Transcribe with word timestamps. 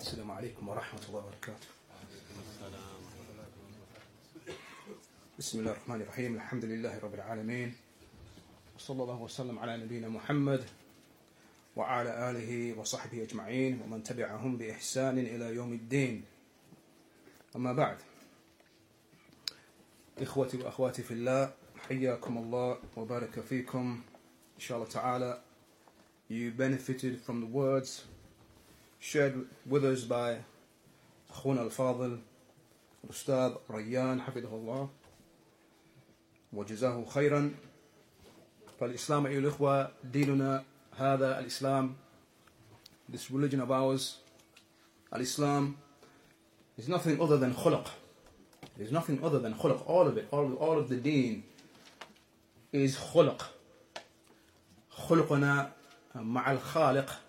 السلام 0.00 0.30
عليكم 0.30 0.68
ورحمة 0.68 1.00
الله 1.08 1.18
وبركاته. 1.26 1.68
بسم 5.38 5.58
الله 5.58 5.70
الرحمن 5.70 6.00
الرحيم. 6.00 6.34
الحمد 6.34 6.64
لله 6.64 6.98
رب 6.98 7.14
العالمين. 7.14 7.74
وصلى 8.78 9.02
الله 9.02 9.22
وسلم 9.22 9.58
على 9.58 9.76
نبينا 9.76 10.08
محمد 10.08 10.64
وعلى 11.76 12.30
آله 12.30 12.78
وصحبه 12.78 13.22
أجمعين 13.22 13.82
ومن 13.82 14.02
تبعهم 14.02 14.56
بإحسان 14.56 15.18
إلى 15.18 15.54
يوم 15.54 15.72
الدين. 15.72 16.24
أما 17.56 17.72
بعد. 17.72 17.98
إخوتي 20.18 20.56
وأخواتي 20.56 21.02
في 21.02 21.14
الله 21.14 21.52
حياكم 21.88 22.38
الله 22.38 22.78
وبارك 22.96 23.40
فيكم. 23.40 24.02
إن 24.56 24.60
شاء 24.60 24.78
الله 24.78 24.88
تعالى 24.90 25.42
you 26.30 26.52
benefited 26.54 27.18
from 27.18 27.40
the 27.40 27.50
words 27.50 28.06
shared 29.00 29.46
with 29.66 29.84
us 29.84 30.04
by 30.04 30.42
أخونا 31.30 31.62
الفاضل 31.62 32.18
الأستاذ 33.04 33.54
ريان 33.70 34.20
حفظه 34.20 34.54
الله 34.54 34.88
وجزاه 36.52 37.04
خيرا 37.04 37.54
فالإسلام 38.80 39.26
أيها 39.26 39.38
الإخوة 39.38 39.90
ديننا 40.04 40.64
هذا 40.96 41.38
الإسلام 41.38 41.94
this 43.12 43.30
religion 43.30 43.60
of 43.60 43.70
ours 43.70 44.16
الإسلام 45.14 45.74
is 46.78 46.88
nothing 46.88 47.20
other 47.20 47.36
than 47.36 47.52
خلق. 47.54 47.90
Is 48.78 48.92
nothing 48.92 49.22
other 49.24 49.38
than 49.40 49.54
خلق. 49.54 49.86
All 49.86 50.06
of 50.06 50.16
it 50.16 50.28
all, 50.30 50.54
all 50.54 50.78
of 50.78 50.88
the 50.88 50.96
deen 50.96 51.42
is 52.72 52.96
خلق. 52.96 53.42
خلقنا 54.90 55.72
مع 56.14 56.52
الخالق. 56.52 57.20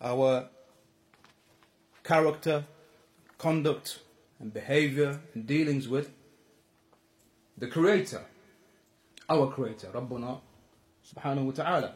our 0.00 0.48
character 2.02 2.64
conduct 3.38 4.00
and 4.40 4.52
behavior 4.52 5.20
and 5.34 5.46
dealings 5.46 5.88
with 5.88 6.10
the 7.58 7.66
creator 7.66 8.22
our 9.28 9.50
creator 9.50 9.88
ربنا 9.94 10.40
سبحانه 11.04 11.42
وتعالى 11.42 11.94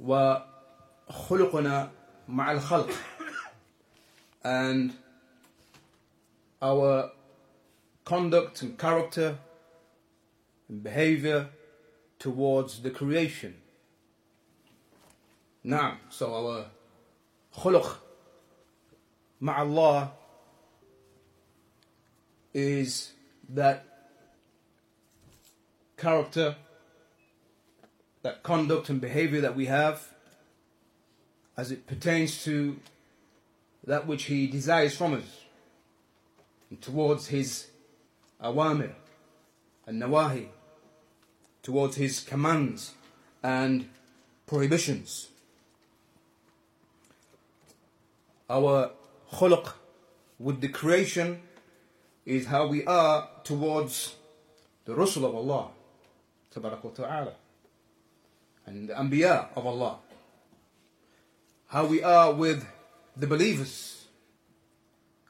وخلقنا 0.00 1.90
مع 2.28 2.52
الخلق 2.52 2.90
and 4.44 4.92
our 6.62 7.10
conduct 8.04 8.62
and 8.62 8.78
character 8.78 9.38
and 10.68 10.82
behavior 10.82 11.48
towards 12.18 12.82
the 12.82 12.90
creation. 12.90 13.54
now, 15.67 15.97
so 16.11 16.31
our 16.31 16.65
khuluq 17.57 17.97
مع 19.41 19.57
Allah 19.57 20.11
is 22.53 23.13
that 23.49 23.83
character, 25.97 26.55
that 28.21 28.43
conduct 28.43 28.89
and 28.89 29.01
behavior 29.01 29.41
that 29.41 29.55
we 29.55 29.65
have 29.65 30.07
as 31.57 31.71
it 31.71 31.87
pertains 31.87 32.43
to 32.43 32.79
that 33.87 34.05
which 34.05 34.25
He 34.25 34.45
desires 34.45 34.95
from 34.95 35.15
us 35.15 35.45
and 36.69 36.79
towards 36.79 37.29
His 37.29 37.71
awamir 38.39 38.93
and 39.87 39.99
nawahi, 39.99 40.49
towards 41.63 41.95
His 41.95 42.19
commands 42.19 42.93
and 43.41 43.89
prohibitions. 44.45 45.29
Our 48.47 48.91
khuluq 49.33 49.73
with 50.37 50.61
the 50.61 50.67
creation 50.67 51.41
is 52.25 52.45
how 52.45 52.67
we 52.67 52.85
are 52.85 53.27
towards 53.43 54.15
the 54.85 54.93
Rasul 54.93 55.25
of 55.25 55.33
Allah, 55.33 55.69
ta'ala, 56.53 57.33
and 58.67 58.89
the 58.89 58.93
Anbiya 58.93 59.47
of 59.55 59.65
Allah. 59.65 59.97
How 61.67 61.87
we 61.87 62.03
are 62.03 62.33
with 62.33 62.63
the 63.17 63.25
believers, 63.25 64.05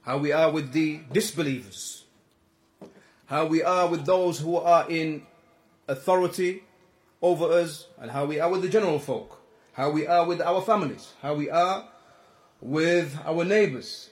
how 0.02 0.18
we 0.18 0.34
are 0.34 0.52
with 0.52 0.74
the 0.74 1.00
disbelievers, 1.12 2.04
how 3.28 3.46
we 3.46 3.64
are 3.64 3.88
with 3.88 4.06
those 4.06 4.40
who 4.40 4.58
are 4.58 4.90
in 4.90 5.24
authority 5.88 6.64
over 7.22 7.46
us, 7.46 7.88
and 7.98 8.12
how 8.12 8.26
we 8.26 8.42
are 8.42 8.50
with 8.50 8.62
the 8.62 8.70
general 8.70 9.00
folk, 9.00 9.40
how 9.72 9.90
we 9.90 10.06
are 10.06 10.26
with 10.26 10.42
our 10.42 10.62
families, 10.62 11.14
how 11.22 11.34
we 11.34 11.50
are 11.50 11.88
with 12.62 13.18
our 13.26 13.44
neighbors, 13.44 14.10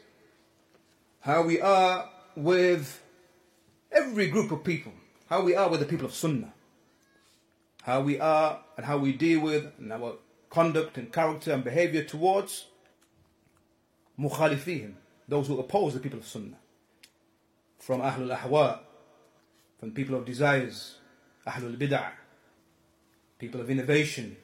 how 1.22 1.44
we 1.44 1.60
are 1.62 2.10
with 2.36 3.02
every 3.92 4.28
group 4.28 4.52
of 4.52 4.64
people, 4.64 4.94
how 5.30 5.42
we 5.42 5.56
are 5.56 5.70
with 5.70 5.80
the 5.80 5.86
people 5.86 6.06
of 6.06 6.14
Sunnah, 6.14 6.54
how 7.84 8.02
we 8.02 8.20
are 8.20 8.60
and 8.78 8.86
how 8.86 8.98
we 8.98 9.14
deal 9.14 9.40
with 9.42 9.72
and 9.78 9.92
our 9.92 10.16
conduct 10.50 10.98
and 10.98 11.12
character 11.12 11.52
and 11.52 11.64
behavior 11.64 12.04
towards 12.04 12.66
mukhalifihim, 14.20 14.94
those 15.28 15.48
who 15.48 15.60
oppose 15.60 15.94
the 15.94 16.00
people 16.00 16.20
of 16.20 16.28
Sunnah, 16.28 16.58
from 17.80 18.02
Ahlul 18.02 18.38
Ahwa, 18.38 18.80
from 19.80 19.92
people 19.92 20.16
of 20.16 20.26
desires, 20.26 20.96
Ahlul 21.48 21.78
Bid'ah, 21.78 22.12
people 23.40 23.60
of 23.60 23.70
innovation, 23.70 24.38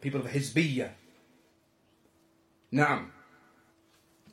people 0.00 0.20
of 0.20 0.26
Hizbiyah. 0.26 0.90
Naam. 2.72 3.08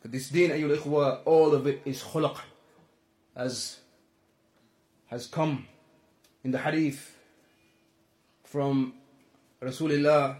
But 0.04 0.12
this 0.12 0.28
deen, 0.30 0.50
ayyul 0.50 0.76
ikhwa, 0.76 1.20
all 1.24 1.54
of 1.54 1.66
it 1.66 1.82
is 1.84 2.02
khulaq, 2.02 2.38
as 3.36 3.78
has 5.06 5.26
come 5.26 5.66
in 6.44 6.50
the 6.52 6.58
hadith 6.58 7.16
from 8.44 8.94
Rasulullah 9.62 10.36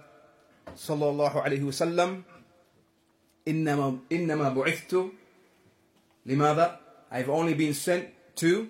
sallallahu 0.74 1.44
alayhi 1.44 1.62
wasallam 1.62 2.24
إنما 3.48 3.98
إنما 4.12 4.54
بعثت 4.54 5.10
لماذا 6.26 6.78
I've 7.10 7.28
only 7.28 7.54
been 7.54 7.74
sent 7.74 8.08
to 8.36 8.68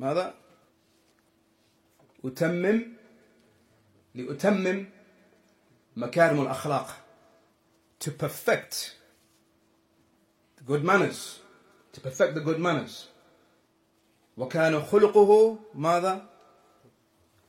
ماذا 0.00 0.34
أتمم 2.24 2.92
لأتمم 4.14 4.86
مكارم 5.96 6.40
الأخلاق 6.42 6.96
to 8.00 8.10
perfect 8.10 8.94
the 8.94 9.00
good 10.66 10.84
manners 10.84 11.40
to 11.92 12.00
perfect 12.00 12.34
the 12.34 12.40
good 12.40 12.58
manners 12.58 13.06
وكان 14.36 14.80
خلقه 14.82 15.58
ماذا 15.74 16.26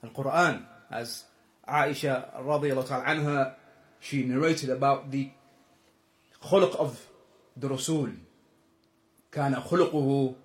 القرآن 0.04 0.66
as 0.92 1.24
Aisha 1.68 2.36
رضي 2.36 2.72
الله 2.74 2.84
تعالى 2.84 3.04
عنها 3.06 3.56
she 4.00 4.24
narrated 4.24 4.70
about 4.70 5.12
the 5.12 5.30
خلق 6.42 6.76
of 6.80 6.98
the 7.58 7.68
Rasul 7.70 8.09
كان 9.32 9.56
خلقه 9.62 10.36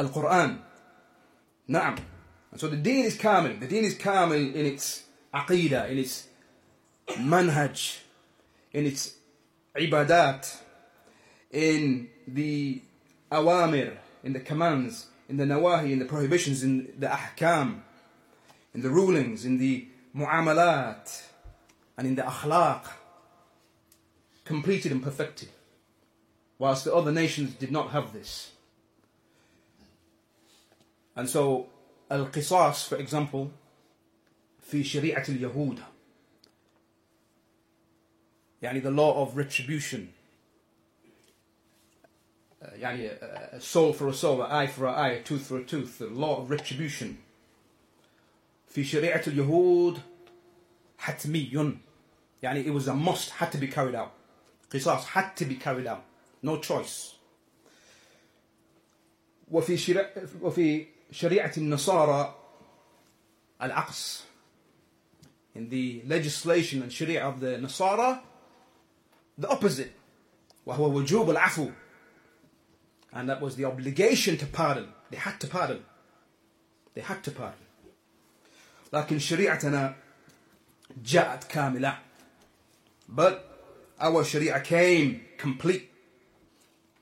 القرآن 0.00 0.58
نعم 1.68 1.96
and 2.52 2.60
so 2.60 2.68
the 2.68 2.76
deen 2.76 3.04
is 3.04 3.16
kamil 3.16 3.58
the 3.60 3.66
deen 3.66 3.84
is 3.84 3.94
kamil 3.94 4.54
in 4.54 4.66
its 4.66 5.04
aqidah 5.34 5.88
in 5.90 5.98
its 5.98 6.26
manhaj 7.18 7.98
in 8.72 8.86
its 8.86 9.14
ibadat 9.76 10.56
in 11.54 12.08
the 12.26 12.82
awamir 13.30 13.96
in 14.22 14.32
the 14.32 14.40
commands 14.40 15.06
in 15.28 15.36
the 15.36 15.44
nawahi 15.44 15.92
in 15.92 15.98
the 15.98 16.04
prohibitions 16.04 16.62
in 16.62 16.92
the 16.98 17.06
ahkam 17.06 17.80
in 18.74 18.82
the 18.82 18.90
rulings 18.90 19.44
in 19.44 19.58
the 19.58 19.86
muamalat 20.14 21.22
and 21.96 22.06
in 22.06 22.14
the 22.14 22.22
akhlaq 22.22 22.82
completed 24.44 24.92
and 24.92 25.02
perfected 25.02 25.48
whilst 26.58 26.84
the 26.84 26.94
other 26.94 27.12
nations 27.12 27.54
did 27.54 27.70
not 27.70 27.90
have 27.90 28.12
this 28.12 28.50
and 31.16 31.28
so 31.28 31.68
al-qisas 32.10 32.86
for 32.88 32.96
example 32.96 33.52
في 34.70 34.84
شريعة 34.84 35.24
اليهود 35.28 35.78
يعني 38.62 38.82
the 38.82 38.90
law 38.90 39.22
of 39.22 39.36
retribution 39.36 40.12
يعني 42.64 43.10
a 43.52 43.60
soul 43.60 43.92
for 43.92 44.08
a 44.08 44.14
soul, 44.14 44.42
an 44.42 44.50
eye 44.50 44.66
for 44.66 44.86
an 44.86 44.94
eye, 44.94 45.12
a 45.12 45.22
tooth 45.22 45.46
for 45.46 45.58
a 45.58 45.64
tooth, 45.64 45.98
the 45.98 46.06
law 46.06 46.42
of 46.42 46.50
retribution. 46.50 47.16
في 48.68 48.84
شريعة 48.84 49.22
اليهود 49.26 50.00
حتمي 50.98 51.78
يعني 52.42 52.66
it 52.66 52.70
was 52.70 52.88
a 52.88 52.94
must, 52.94 53.30
had 53.30 53.50
to 53.50 53.58
be 53.58 53.66
carried 53.66 53.94
out. 53.94 54.12
قصاص 54.70 55.04
had 55.04 55.36
to 55.36 55.44
be 55.44 55.56
carried 55.56 55.86
out, 55.86 56.04
no 56.42 56.58
choice. 56.58 57.14
وفي 59.50 59.76
شريعة 59.76 60.10
وفي 60.42 60.86
شريعة 61.10 61.52
النصارى 61.56 62.34
العقص. 63.62 64.22
In 65.54 65.68
the 65.68 66.02
legislation 66.06 66.82
and 66.82 66.92
sharia 66.92 67.22
of 67.24 67.40
the 67.40 67.58
Nasara, 67.58 68.20
the 69.36 69.48
opposite. 69.48 69.92
وهو 70.66 70.92
وجوب 70.92 71.30
العفو. 71.30 71.72
And 73.14 73.28
that 73.28 73.40
was 73.40 73.56
the 73.56 73.64
obligation 73.64 74.36
to 74.38 74.46
pardon. 74.46 74.88
They 75.10 75.16
had 75.16 75.40
to 75.40 75.46
pardon. 75.46 75.84
They 76.94 77.00
had 77.00 77.22
to 77.24 77.30
pardon. 77.30 77.66
لكن 78.92 79.18
شريعتنا 79.18 79.94
جاءت 81.02 81.44
كاملة. 81.48 81.96
But 83.08 83.44
our 83.98 84.24
sharia 84.24 84.60
came 84.60 85.22
complete. 85.38 85.90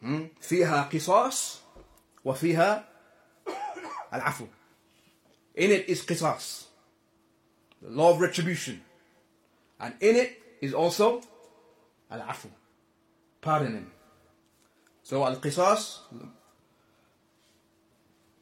Hmm? 0.01 0.27
فيها 0.41 0.89
قصاص 0.93 1.61
وفيها 2.25 2.85
العفو. 4.13 4.47
In 5.57 5.71
it 5.71 5.89
is 5.89 6.03
qisas, 6.03 6.67
the 7.83 7.91
law 7.91 8.13
of 8.13 8.21
retribution. 8.21 8.81
And 9.81 9.95
in 10.01 10.17
it 10.17 10.41
is 10.61 10.73
also 10.73 11.21
al-afu, 12.11 12.49
pardoning. 13.41 13.91
So 15.03 15.25
al-qisas 15.25 16.01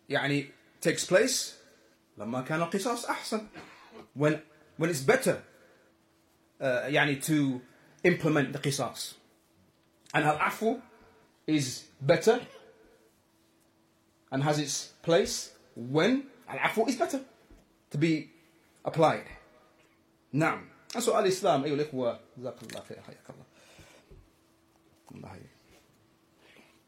يعني 0.09 0.49
takes 0.81 1.05
place 1.05 1.55
لما 2.19 2.41
كان 2.43 2.63
القصاص 2.63 3.05
أحسن 3.05 3.47
when 4.19 4.41
when 4.79 4.89
it's 4.91 5.01
better 5.01 5.43
uh, 6.61 6.87
يعني 6.89 7.21
to 7.23 7.61
implement 8.05 8.53
the 8.53 8.59
qisas 8.59 9.15
and 10.15 10.25
al-afu 10.25 10.81
is 11.47 11.85
better 12.01 12.41
and 14.33 14.43
has 14.43 14.59
its 14.59 14.93
place 15.03 15.53
when 15.77 16.25
al-afu 16.49 16.89
is 16.89 16.97
better 16.97 17.21
to 17.91 17.99
be 17.99 18.31
applied 18.85 19.27
نعم 20.33 20.69
سؤال 20.99 21.25
الإسلام 21.25 21.65
أيها 21.65 21.75
الإخوة 21.75 22.21
جزاك 22.39 22.63
الله 22.63 22.81
خير 22.81 23.01
حياك 23.03 23.31
الله 23.31 23.45
الله 25.13 25.29
حياك 25.29 25.51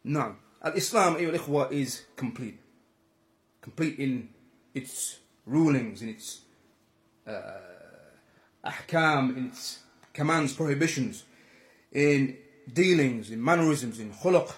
نعم 0.05 0.37
الإسلام 0.67 1.17
أيها 1.17 1.31
الإخوة 1.31 1.71
is 1.71 2.03
complete 2.17 2.59
complete 3.62 3.99
in 3.99 4.29
its 4.75 5.19
rulings 5.47 6.03
in 6.03 6.09
its 6.09 6.41
uh, 7.27 7.43
ahkam 8.65 9.37
in 9.37 9.47
its 9.47 9.81
commands 10.12 10.53
prohibitions 10.53 11.25
in 11.93 12.37
dealings 12.73 13.31
in 13.31 13.43
mannerisms 13.43 13.99
in 14.00 14.12
khuluq 14.12 14.53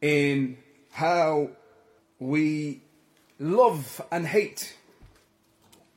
in 0.00 0.56
how 0.92 1.50
we 2.18 2.80
love 3.38 4.00
and 4.10 4.26
hate 4.26 4.76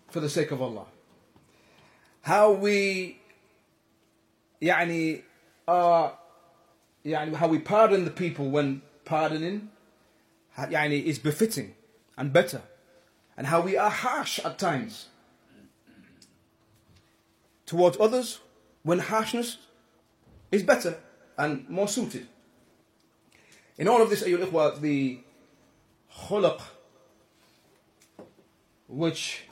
for 0.09 0.19
the 0.19 0.29
sake 0.29 0.51
of 0.51 0.61
Allah. 0.61 0.85
How 2.21 2.51
we 2.51 3.17
يعني 4.61 5.23
uh, 5.67 6.11
يعني 7.05 7.35
how 7.35 7.47
we 7.47 7.59
pardon 7.59 8.05
the 8.05 8.11
people 8.11 8.49
when 8.49 8.81
pardoning 9.05 9.69
يعني 10.57 11.05
is 11.05 11.19
befitting 11.19 11.73
and 12.17 12.31
better 12.33 12.61
and 13.37 13.47
how 13.47 13.61
we 13.61 13.77
are 13.77 13.89
harsh 13.89 14.39
at 14.39 14.59
times 14.59 15.07
towards 17.65 17.97
others 17.99 18.39
when 18.83 18.99
harshness 18.99 19.57
is 20.51 20.63
better 20.63 20.97
and 21.37 21.67
more 21.69 21.87
suited. 21.87 22.27
In 23.77 23.87
all 23.87 24.01
of 24.01 24.09
this, 24.09 24.23
أيها 24.23 24.45
الإخوة, 24.45 24.81
the 24.81 25.19
khulq 26.13 26.61
which 28.87 29.43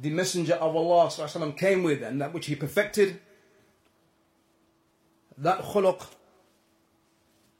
the 0.00 0.10
Messenger 0.10 0.54
of 0.54 0.74
Allah 0.74 1.06
وسلم, 1.06 1.56
came 1.56 1.82
with 1.82 2.02
and 2.02 2.20
that 2.20 2.34
which 2.34 2.46
he 2.46 2.56
perfected, 2.56 3.20
that 5.39 5.61
khuluq 5.61 6.05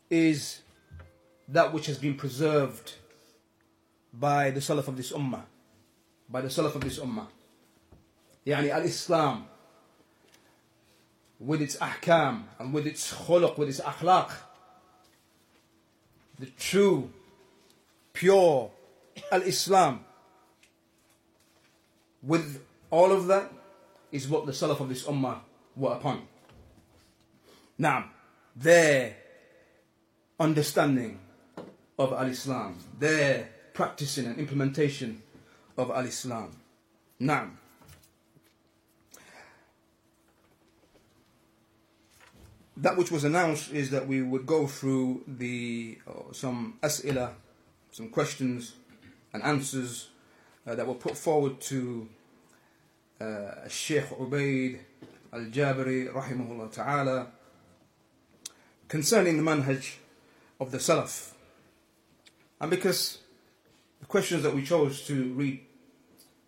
is 0.09 0.61
that 1.47 1.73
which 1.73 1.85
has 1.87 1.97
been 1.97 2.15
preserved 2.15 2.93
by 4.13 4.51
the 4.51 4.59
Salaf 4.59 4.87
of 4.87 4.97
this 4.97 5.11
Ummah. 5.11 5.43
By 6.29 6.41
the 6.41 6.47
Salaf 6.47 6.75
of 6.75 6.81
this 6.81 6.99
Ummah. 6.99 7.27
Yani 8.45 8.69
al-Islam 8.69 9.45
with 11.39 11.61
its 11.61 11.77
ahkam 11.77 12.43
and 12.59 12.73
with 12.73 12.85
its 12.85 13.13
khuluq, 13.13 13.57
with 13.57 13.69
its 13.69 13.79
akhlaq. 13.79 14.31
The 16.37 16.47
true, 16.57 17.09
pure 18.13 18.71
al-Islam 19.31 20.05
with 22.21 22.61
all 22.91 23.11
of 23.11 23.27
that 23.27 23.51
is 24.11 24.27
what 24.27 24.45
the 24.45 24.51
Salaf 24.51 24.79
of 24.79 24.89
this 24.89 25.03
Ummah 25.05 25.39
were 25.75 25.93
upon. 25.93 26.27
Now, 27.79 28.09
their 28.57 29.15
understanding 30.37 31.17
of 31.97 32.11
Al 32.11 32.27
Islam, 32.27 32.77
their 32.99 33.49
practicing 33.73 34.25
and 34.25 34.37
implementation 34.37 35.21
of 35.77 35.89
Al 35.89 36.03
Islam. 36.05 36.51
Now, 37.21 37.51
that 42.75 42.97
which 42.97 43.11
was 43.11 43.23
announced 43.23 43.71
is 43.71 43.89
that 43.91 44.05
we 44.07 44.21
would 44.21 44.45
go 44.45 44.67
through 44.67 45.23
the 45.25 45.97
uh, 46.05 46.33
some 46.33 46.77
as'ila, 46.83 47.31
some 47.91 48.09
questions 48.09 48.73
and 49.33 49.41
answers 49.43 50.09
uh, 50.67 50.75
that 50.75 50.85
were 50.85 50.95
put 50.95 51.17
forward 51.17 51.61
to 51.61 52.09
uh, 53.21 53.67
Sheikh 53.69 54.05
Ubaid 54.19 54.79
Al 55.31 55.41
Jabri, 55.45 56.11
rahimahullah 56.11 56.71
ta'ala 56.73 57.27
concerning 58.88 59.37
the 59.37 59.43
manhaj 59.43 59.96
of 60.61 60.70
the 60.70 60.78
Salaf. 60.78 61.32
And 62.61 62.70
because 62.70 63.19
the 64.00 64.06
questions 64.06 64.43
that 64.43 64.55
we 64.55 64.64
chose 64.64 65.06
to 65.06 65.32
read 65.34 65.61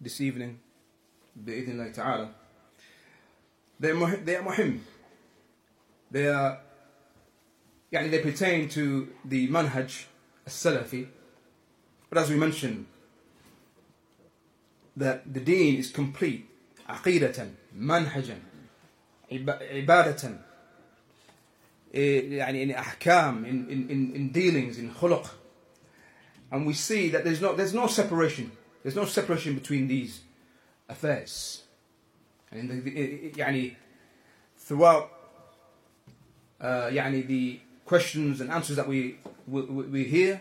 this 0.00 0.20
evening, 0.20 0.60
bi'idhnillah 1.42 1.94
ta'ala, 1.94 2.30
they're, 3.78 4.16
they 4.16 4.36
are 4.36 4.42
muhim. 4.42 4.80
They 6.10 6.28
are, 6.28 6.58
يعني 7.92 8.10
they 8.10 8.20
pertain 8.20 8.68
to 8.70 9.08
the 9.24 9.48
manhaj 9.48 10.04
al-Salafi. 10.46 11.08
But 12.08 12.18
as 12.18 12.30
we 12.30 12.36
mentioned, 12.36 12.86
that 14.96 15.32
the 15.32 15.40
deen 15.40 15.76
is 15.76 15.90
complete 15.90 16.48
عقيدة 16.88 17.50
منهجا 17.76 18.38
عبادة 19.32 20.38
يعني 21.94 22.66
in 22.66 22.76
أحكام 22.76 23.44
in, 23.44 23.70
in, 23.70 23.90
in, 23.90 24.14
in 24.14 24.32
dealings 24.32 24.78
in 24.78 24.90
خلق 24.90 25.30
and 26.52 26.66
we 26.66 26.72
see 26.72 27.08
that 27.08 27.24
there's 27.24 27.40
no, 27.40 27.54
there's 27.54 27.74
no 27.74 27.86
separation 27.86 28.52
there's 28.82 28.96
no 28.96 29.04
separation 29.04 29.54
between 29.54 29.88
these 29.88 30.20
affairs 30.88 31.62
and 32.52 32.70
the, 32.70 32.80
the, 32.80 33.32
يعني 33.36 33.74
throughout 34.58 35.10
uh, 36.60 36.90
يعني 36.90 37.26
the 37.26 37.60
questions 37.84 38.40
and 38.40 38.50
answers 38.50 38.76
that 38.76 38.88
we, 38.88 39.18
we, 39.46 39.62
we 39.62 40.04
hear 40.04 40.40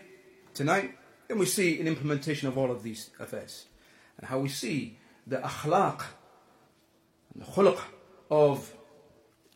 tonight 0.54 0.96
then 1.28 1.38
we 1.38 1.46
see 1.46 1.80
an 1.80 1.86
implementation 1.86 2.48
of 2.48 2.56
all 2.56 2.70
of 2.70 2.82
these 2.82 3.10
affairs 3.18 3.66
and 4.18 4.28
how 4.28 4.38
we 4.38 4.48
see 4.48 4.98
the 5.26 5.38
akhlaq, 5.38 6.02
the 7.34 7.44
khuluq 7.44 7.78
of 8.30 8.72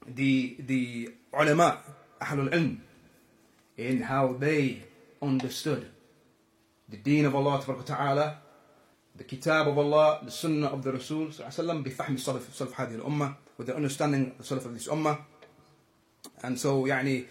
the, 0.07 0.57
the 0.61 1.11
ulama, 1.35 1.79
ahlul 2.21 2.51
ilm, 2.53 2.79
in 3.77 4.03
how 4.03 4.35
they 4.35 4.83
understood 5.23 5.89
the 6.89 6.97
deen 6.97 7.25
of 7.25 7.35
Allah 7.35 7.63
ta'ala, 7.85 8.39
the 9.17 9.25
kitab 9.25 9.69
of 9.69 9.79
Allah, 9.79 10.21
the 10.25 10.31
sunnah 10.31 10.69
of 10.69 10.83
the 10.83 10.93
Rasul 10.93 11.29
sallam, 11.29 11.85
بفهم 11.85 12.17
السلف 12.17 12.55
سلف 12.55 12.75
هذه 12.75 13.01
الأمة, 13.01 13.35
with 13.57 13.67
the 13.67 13.77
understanding 13.77 14.31
of 14.31 14.39
the 14.39 14.55
Salaf 14.55 14.65
of 14.65 14.75
this 14.75 14.89
ummah. 14.89 15.21
And 16.43 16.59
so, 16.59 16.85
يعني, 16.85 17.27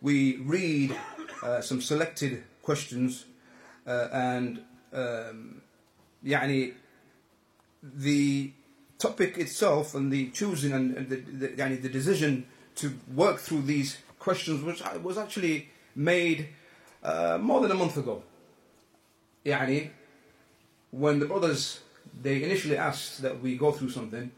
we 0.00 0.38
read 0.38 0.96
uh, 1.42 1.60
some 1.60 1.80
selected 1.80 2.42
questions 2.62 3.26
uh, 3.86 4.08
and 4.10 4.60
um, 4.92 5.60
يعني 6.24 6.72
the 7.82 8.52
topic 8.98 9.36
itself 9.38 9.94
and 9.94 10.10
the 10.10 10.30
choosing 10.30 10.72
and 10.72 11.08
the, 11.08 11.16
the, 11.16 11.76
the 11.76 11.88
decision 11.88 12.46
to 12.75 12.93
work 13.13 13.39
through 13.39 13.63
these 13.63 13.97
questions, 14.19 14.63
which 14.63 14.81
was 15.03 15.17
actually 15.17 15.69
made 15.95 16.49
uh, 17.03 17.37
more 17.41 17.61
than 17.61 17.71
a 17.71 17.75
month 17.75 17.97
ago. 17.97 18.23
Yani, 19.45 19.89
when 20.91 21.19
the 21.19 21.25
brothers 21.25 21.81
they 22.21 22.43
initially 22.43 22.77
asked 22.77 23.21
that 23.21 23.41
we 23.41 23.57
go 23.57 23.71
through 23.71 23.89
something, 23.89 24.31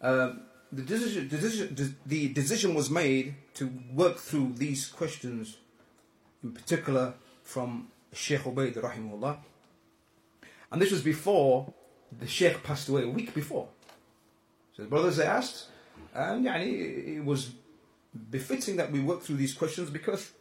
uh, 0.00 0.32
the, 0.72 0.82
decision, 0.82 1.28
decision, 1.28 1.96
the 2.06 2.28
decision 2.28 2.74
was 2.74 2.90
made 2.90 3.34
to 3.54 3.70
work 3.92 4.16
through 4.18 4.52
these 4.56 4.88
questions, 4.88 5.56
in 6.42 6.52
particular 6.52 7.14
from 7.42 7.88
Sheikh 8.12 8.40
Ubaid 8.40 8.74
rahimullah. 8.74 9.38
And 10.72 10.80
this 10.80 10.92
was 10.92 11.02
before 11.02 11.72
the 12.16 12.26
Sheikh 12.26 12.62
passed 12.62 12.88
away, 12.88 13.02
a 13.02 13.08
week 13.08 13.34
before. 13.34 13.68
So 14.76 14.82
the 14.82 14.88
brothers 14.88 15.16
they 15.16 15.26
asked, 15.26 15.66
and 16.13 16.45
يعني, 16.45 17.17
it 17.17 17.25
was 17.25 17.51
befitting 18.29 18.77
that 18.77 18.91
we 18.91 19.01
work 19.01 19.21
through 19.21 19.35
these 19.35 19.53
questions 19.53 19.89
because 19.89 20.31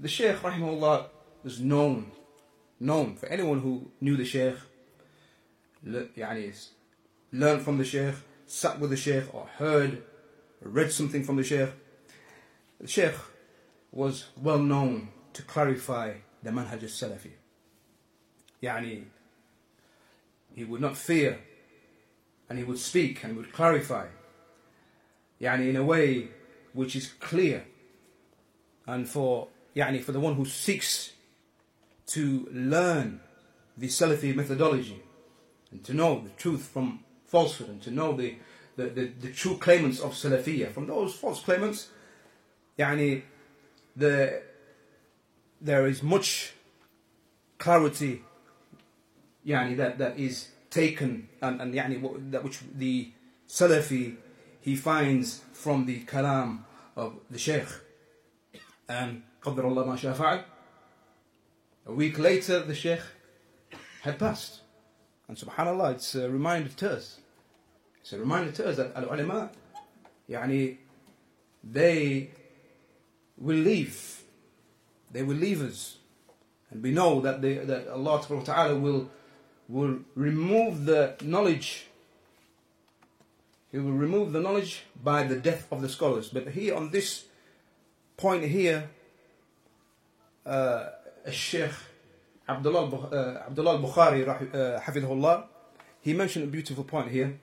the 0.00 0.08
Shaykh 0.08 0.36
rahimahullah 0.36 1.06
is 1.44 1.60
known, 1.60 2.10
known 2.80 3.14
for 3.14 3.26
anyone 3.26 3.60
who 3.60 3.90
knew 4.00 4.16
the 4.16 4.24
Shaykh, 4.24 4.56
يعني, 5.86 6.68
learned 7.32 7.62
from 7.62 7.78
the 7.78 7.84
Shaykh, 7.84 8.14
sat 8.46 8.80
with 8.80 8.90
the 8.90 8.96
Shaykh 8.96 9.32
or 9.32 9.46
heard, 9.58 10.02
read 10.60 10.92
something 10.92 11.22
from 11.22 11.36
the 11.36 11.44
Shaykh. 11.44 11.70
The 12.80 12.88
Shaykh 12.88 13.14
was 13.92 14.30
well 14.36 14.58
known 14.58 15.08
to 15.34 15.42
clarify 15.42 16.14
the 16.42 16.50
manhaj 16.50 16.82
al-Salafi. 16.82 17.30
يعني, 18.62 19.04
he 20.54 20.64
would 20.64 20.80
not 20.80 20.96
fear 20.96 21.38
and 22.48 22.58
he 22.58 22.64
would 22.64 22.78
speak 22.78 23.22
and 23.22 23.32
he 23.32 23.38
would 23.38 23.52
clarify 23.52 24.06
يعني 25.40 25.72
in 25.72 25.76
a 25.76 25.84
way 25.84 26.28
which 26.72 26.96
is 26.96 27.08
clear 27.20 27.64
and 28.86 29.08
for 29.08 29.48
يعني 29.76 30.02
for 30.02 30.12
the 30.12 30.20
one 30.20 30.34
who 30.34 30.44
seeks 30.44 31.12
to 32.06 32.48
learn 32.52 33.20
the 33.76 33.88
Salafi 33.88 34.34
methodology 34.34 35.02
and 35.70 35.82
to 35.84 35.94
know 35.94 36.20
the 36.22 36.30
truth 36.30 36.68
from 36.72 37.00
falsehood 37.26 37.68
and 37.68 37.82
to 37.82 37.90
know 37.90 38.12
the, 38.14 38.36
the, 38.76 38.84
the, 38.84 39.12
the 39.20 39.32
true 39.32 39.56
claimants 39.56 40.00
of 40.00 40.12
Salafiyah 40.12 40.70
from 40.72 40.86
those 40.86 41.14
false 41.14 41.40
claimants 41.40 41.88
يعني 42.78 43.22
the, 43.96 44.42
there 45.60 45.86
is 45.86 46.02
much 46.02 46.52
clarity 47.58 48.22
يعني 49.46 49.76
that, 49.76 49.98
that 49.98 50.18
is 50.18 50.48
taken 50.70 51.28
and, 51.40 51.60
and 51.60 51.74
يعني 51.74 52.30
that 52.30 52.44
which 52.44 52.60
the 52.74 53.10
Salafi 53.48 54.16
he 54.66 54.76
finds 54.76 55.42
from 55.52 55.86
the 55.86 56.00
kalam 56.04 56.60
of 56.96 57.14
the 57.30 57.38
Shaykh 57.38 57.68
and 58.88 59.22
قدر 59.42 59.64
الله 59.64 59.86
ما 59.86 59.96
شاء 59.96 60.14
فعل 60.14 60.44
a 61.86 61.92
week 61.92 62.18
later 62.18 62.60
the 62.60 62.74
Shaykh 62.74 63.02
had 64.02 64.18
passed 64.18 64.60
and 65.28 65.36
subhanallah 65.36 65.94
it's 65.94 66.14
a 66.14 66.30
reminder 66.30 66.70
to 66.70 66.92
us 66.92 67.20
it's 68.00 68.12
a 68.12 68.18
reminder 68.18 68.52
to 68.52 68.68
us 68.68 68.76
that 68.76 68.94
al-ulama 68.96 69.50
يعني 70.28 70.76
they 71.64 72.30
will 73.38 73.56
leave 73.56 74.22
they 75.10 75.22
will 75.22 75.36
leave 75.36 75.62
us 75.62 75.98
and 76.72 76.82
we 76.82 76.90
know 76.90 77.20
that, 77.20 77.42
they, 77.42 77.58
that 77.58 77.86
Allah 77.88 78.24
Ta'ala 78.44 78.74
will 78.74 79.10
will 79.68 80.00
remove 80.14 80.84
the 80.84 81.14
knowledge. 81.22 81.85
He 83.76 83.78
will 83.78 83.92
remove 83.92 84.32
the 84.32 84.40
knowledge 84.40 84.84
by 85.02 85.22
the 85.22 85.36
death 85.36 85.66
of 85.72 85.80
the 85.80 85.88
scholars. 85.88 86.28
But 86.28 86.48
here 86.48 86.74
on 86.74 86.90
this 86.90 87.24
point 88.16 88.44
here, 88.44 88.90
uh, 90.44 90.88
Sheikh 91.30 91.72
Abdullah, 92.48 92.86
uh, 92.86 93.44
Abdullah 93.46 93.76
al-Bukhari, 93.76 94.28
uh, 94.28 94.80
hafidhullah, 94.80 95.44
he 96.02 96.12
mentioned 96.12 96.44
a 96.44 96.48
beautiful 96.48 96.84
point 96.84 97.10
here. 97.10 97.38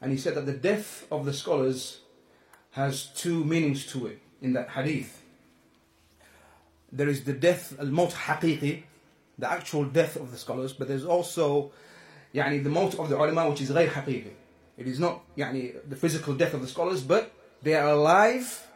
And 0.00 0.12
he 0.12 0.18
said 0.18 0.34
that 0.34 0.46
the 0.46 0.52
death 0.52 1.06
of 1.10 1.24
the 1.24 1.32
scholars 1.32 2.00
has 2.72 3.06
two 3.14 3.44
meanings 3.44 3.86
to 3.86 4.06
it 4.06 4.20
in 4.40 4.52
that 4.52 4.70
hadith. 4.70 5.22
There 6.92 7.08
is 7.08 7.24
the 7.24 7.32
death, 7.32 7.74
al-maut 7.78 8.10
haqiqi, 8.10 8.82
the 9.38 9.50
actual 9.50 9.84
death 9.84 10.16
of 10.16 10.30
the 10.30 10.38
scholars, 10.38 10.72
but 10.72 10.88
there's 10.88 11.04
also 11.04 11.72
يعني, 12.34 12.62
the 12.62 12.70
maut 12.70 12.98
of 12.98 13.08
the 13.08 13.16
ulama 13.16 13.50
which 13.50 13.60
is 13.62 13.70
غير 13.70 13.88
حقيقي. 13.88 14.30
It 14.80 14.86
is 14.86 15.00
not 15.00 15.22
يعني, 15.36 15.88
the 15.88 15.96
physical 15.96 16.34
death 16.34 16.54
of 16.54 16.60
the 16.60 16.68
scholars, 16.68 17.02
but 17.02 17.32
they 17.62 17.74
are 17.74 17.88
alive, 17.88 18.66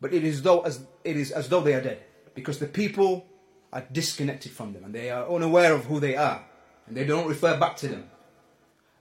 but 0.00 0.12
it 0.12 0.24
is, 0.24 0.42
though 0.42 0.60
as, 0.60 0.84
it 1.04 1.16
is 1.16 1.32
as 1.32 1.48
though 1.48 1.60
they 1.60 1.74
are 1.74 1.80
dead. 1.80 2.02
Because 2.34 2.58
the 2.58 2.66
people 2.66 3.26
are 3.72 3.84
disconnected 3.90 4.52
from 4.52 4.72
them 4.72 4.84
and 4.84 4.94
they 4.94 5.10
are 5.10 5.28
unaware 5.28 5.72
of 5.72 5.86
who 5.86 5.98
they 5.98 6.16
are 6.16 6.44
and 6.86 6.96
they 6.96 7.04
don't 7.04 7.28
refer 7.28 7.58
back 7.58 7.76
to 7.78 7.88
them. 7.88 8.10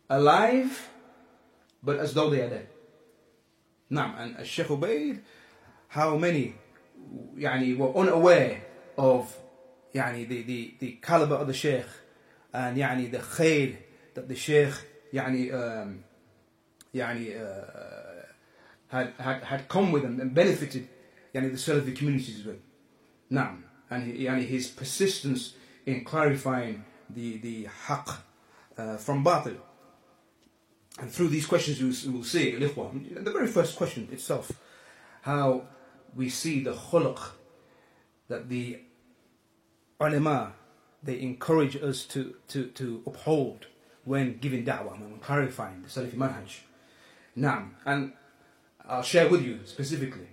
Alive, 0.09 0.89
but 1.83 1.97
as 1.97 2.13
though 2.13 2.29
they 2.29 2.41
are 2.41 2.49
dead. 2.49 2.67
Now, 3.89 4.15
and 4.17 4.45
Sheikh 4.45 4.67
Ubaid, 4.67 5.19
how 5.89 6.17
many 6.17 6.55
يعني, 7.37 7.77
were 7.77 7.93
unaware 7.93 8.61
of 8.97 9.35
يعني 9.93 10.27
the, 10.27 10.41
the, 10.43 10.75
the 10.79 10.91
caliber 11.01 11.35
of 11.35 11.47
the 11.47 11.53
Sheikh 11.53 11.85
and 12.53 12.77
يعني 12.77 13.11
the 13.11 13.19
khair 13.19 13.77
that 14.13 14.27
the 14.27 14.35
Sheikh 14.35 14.73
يعني 15.12 15.52
um, 15.52 16.02
يعني 16.94 17.34
uh, 17.34 18.26
had, 18.88 19.12
had, 19.18 19.42
had 19.42 19.68
come 19.68 19.92
with 19.92 20.02
them 20.02 20.20
and 20.20 20.34
benefited 20.34 20.88
يعني 21.34 21.50
the 21.50 21.58
Salafi 21.58 21.96
communities 21.96 22.40
as 22.40 22.46
well. 22.46 22.56
نعم 23.30 23.62
and 23.90 24.04
he, 24.04 24.24
يعني 24.24 24.48
his 24.48 24.68
persistence 24.68 25.54
in 25.86 26.04
clarifying 26.04 26.84
the, 27.10 27.38
the 27.38 27.68
haqq 27.86 28.16
uh, 28.78 28.96
from 28.96 29.24
batil 29.24 29.58
And 30.98 31.12
through 31.12 31.28
these 31.28 31.46
questions 31.46 31.80
you 31.80 32.12
will 32.12 32.24
see, 32.24 32.52
الإخوة, 32.52 33.24
the 33.24 33.30
very 33.30 33.46
first 33.46 33.76
question 33.76 34.08
itself, 34.10 34.50
how 35.22 35.64
we 36.14 36.28
see 36.30 36.62
the 36.62 36.72
khuluq 36.72 37.18
that 38.28 38.48
the 38.48 38.80
ulama, 40.00 40.54
they 41.02 41.20
encourage 41.20 41.76
us 41.76 42.04
to, 42.06 42.34
to, 42.48 42.68
to 42.68 43.02
uphold 43.06 43.66
when 44.06 44.38
giving 44.38 44.64
da'wah, 44.64 44.98
when 45.00 45.18
clarifying 45.18 45.82
the 45.82 45.88
Salafi 45.88 46.14
manhaj. 46.14 46.60
Now, 47.34 47.68
and 47.84 48.12
I'll 48.88 49.02
share 49.02 49.28
with 49.28 49.42
you 49.42 49.60
specifically. 49.64 50.28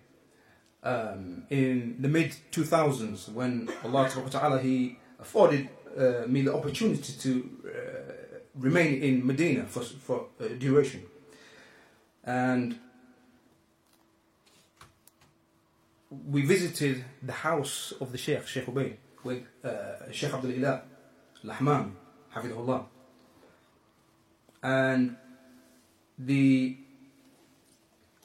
Um, 0.84 1.44
in 1.50 1.96
the 2.00 2.08
mid 2.08 2.36
2000s, 2.52 3.30
when 3.34 3.70
Allah 3.84 4.10
Ta'ala 4.30 4.60
He 4.60 5.00
afforded 5.20 5.70
uh, 5.98 6.28
me 6.28 6.44
the 6.44 6.54
opportunity 6.54 7.14
to 7.14 7.50
uh, 7.66 8.38
remain 8.56 9.02
in 9.02 9.26
Medina 9.26 9.66
for, 9.66 9.82
for 9.82 10.28
a 10.40 10.50
duration. 10.50 11.04
And 12.24 12.78
we 16.30 16.44
visited 16.44 17.04
the 17.24 17.34
house 17.34 17.94
of 18.00 18.12
the 18.12 18.18
Sheikh, 18.20 18.46
Sheikh 18.48 18.68
Ubaid 18.68 18.98
with 19.24 19.44
uh, 19.64 20.12
Sheikh 20.12 20.32
Abdul 20.34 20.52
Ilah 20.52 20.82
Lahmam, 21.44 21.94
Hafidhullah 22.36 22.86
and 24.64 25.18
the 26.18 26.78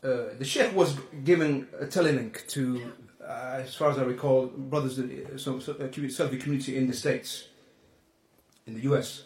uh, 0.03 0.35
the 0.39 0.45
sheikh 0.45 0.75
was 0.77 0.97
giving 1.25 1.67
a 1.81 1.85
telelink 1.85 2.47
to, 2.47 2.93
uh, 3.21 3.63
as 3.65 3.75
far 3.75 3.91
as 3.91 3.99
I 3.99 4.03
recall, 4.03 4.47
brothers 4.47 4.99
uh, 4.99 5.03
in 5.03 5.39
some 5.39 5.57
uh, 5.57 5.59
Salafi 5.59 6.41
community 6.41 6.77
in 6.77 6.87
the 6.87 6.93
States, 6.93 7.49
in 8.67 8.75
the 8.75 8.83
US. 8.83 9.25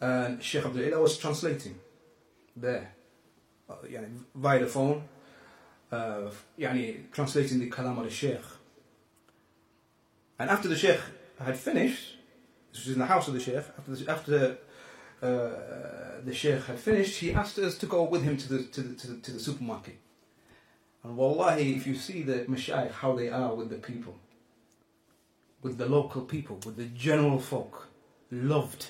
And 0.00 0.42
Sheikh 0.42 0.64
Abdul 0.64 1.00
was 1.00 1.18
translating 1.18 1.78
there, 2.56 2.94
uh, 3.68 3.74
yani, 3.84 4.08
via 4.34 4.60
the 4.60 4.66
phone, 4.66 5.02
uh, 5.92 6.30
yani, 6.58 7.10
translating 7.12 7.60
the 7.60 7.70
kalam 7.70 7.98
of 7.98 8.04
the 8.04 8.10
sheikh. 8.10 8.40
And 10.38 10.48
after 10.48 10.68
the 10.68 10.76
sheikh 10.76 11.00
had 11.38 11.58
finished, 11.58 12.16
this 12.72 12.86
was 12.86 12.94
in 12.94 12.98
the 12.98 13.06
house 13.06 13.28
of 13.28 13.34
the 13.34 13.40
sheikh, 13.40 13.56
after 13.56 13.94
the, 13.94 14.10
after 14.10 14.58
uh, 15.22 15.50
the 16.24 16.34
Sheikh 16.34 16.64
had 16.64 16.78
finished, 16.78 17.18
he 17.18 17.32
asked 17.32 17.58
us 17.58 17.78
to 17.78 17.86
go 17.86 18.04
with 18.04 18.22
him 18.22 18.36
to 18.36 18.48
the, 18.48 18.62
to 18.64 18.80
the, 18.80 18.94
to 18.94 19.06
the, 19.08 19.20
to 19.20 19.30
the 19.32 19.40
supermarket. 19.40 19.98
And 21.04 21.16
wallahi, 21.16 21.74
if 21.76 21.86
you 21.86 21.94
see 21.94 22.22
the 22.22 22.44
mashayikh, 22.44 22.92
how 22.92 23.14
they 23.16 23.28
are 23.28 23.54
with 23.54 23.70
the 23.70 23.76
people, 23.76 24.16
with 25.62 25.78
the 25.78 25.86
local 25.86 26.22
people, 26.22 26.58
with 26.64 26.76
the 26.76 26.86
general 26.86 27.38
folk, 27.38 27.88
loved. 28.30 28.86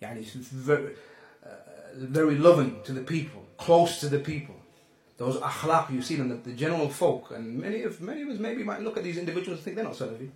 Yani, 0.00 0.24
very, 0.24 0.94
uh, 1.44 1.48
very 1.94 2.36
loving 2.36 2.82
to 2.84 2.92
the 2.92 3.02
people, 3.02 3.44
close 3.56 4.00
to 4.00 4.08
the 4.08 4.18
people 4.18 4.56
those 5.22 5.36
akhlaq 5.36 5.90
you 5.92 6.02
see 6.02 6.16
them, 6.16 6.28
the, 6.28 6.34
the 6.34 6.52
general 6.52 6.88
folk, 6.88 7.30
and 7.30 7.58
many 7.58 7.82
of 7.82 8.00
many 8.00 8.22
of 8.22 8.28
us 8.28 8.38
maybe 8.38 8.64
might 8.64 8.82
look 8.82 8.96
at 8.96 9.04
these 9.04 9.18
individuals 9.18 9.58
and 9.58 9.64
think 9.64 9.76
they're 9.76 9.84
not 9.84 9.94
Salafi. 9.94 10.30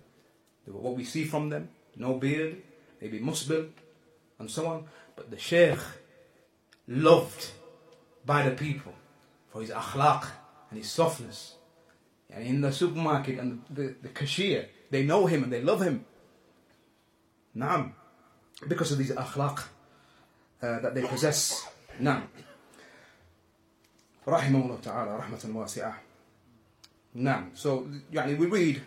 What 0.65 0.95
we 0.95 1.03
see 1.03 1.25
from 1.25 1.49
them, 1.49 1.69
no 1.95 2.13
beard, 2.13 2.57
maybe 3.01 3.19
musbil, 3.19 3.69
and 4.39 4.49
so 4.49 4.67
on. 4.67 4.85
But 5.15 5.31
the 5.31 5.37
Sheikh, 5.37 5.79
loved 6.87 7.51
by 8.25 8.47
the 8.47 8.55
people 8.55 8.93
for 9.49 9.61
his 9.61 9.69
akhlaq 9.71 10.27
and 10.69 10.77
his 10.77 10.89
softness. 10.89 11.55
And 12.29 12.45
in 12.45 12.61
the 12.61 12.71
supermarket 12.71 13.39
and 13.39 13.61
the, 13.69 13.81
the, 13.81 13.95
the 14.03 14.09
cashier, 14.09 14.67
they 14.89 15.03
know 15.03 15.25
him 15.25 15.43
and 15.43 15.51
they 15.51 15.61
love 15.61 15.81
him. 15.81 16.05
Naam. 17.55 17.93
Because 18.67 18.91
of 18.91 18.97
these 18.97 19.11
akhlaq 19.11 19.63
uh, 20.61 20.79
that 20.79 20.93
they 20.93 21.03
possess. 21.03 21.67
Naam. 22.01 22.23
Rahimahullah 24.25 24.81
ta'ala, 24.81 25.21
rahmatan 25.21 25.53
wasi'ah. 25.53 25.95
Naam. 27.15 27.49
So, 27.53 27.87
yani, 28.11 28.37
we 28.37 28.47
read 28.47 28.81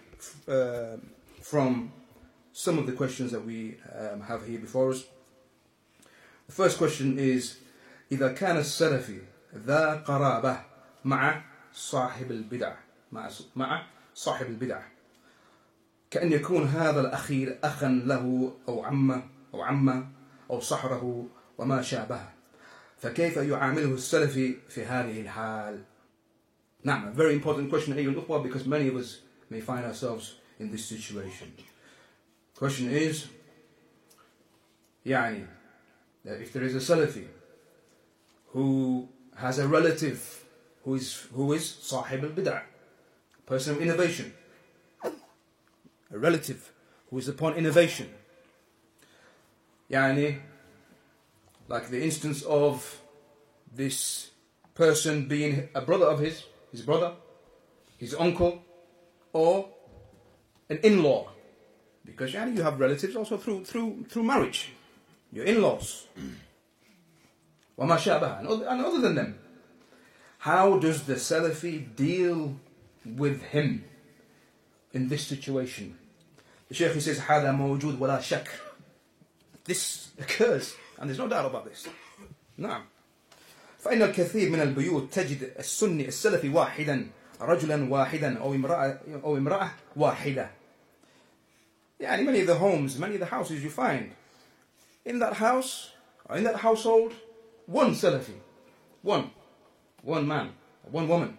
uh, 0.47 0.97
from 1.40 1.92
some 2.52 2.78
of 2.78 2.87
the 2.87 2.92
questions 2.92 3.33
that 3.33 3.45
we 3.45 3.76
um, 3.99 4.21
have 4.21 4.47
here 4.47 4.59
before 4.59 4.90
us. 4.90 5.04
The 6.50 6.57
first 6.57 6.78
question 6.78 7.16
is 7.19 7.57
إذا 8.12 8.33
كان 8.33 8.57
السلفي 8.57 9.19
ذا 9.54 9.95
قرابة 9.95 10.61
مع 11.04 11.42
صاحب 11.73 12.30
البدع 12.30 12.75
مع 13.57 13.87
صاحب 14.14 14.47
البدع 14.47 14.83
كأن 16.11 16.33
يكون 16.33 16.64
هذا 16.64 17.00
الأخير 17.00 17.59
أخا 17.64 17.88
له 17.88 18.57
أو 18.69 18.85
عمه 18.85 19.23
أو 19.54 19.62
عمة 19.62 20.09
أو 20.50 20.61
صحره 20.61 21.26
وما 21.59 21.83
شابه 21.83 22.21
فكيف 22.99 23.37
يعامله 23.37 23.95
السلفي 23.95 24.57
في 24.69 24.85
هذه 24.85 25.21
الحال؟ 25.21 25.85
نعم 26.85 27.12
a 27.12 27.16
very 27.16 27.35
important 27.35 27.71
question 27.71 27.92
أيها 27.92 28.11
الأخوة 28.11 28.42
because 28.42 28.66
many 28.66 28.88
of 28.88 28.97
us 28.97 29.21
may 29.50 29.61
find 29.61 29.85
ourselves 29.85 30.35
in 30.59 30.71
this 30.73 30.85
situation. 30.85 31.52
Question 32.59 32.90
is 32.90 33.26
يعني 35.07 35.60
that 36.25 36.41
if 36.41 36.53
there 36.53 36.62
is 36.62 36.75
a 36.75 36.79
Salafi 36.79 37.27
who 38.49 39.09
has 39.37 39.59
a 39.59 39.67
relative 39.67 40.45
who 40.85 40.95
is, 40.95 41.27
who 41.35 41.53
is 41.53 41.69
Sahib 41.69 42.25
al 42.25 42.31
Bid'ah, 42.31 42.62
person 43.47 43.77
of 43.77 43.83
innovation, 43.83 44.33
a 45.05 46.19
relative 46.19 46.73
who 47.11 47.19
is 47.19 47.29
upon 47.29 47.55
innovation, 47.55 48.09
yani, 49.91 50.41
like 51.69 51.89
the 51.89 52.03
instance 52.03 52.43
of 52.43 53.00
this 53.75 54.31
person 54.75 55.27
being 55.27 55.69
a 55.75 55.81
brother 55.81 56.07
of 56.07 56.19
his, 56.19 56.45
his 56.73 56.83
brother, 56.83 57.15
his 57.99 58.15
uncle, 58.15 58.62
or 59.33 59.69
an 60.69 60.79
in-law, 60.83 61.29
because 62.05 62.33
yani, 62.33 62.57
you 62.57 62.62
have 62.62 62.81
relatives 62.81 63.15
also 63.15 63.37
through 63.37 63.65
through 63.65 64.05
through 64.09 64.23
marriage 64.25 64.73
your 65.34 65.46
in-laws 65.46 66.08
وما 67.77 67.98
شابه 67.98 68.39
and 68.39 68.48
other, 68.48 68.68
and 68.68 68.86
other 68.86 69.01
than 69.01 69.15
them 69.15 69.36
how 70.39 70.77
does 70.80 71.04
the 71.04 71.15
Salafi 71.15 71.96
deal 71.96 72.56
with 73.06 73.42
him 73.44 73.84
in 74.94 75.10
this 75.10 75.27
situation 75.27 75.98
the 76.70 76.75
Shaykh 76.75 76.94
he 76.94 77.00
says 77.00 77.20
هذا 77.20 77.51
موجود 77.51 78.00
ولا 78.00 78.22
شك 78.22 78.48
this 79.65 80.10
occurs 80.20 80.75
and 81.00 81.10
there's 81.10 81.20
no 81.20 81.27
doubt 81.27 81.46
about 81.46 81.65
this 81.65 81.88
نعم 82.58 82.86
فإن 83.80 84.01
الكثير 84.01 84.50
من 84.50 84.62
البيوت 84.62 85.13
تجد 85.13 85.54
السني 85.60 86.08
السلفي 86.08 86.50
واحدا 86.50 87.08
رجلا 87.42 87.89
واحدا 87.89 88.39
أو 88.39 88.54
امرأة 88.54 89.00
أو 89.24 89.38
امرأة 89.38 89.72
واحدة 89.96 90.50
يعني 92.00 92.25
many 92.25 92.42
of 92.42 92.48
the 92.48 92.56
homes 92.56 92.98
many 92.98 93.15
of 93.15 93.20
the 93.20 93.25
houses 93.25 93.63
you 93.63 93.70
find 93.70 94.12
in 95.06 95.20
that 95.20 95.34
house 95.34 95.92
or 96.30 96.38
in 96.38 96.44
that 96.44 96.56
household 96.58 97.13
one 97.65 97.92
Salafi 97.92 98.34
one 99.01 99.32
one 100.04 100.27
man 100.27 100.50
one 100.92 101.08
woman 101.08 101.38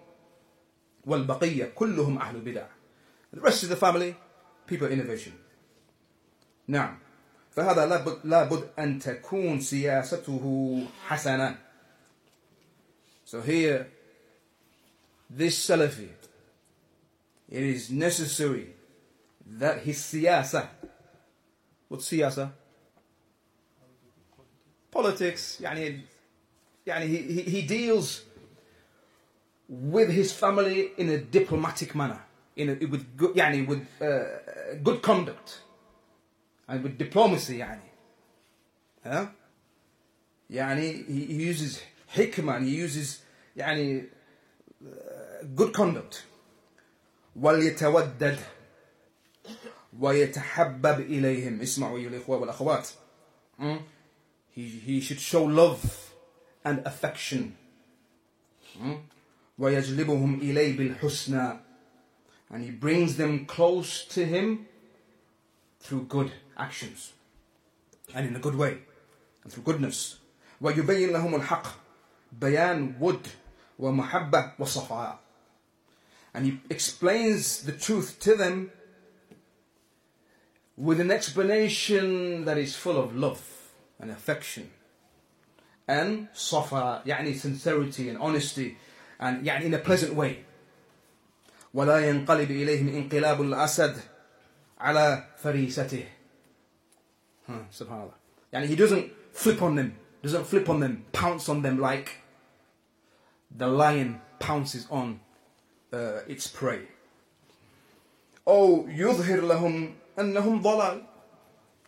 والبقية 1.06 1.64
كلهم 1.74 2.18
أهل 2.18 2.40
بدع 2.40 2.66
the 3.32 3.40
rest 3.40 3.62
of 3.62 3.68
the 3.68 3.76
family 3.76 4.14
people 4.66 4.86
of 4.86 4.92
innovation 4.92 5.32
نعم 6.68 6.98
فهذا 7.52 7.86
لابد, 7.86 8.18
لابد 8.24 8.68
أن 8.78 8.98
تكون 8.98 9.60
سياسته 9.60 10.86
حسنة 11.06 11.58
so 13.24 13.40
here 13.40 13.88
this 15.30 15.68
Salafi 15.68 16.08
it 17.48 17.62
is 17.62 17.90
necessary 17.90 18.74
that 19.46 19.80
his 19.82 19.98
siyasa 19.98 20.66
what's 21.88 22.08
siyasa 22.10 22.50
politics 24.92 25.60
يعني 25.60 26.00
يعني 26.86 27.06
he, 27.06 27.32
he, 27.32 27.42
he 27.50 27.62
deals 27.62 28.22
with 29.68 30.10
his 30.10 30.32
family 30.32 30.90
in 30.98 31.08
a 31.10 31.18
diplomatic 31.18 31.94
manner 31.94 32.20
in 32.56 32.68
a, 32.70 32.86
with 32.86 33.16
good 33.16 33.36
يعني 33.36 33.66
with 33.66 33.86
uh, 34.00 34.76
good 34.82 35.02
conduct 35.02 35.60
and 36.68 36.82
with 36.82 36.98
diplomacy 36.98 37.50
يعني 37.58 37.90
ها 39.04 39.32
يعني 40.50 41.04
he, 41.06 41.32
he 41.32 41.42
uses 41.52 41.80
hikmah 42.14 42.56
and 42.56 42.66
he 42.66 42.74
uses 42.74 43.20
يعني 43.56 44.04
uh, 44.82 45.44
good 45.54 45.72
conduct 45.72 46.22
وليتودد 47.36 48.38
ويتحبب 50.00 51.00
إليهم 51.00 51.60
اسمعوا 51.60 51.98
أيها 51.98 52.08
الإخوة 52.08 52.36
والأخوات 52.38 52.88
hmm? 53.58 53.78
he, 54.50 54.68
he 54.68 55.00
should 55.00 55.20
show 55.20 55.44
love 55.44 56.12
and 56.64 56.80
affection 56.86 57.56
hmm? 58.78 58.94
ويجلبهم 59.58 60.40
إليه 60.40 60.76
بالحسنى 60.76 61.58
and 62.50 62.62
he 62.62 62.70
brings 62.70 63.16
them 63.16 63.44
close 63.46 64.04
to 64.04 64.24
him 64.24 64.66
through 65.80 66.02
good 66.04 66.32
actions 66.56 67.12
and 68.14 68.26
in 68.26 68.36
a 68.36 68.38
good 68.38 68.54
way 68.54 68.78
and 69.44 69.52
through 69.52 69.62
goodness 69.62 70.18
ويبين 70.60 71.10
لهم 71.12 71.34
الحق 71.34 71.66
بيان 72.32 72.94
ود 73.00 73.26
ومحبة 73.78 74.52
وصفاء 74.58 75.18
and 76.34 76.44
he 76.46 76.60
explains 76.70 77.62
the 77.62 77.72
truth 77.72 78.18
to 78.20 78.34
them 78.34 78.70
with 80.76 81.00
an 81.00 81.10
explanation 81.10 82.44
that 82.44 82.58
is 82.58 82.76
full 82.76 82.98
of 82.98 83.16
love 83.16 83.59
and 84.00 84.10
affection 84.10 84.70
and 85.88 86.28
صفاء 86.34 87.02
يعني 87.06 87.34
sincerity 87.34 88.08
and 88.08 88.18
honesty 88.18 88.76
and 89.20 89.46
يعني 89.46 89.64
in 89.66 89.74
a 89.74 89.78
pleasant 89.78 90.14
way 90.14 90.44
ولا 91.74 92.08
ينقلب 92.08 92.50
إليهم 92.50 92.88
انقلاب 92.88 93.40
الأسد 93.42 93.96
على 94.78 95.24
فريسته 95.36 96.04
huh, 97.48 97.52
سبحان 97.70 98.00
الله 98.00 98.14
يعني 98.52 98.68
he 98.68 98.76
doesn't 98.76 99.10
flip 99.32 99.62
on 99.62 99.76
them 99.76 99.92
doesn't 100.22 100.44
flip 100.44 100.68
on 100.68 100.80
them 100.80 101.04
pounce 101.12 101.48
on 101.48 101.62
them 101.62 101.78
like 101.78 102.22
the 103.56 103.66
lion 103.66 104.20
pounces 104.38 104.86
on 104.90 105.20
uh, 105.92 106.20
its 106.28 106.46
prey 106.46 106.80
أو 108.48 108.88
يظهر 108.88 109.40
لهم 109.40 109.94
أنهم 110.18 110.62
ضلال 110.62 111.02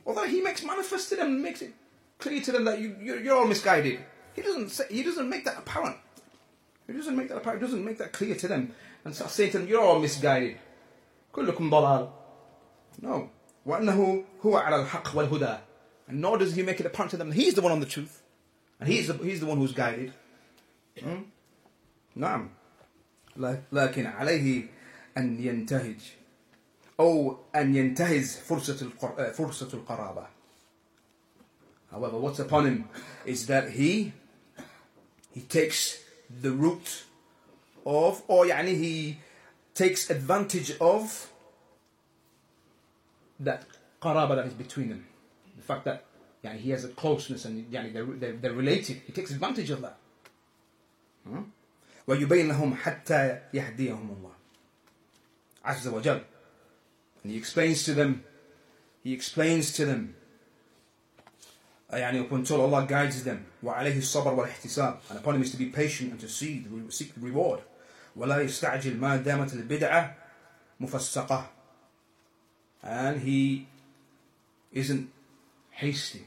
although 0.07 0.25
he 0.25 0.41
makes 0.41 0.63
manifest 0.63 1.09
to 1.11 1.17
them 1.17 1.43
makes 1.43 1.63
it 1.63 1.73
clear 2.19 2.41
to 2.41 2.53
them 2.53 2.65
that 2.65 2.81
you, 2.81 2.97
you're, 3.01 3.21
you're 3.21 3.37
all 3.37 3.47
misguided 3.47 4.01
he 4.35 4.43
doesn't 4.43 4.71
say, 4.71 4.85
he 4.91 5.03
doesn't 5.03 5.29
make 5.29 5.45
that 5.45 5.59
apparent 5.59 5.97
he 6.87 6.93
doesn't 6.93 7.17
make 7.17 7.29
that 7.29 7.39
apparent 7.39 7.61
he 7.61 7.67
doesn't 7.67 7.85
make 7.85 7.99
that 7.99 8.13
clear 8.13 8.35
to 8.35 8.49
them 8.49 8.73
and 9.05 9.15
start 9.15 9.31
saying 9.31 9.51
to 9.51 9.59
them 9.59 9.69
you're 9.69 9.83
all 9.83 10.01
misguided 10.01 10.57
كلكم 11.33 11.71
ضلال 11.71 12.11
no 13.03 13.29
وأنه 13.67 14.25
هو 14.47 14.57
على 14.57 14.83
الحق 14.83 15.17
والهدى 15.17 15.59
and 16.09 16.21
nor 16.21 16.39
does 16.39 16.55
he 16.55 16.63
make 16.63 16.81
it 16.81 16.87
apparent 16.87 17.11
to 17.11 17.17
them 17.17 17.33
he's 17.33 17.55
the 17.55 17.63
one 17.63 17.73
on 17.73 17.81
the 17.81 17.87
truth 17.87 18.23
and 18.81 18.89
he's 18.89 19.09
the, 19.09 19.15
he's 19.15 19.41
the 19.41 19.47
one 19.47 19.59
who's 19.59 19.73
guided 19.73 20.13
hmm? 21.01 21.23
نعم 22.17 22.51
لكن 23.73 24.07
عليه 24.07 24.67
أن 25.17 25.41
ينتهج 25.41 26.01
أو 27.01 27.39
أن 27.55 27.77
ينتهز 27.77 28.37
فرصة 28.37 28.91
فرصة 29.33 29.69
القرابة 29.75 30.27
However, 31.93 32.19
what's 32.19 32.39
upon 32.39 32.67
him 32.67 32.89
is 33.25 33.47
that 33.47 33.71
he 33.71 34.13
he 35.33 35.41
takes 35.43 35.99
the 36.43 36.51
root 36.51 37.05
of, 37.87 38.23
or 38.29 38.45
يعني 38.47 38.77
he 38.77 39.19
takes 39.75 40.11
advantage 40.11 40.73
of 40.81 41.31
that 43.41 43.65
qaraba 44.03 44.37
that 44.37 44.47
is 44.47 44.55
between 44.55 44.89
them. 44.89 45.07
The 45.57 45.63
fact 45.63 45.85
that 45.85 46.05
يعني, 46.45 46.59
he 46.59 46.71
has 46.71 46.85
a 46.85 46.89
closeness 46.89 47.45
and 47.45 47.71
يعني, 47.71 47.93
they're, 47.93 48.05
they're, 48.05 48.33
they're 48.33 48.53
related. 48.53 49.03
He 49.07 49.13
takes 49.13 49.31
advantage 49.31 49.71
of 49.71 49.81
that. 49.83 49.97
Hmm? 51.27 51.43
ويبين 52.09 52.49
لهم 52.49 52.75
حتى 52.75 53.41
يهديهم 53.55 54.17
الله 54.19 54.33
عز 55.65 55.89
وجل 55.89 56.21
and 57.23 57.33
he 57.33 57.37
explains 57.37 57.85
to 57.85 57.93
them 57.93 58.25
he 59.05 59.13
explains 59.13 59.73
to 59.73 59.85
them 59.85 60.15
يعني 61.93 62.29
until 62.31 62.61
Allah 62.61 62.87
guides 62.87 63.25
them 63.25 63.39
وعليه 63.63 63.99
الصبر 63.99 64.35
والاحتساب 64.35 64.99
and 65.11 65.19
upon 65.19 65.35
him 65.37 65.43
is 65.43 65.51
to 65.51 65.57
be 65.57 65.67
patient 65.67 66.13
and 66.13 66.21
to 66.21 66.29
see 66.29 66.65
seek 66.91 67.15
the 67.15 67.21
reward 67.21 67.61
ولا 68.17 68.41
يستعجل 68.41 68.97
ما 68.97 69.17
دامت 69.17 69.53
البدعة 69.55 70.17
مفسقة 70.81 71.47
and 72.83 73.21
he 73.21 73.67
isn't 74.73 75.09
hasty 75.71 76.27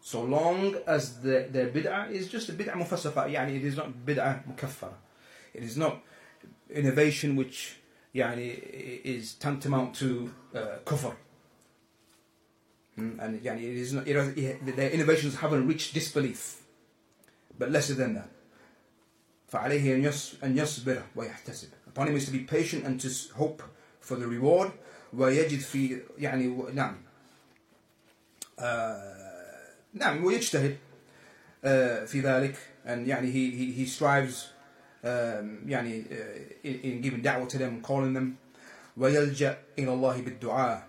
so 0.00 0.22
long 0.22 0.74
as 0.86 1.20
the, 1.20 1.46
the 1.52 1.66
bid'ah 1.66 2.10
is 2.10 2.28
just 2.28 2.48
a 2.48 2.52
bid'ah 2.52 2.74
mufassaqa 2.74 3.30
يعني 3.30 3.56
it 3.56 3.64
is 3.64 3.76
not 3.76 3.88
bid'ah 4.06 4.42
mukaffara 4.46 4.94
it 5.54 5.62
is 5.62 5.76
not 5.76 5.98
innovation 6.70 7.36
which 7.36 7.76
يعني 8.14 9.04
is 9.04 9.34
tantamount 9.34 9.94
to 9.94 10.30
uh, 10.54 10.78
kufr 10.84 11.14
and 12.96 13.42
يعني 13.42 13.60
it 13.60 13.76
is 13.76 13.92
not 13.92 14.06
it, 14.06 14.76
the 14.76 14.92
innovations 14.92 15.36
haven't 15.36 15.66
reached 15.66 15.94
disbelief 15.94 16.62
but 17.58 17.70
lesser 17.70 17.94
than 17.94 18.14
that. 18.14 18.28
فعليه 19.52 19.96
أن 20.42 20.56
يصبر 20.56 21.02
ويحتسب. 21.16 21.68
Upon 21.88 22.08
him 22.08 22.16
is 22.16 22.26
to 22.26 22.30
be 22.30 22.40
patient 22.40 22.84
and 22.84 23.00
to 23.00 23.08
hope 23.34 23.62
for 24.00 24.16
the 24.16 24.26
reward. 24.26 24.72
ويجد 25.12 25.60
في 25.60 26.00
يعني 26.18 26.46
نعم 26.74 26.96
نعم 29.94 30.24
ويجتهد 30.24 30.76
في 32.06 32.20
ذلك 32.20 32.56
and 32.86 33.06
يعني 33.06 33.32
he, 33.32 33.50
he, 33.50 33.72
he 33.72 33.86
strives 33.86 34.50
um, 35.02 35.66
يعني 35.66 36.04
in, 36.64 36.80
in 36.82 37.00
giving 37.00 37.22
da'wah 37.22 37.48
to 37.48 37.58
them 37.58 37.82
calling 37.82 38.14
them 38.14 38.36
ويلجأ 38.96 39.58
إلى 39.78 39.92
الله 39.92 40.22
بالدعاء 40.22 40.86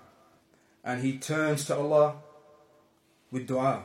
and 0.86 1.02
he 1.02 1.18
turns 1.18 1.66
to 1.66 1.76
Allah 1.76 2.16
with 3.32 3.48
dua 3.48 3.84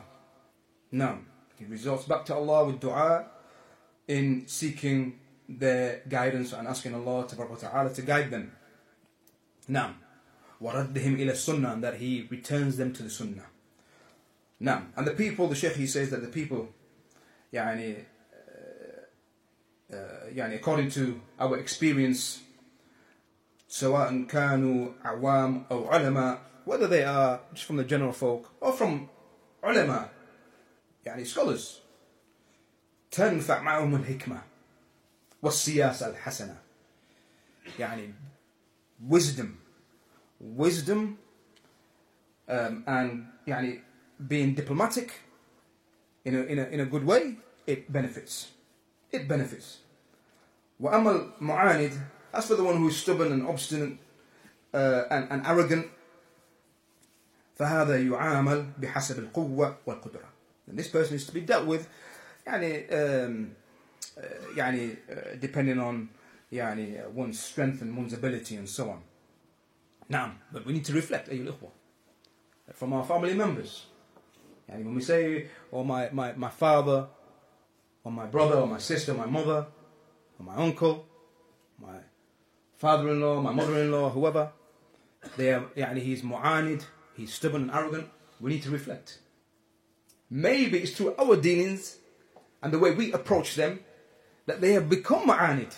no 0.91 1.19
he 1.57 1.65
resorts 1.65 2.05
back 2.05 2.25
to 2.25 2.35
Allah 2.35 2.65
with 2.65 2.79
dua 2.79 3.25
in 4.07 4.47
seeking 4.47 5.19
their 5.49 6.01
guidance 6.07 6.53
and 6.53 6.67
asking 6.67 6.93
Allah 6.93 7.27
ta'ala 7.27 7.93
to 7.93 8.01
guide 8.01 8.31
them 8.31 8.51
now 9.67 9.95
وردهم 10.61 11.15
إلى 11.19 11.31
السنة 11.31 11.73
and 11.73 11.83
that 11.83 11.95
he 11.97 12.27
returns 12.29 12.77
them 12.77 12.91
to 12.93 13.03
the 13.03 13.09
sunnah 13.09 13.45
now 14.59 14.83
and 14.95 15.05
the 15.05 15.11
people 15.11 15.47
the 15.47 15.55
sheikh 15.55 15.73
he 15.73 15.87
says 15.87 16.09
that 16.09 16.21
the 16.21 16.27
people 16.27 16.69
يعني 17.53 18.03
uh, 19.91 19.95
يعني 20.33 20.55
according 20.55 20.89
to 20.89 21.21
our 21.39 21.57
experience 21.57 22.39
سواء 23.67 24.23
كانوا 24.27 24.93
عوام 25.03 25.65
أو 25.71 25.87
علماء 25.89 26.41
whether 26.65 26.87
they 26.87 27.03
are 27.03 27.39
just 27.53 27.65
from 27.65 27.77
the 27.77 27.83
general 27.83 28.11
folk 28.11 28.51
or 28.61 28.73
from 28.73 29.07
علماء 29.63 30.09
يعني 31.05 31.25
scholars 31.25 31.81
تنفع 33.11 33.61
معهم 33.61 33.95
الحكمة 33.95 34.41
والسياسة 35.41 36.09
الحسنة 36.09 36.57
يعني 37.79 38.13
wisdom 39.09 39.47
wisdom 40.57 41.17
um, 42.49 42.83
and 42.87 43.25
يعني 43.47 43.81
being 44.19 44.53
diplomatic 44.55 45.11
in 46.25 46.35
a, 46.35 46.41
in, 46.43 46.59
a, 46.59 46.63
in 46.63 46.79
a 46.79 46.85
good 46.85 47.05
way 47.05 47.37
it 47.67 47.91
benefits 47.91 48.47
it 49.11 49.27
benefits 49.27 49.79
وأما 50.79 51.11
المعاند 51.11 51.91
as 52.33 52.45
for 52.47 52.55
the 52.55 52.63
one 52.63 52.77
who 52.77 52.87
is 52.89 52.97
stubborn 52.97 53.31
and 53.31 53.47
obstinate 53.47 53.97
uh, 54.73 55.03
and, 55.09 55.27
and 55.31 55.45
arrogant 55.47 55.87
فهذا 57.61 58.01
يعامل 58.01 58.65
بحسب 58.77 59.19
القوة 59.19 59.77
والقدرة 59.85 60.29
and 60.69 60.77
this 60.77 60.87
person 60.87 61.15
is 61.15 61.25
to 61.25 61.33
be 61.33 61.41
dealt 61.41 61.65
with 61.67 61.87
يعني 62.47 62.87
um, 62.89 63.55
uh, 64.17 64.57
يعني 64.57 64.95
uh, 65.09 65.35
depending 65.39 65.79
on 65.79 66.07
يعني 66.51 67.13
one's 67.15 67.39
strength 67.39 67.81
and 67.81 67.97
one's 67.97 68.13
ability 68.13 68.55
and 68.55 68.69
so 68.69 68.89
on 68.89 69.01
نعم 70.09 70.37
but 70.53 70.65
we 70.65 70.73
need 70.73 70.85
to 70.85 70.93
reflect 70.93 71.29
أيها 71.29 71.43
الأخوة 71.43 71.71
from 72.73 72.93
our 72.93 73.03
family 73.03 73.33
members 73.33 73.87
يعني 74.69 74.83
when 74.85 74.95
we 74.95 75.01
say 75.01 75.47
or 75.71 75.85
my, 75.85 76.09
my, 76.11 76.33
my 76.33 76.49
father 76.49 77.07
or 78.03 78.11
my 78.11 78.25
brother 78.25 78.55
or 78.55 78.67
my 78.67 78.77
sister 78.79 79.13
my 79.13 79.25
mother 79.25 79.65
or 80.39 80.45
my 80.45 80.55
uncle 80.55 81.05
my 81.79 81.99
father-in-law 82.77 83.41
my 83.41 83.51
mother-in-law 83.51 84.09
whoever 84.09 84.51
they 85.37 85.53
are 85.53 85.63
يعني 85.75 86.01
he's 86.01 86.23
معاند 86.23 86.83
he's 87.15 87.33
stubborn 87.33 87.63
and 87.63 87.71
arrogant 87.71 88.09
we 88.39 88.51
need 88.51 88.63
to 88.63 88.69
reflect 88.69 89.19
maybe 90.29 90.79
it's 90.79 90.91
through 90.91 91.15
our 91.17 91.35
dealings 91.35 91.97
and 92.61 92.73
the 92.73 92.79
way 92.79 92.91
we 92.91 93.11
approach 93.13 93.55
them 93.55 93.79
that 94.45 94.61
they 94.61 94.73
have 94.73 94.89
become 94.89 95.27
ma'anid. 95.27 95.73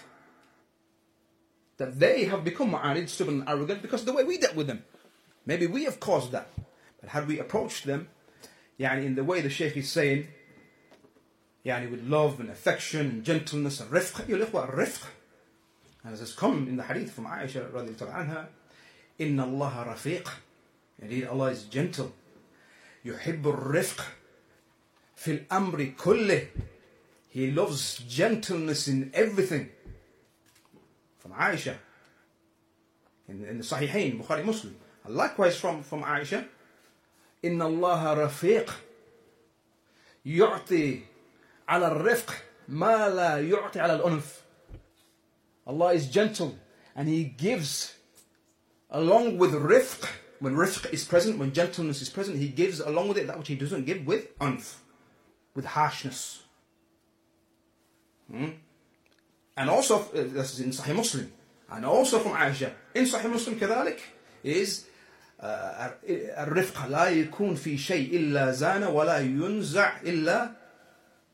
That 1.78 2.00
they 2.00 2.26
have 2.26 2.44
become 2.44 2.72
ma'anid, 2.72 3.10
stubborn 3.10 3.42
and 3.42 3.50
arrogant 3.50 3.82
because 3.82 4.02
of 4.02 4.08
the 4.08 4.14
way 4.14 4.24
we 4.24 4.38
dealt 4.38 4.56
with 4.56 4.68
them. 4.68 4.84
Maybe 5.46 5.68
we 5.68 5.84
have 5.86 6.00
caused 6.00 6.32
that. 6.32 6.48
But 7.02 7.10
had 7.10 7.28
we 7.28 7.40
approached 7.40 7.86
them, 7.86 8.10
يعني 8.80 9.06
in 9.06 9.16
the 9.16 9.24
way 9.24 9.42
the 9.42 9.50
Shaykh 9.50 9.76
is 9.78 9.92
saying, 9.92 10.28
يعني 11.66 11.90
with 11.90 12.04
love 12.04 12.40
and 12.40 12.50
affection 12.50 13.08
and 13.08 13.24
gentleness 13.24 13.80
and 13.80 13.92
rifq, 13.92 14.28
يا 14.28 14.44
الإخوة 14.44 14.74
الرفق. 14.74 15.08
As 16.06 16.20
has 16.20 16.34
come 16.34 16.68
in 16.68 16.78
the 16.78 16.84
hadith 16.84 17.12
from 17.12 17.26
Aisha 17.26 17.72
رضي 17.72 17.96
الله 17.96 18.14
عنها, 18.14 18.48
إن 19.20 19.40
الله 19.40 19.94
رفيق. 19.94 20.30
Indeed, 21.04 21.28
Allah 21.28 21.52
is 21.52 21.64
gentle. 21.64 22.14
يحب 23.06 23.48
الرفق 23.48 24.06
في 25.16 25.32
الأمر 25.32 25.94
كله 25.98 26.48
he 27.30 27.52
loves 27.52 28.00
gentleness 28.08 28.88
in 28.88 29.12
everything. 29.14 29.70
From 31.20 31.32
Aisha. 31.34 31.76
In, 33.28 33.46
in 33.46 33.58
the 33.60 33.64
Sahihain, 33.64 34.20
Bukhari 34.20 34.44
Muslim. 34.44 34.76
And 35.06 35.16
likewise 35.16 35.56
from, 35.58 35.84
from 35.84 36.04
Aisha. 36.04 36.46
إن 37.44 37.62
الله 37.62 38.14
رفيق 38.14 38.70
يعطي 40.26 41.02
على 41.70 41.88
الرفق 41.88 42.34
ما 42.68 43.10
لا 43.10 43.40
يعطي 43.40 43.80
على 43.80 43.96
الأنف. 44.04 44.42
Allah 45.68 45.94
is 45.94 46.08
gentle 46.08 46.58
and 46.96 47.08
He 47.08 47.24
gives 47.24 47.94
along 48.90 49.38
with 49.38 49.54
rifq. 49.54 50.10
When 50.44 50.56
rifq 50.56 50.92
is 50.94 51.04
present, 51.04 51.38
when 51.38 51.52
gentleness 51.54 52.02
is 52.02 52.10
present, 52.10 52.38
He 52.38 52.48
gives 52.48 52.80
along 52.80 53.10
with 53.10 53.18
it 53.18 53.28
that 53.28 53.38
which 53.38 53.48
He 53.48 53.56
doesn't 53.56 53.86
give 53.86 54.06
with 54.06 54.38
unf, 54.40 54.76
with 55.56 55.66
harshness. 55.66 56.44
Hmm? 58.32 58.50
And 59.58 59.70
also, 59.70 60.00
uh, 60.00 60.06
this 60.14 60.54
is 60.54 60.60
in 60.62 60.72
Sahih 60.72 60.96
Muslim, 60.96 61.32
and 61.70 61.86
also 61.86 62.20
from 62.20 62.34
Aisha, 62.34 62.72
in 62.96 63.06
Sahih 63.06 63.32
Muslim 63.32 63.56
كذلك 63.60 64.00
is 64.44 64.86
الرفق 65.42 66.88
لا 66.88 67.10
يكون 67.10 67.56
في 67.56 67.78
شيء 67.78 68.16
إلا 68.16 68.52
زان 68.52 68.84
ولا 68.84 69.20
ينزع 69.20 70.02
إلا 70.02 70.52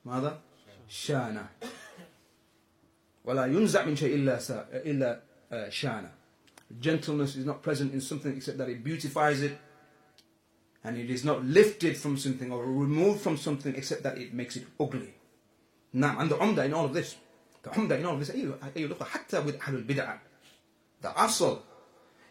ماذا؟ 0.05 0.41
شانة 0.89 1.47
ولا 3.23 3.45
ينزع 3.45 3.85
من 3.85 3.95
شيء 3.95 4.15
إلا 4.15 4.39
إلا 4.71 5.21
شانة 5.69 6.11
Gentleness 6.78 7.36
is 7.36 7.44
not 7.44 7.62
present 7.62 7.92
in 7.92 8.00
something 8.00 8.36
except 8.36 8.58
that 8.58 8.68
it 8.68 8.84
beautifies 8.84 9.42
it. 9.42 9.58
And 10.84 10.96
it 10.96 11.10
is 11.10 11.24
not 11.24 11.44
lifted 11.44 11.96
from 11.96 12.16
something 12.16 12.52
or 12.52 12.64
removed 12.64 13.20
from 13.20 13.36
something 13.36 13.74
except 13.74 14.02
that 14.04 14.18
it 14.18 14.32
makes 14.32 14.56
it 14.56 14.66
ugly. 14.78 15.14
Now, 15.92 16.18
and 16.18 16.30
the 16.30 16.36
umda 16.36 16.64
in 16.64 16.72
all 16.72 16.84
of 16.84 16.94
this, 16.94 17.16
the 17.62 17.70
umda 17.70 17.98
in 17.98 18.06
all 18.06 18.14
of 18.14 18.20
this, 18.20 18.30
hatta 18.30 19.42
with 19.42 19.58
Ahlul 19.58 19.84
Bid'ah, 19.84 20.18
the 21.02 21.08
asl, 21.08 21.60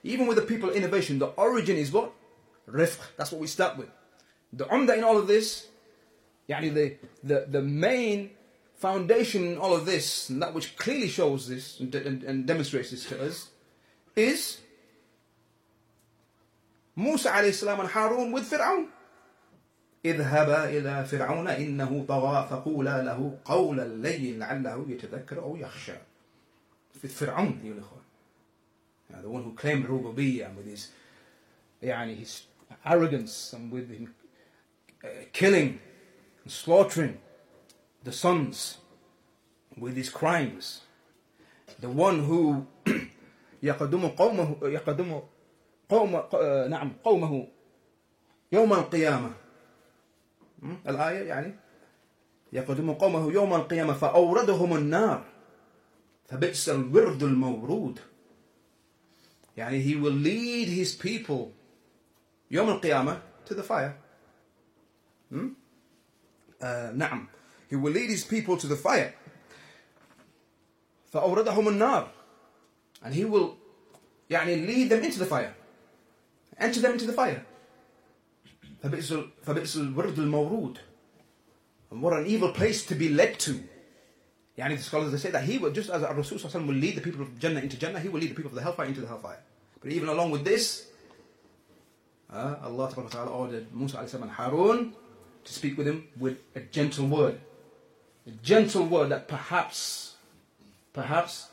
even 0.04 0.28
with 0.28 0.38
the 0.38 0.44
people 0.44 0.70
innovation, 0.70 1.20
the 1.20 1.28
origin 1.28 1.76
is 1.76 1.92
what? 1.92 2.14
Rifq. 2.68 3.00
That's 3.18 3.32
what 3.32 3.42
we 3.42 3.48
start 3.48 3.78
with. 3.78 3.90
The 4.54 4.66
umda 4.66 4.98
in 4.98 5.04
all 5.04 5.18
of 5.18 5.28
this, 5.28 5.68
yani 6.50 6.74
the, 6.74 6.96
the, 7.24 7.46
the 7.50 7.62
main 7.62 8.32
foundation 8.76 9.46
in 9.46 9.58
all 9.58 9.76
of 9.76 9.86
this, 9.86 10.30
and 10.30 10.42
that 10.42 10.54
which 10.54 10.78
clearly 10.78 11.10
shows 11.10 11.48
this 11.48 11.80
and, 11.80 11.94
and, 11.94 12.24
and 12.24 12.48
demonstrates 12.48 12.92
this 12.92 13.06
to 13.10 13.26
us, 13.26 13.50
is 14.20 14.60
Musa 16.96 17.30
alayhi 17.30 17.54
salam 17.54 17.80
and 17.80 17.90
Harun 17.90 18.32
with 18.32 18.50
Fir'aun 18.52 18.88
اذهبا 20.06 20.70
إلى 20.70 21.06
فرعون 21.06 21.48
إنه 21.48 22.06
طغى 22.08 22.48
فقولا 22.50 23.04
له 23.04 23.38
قولا 23.46 23.88
لين 23.88 24.40
لعله 24.40 24.86
يتذكر 24.90 25.40
أو 25.42 25.56
يخشى 25.56 25.96
في 27.02 27.08
فرعون 27.08 27.60
أيها 27.64 27.74
الأخوة 27.74 28.00
the 29.22 29.30
one 29.30 29.44
who 29.44 29.54
claimed 29.54 29.86
ربوبية 29.90 30.56
with 30.56 30.66
his 30.66 30.88
يعني 31.84 32.18
his 32.18 32.44
arrogance 32.86 33.54
and 33.54 33.72
with 33.72 33.90
him 33.90 34.14
uh, 35.04 35.08
killing 35.34 35.80
and 36.44 36.52
slaughtering 36.52 37.18
the 38.04 38.12
sons 38.14 38.78
with 39.78 39.98
his 39.98 40.10
crimes 40.10 40.82
the 41.82 41.90
one 41.90 42.24
who 42.24 42.66
يقدم 43.64 44.08
قومه 44.08 44.58
يقدم 44.62 45.22
قوم 45.90 46.24
نعم 46.70 46.92
قومه 47.04 47.48
يوم 48.52 48.74
القيامة. 48.74 49.32
الآية 50.88 51.28
يعني 51.28 51.56
يقدم 52.54 52.94
قومه 52.94 53.32
يوم 53.32 53.54
القيامة 53.54 53.94
فأوردهم 53.94 54.76
النار. 54.76 55.26
فبئس 56.28 56.70
الورد 56.70 57.24
المورود. 57.24 58.00
يعني 59.58 59.84
he 59.84 59.96
will 59.96 60.24
lead 60.26 60.68
his 60.68 60.96
people 60.96 61.52
يوم 62.52 62.70
القيامة 62.70 63.22
to 63.46 63.54
the 63.54 63.64
fire. 63.64 63.94
hmm? 65.32 65.50
uh, 66.62 66.92
نعم. 66.94 67.28
He 67.70 67.76
will 67.76 67.92
lead 67.92 68.10
his 68.10 68.24
people 68.24 68.58
to 68.58 68.68
the 68.68 68.76
fire. 68.76 69.14
فأوردهم 71.14 71.68
النار. 71.68 72.19
and 73.03 73.15
he 73.15 73.25
will 73.25 73.57
يعني 74.31 74.67
lead 74.67 74.89
them 74.91 75.03
into 75.03 75.19
the 75.19 75.27
fire 75.27 75.55
enter 76.59 76.81
them 76.81 76.93
into 76.93 77.07
the 77.07 77.13
fire 77.13 77.45
فبئس 78.83 79.15
فبئس 79.47 79.77
الورد 79.77 80.19
المورود 80.19 80.79
And 81.91 82.03
what 82.03 82.13
an 82.13 82.27
evil 82.27 82.51
place 82.51 82.85
to 82.87 82.97
be 82.97 83.09
led 83.09 83.39
to. 83.41 83.63
Yani 84.59 84.77
the 84.77 84.83
scholars 84.83 85.13
they 85.13 85.19
say 85.19 85.31
that 85.31 85.45
he 85.45 85.59
will, 85.59 85.71
just 85.71 85.91
as 85.91 86.03
Rasul 86.03 86.39
will 86.67 86.75
lead 86.75 86.97
the 86.97 87.01
people 87.01 87.23
of 87.23 87.39
Jannah 87.39 87.61
into 87.61 87.79
Jannah, 87.79 88.01
he 88.01 88.09
will 88.09 88.21
lead 88.21 88.31
the 88.31 88.35
people 88.35 88.49
of 88.49 88.57
the 88.57 88.63
hellfire 88.63 88.87
into 88.87 89.01
the 89.01 89.07
hellfire. 89.07 89.39
But 89.81 89.93
even 89.93 90.09
along 90.09 90.33
with 90.33 90.45
this, 90.45 90.89
uh, 92.33 92.57
Allah 92.65 92.93
Ta'ala 93.11 93.31
ordered 93.31 93.73
Musa 93.73 93.99
and 93.99 94.31
Harun 94.31 94.93
to 95.45 95.53
speak 95.53 95.79
with 95.79 95.87
him 95.87 96.09
with 96.19 96.39
a 96.57 96.61
gentle 96.61 97.07
word. 97.07 97.41
A 98.27 98.31
gentle 98.43 98.87
word 98.87 99.11
that 99.11 99.29
perhaps, 99.29 100.15
perhaps 100.93 101.49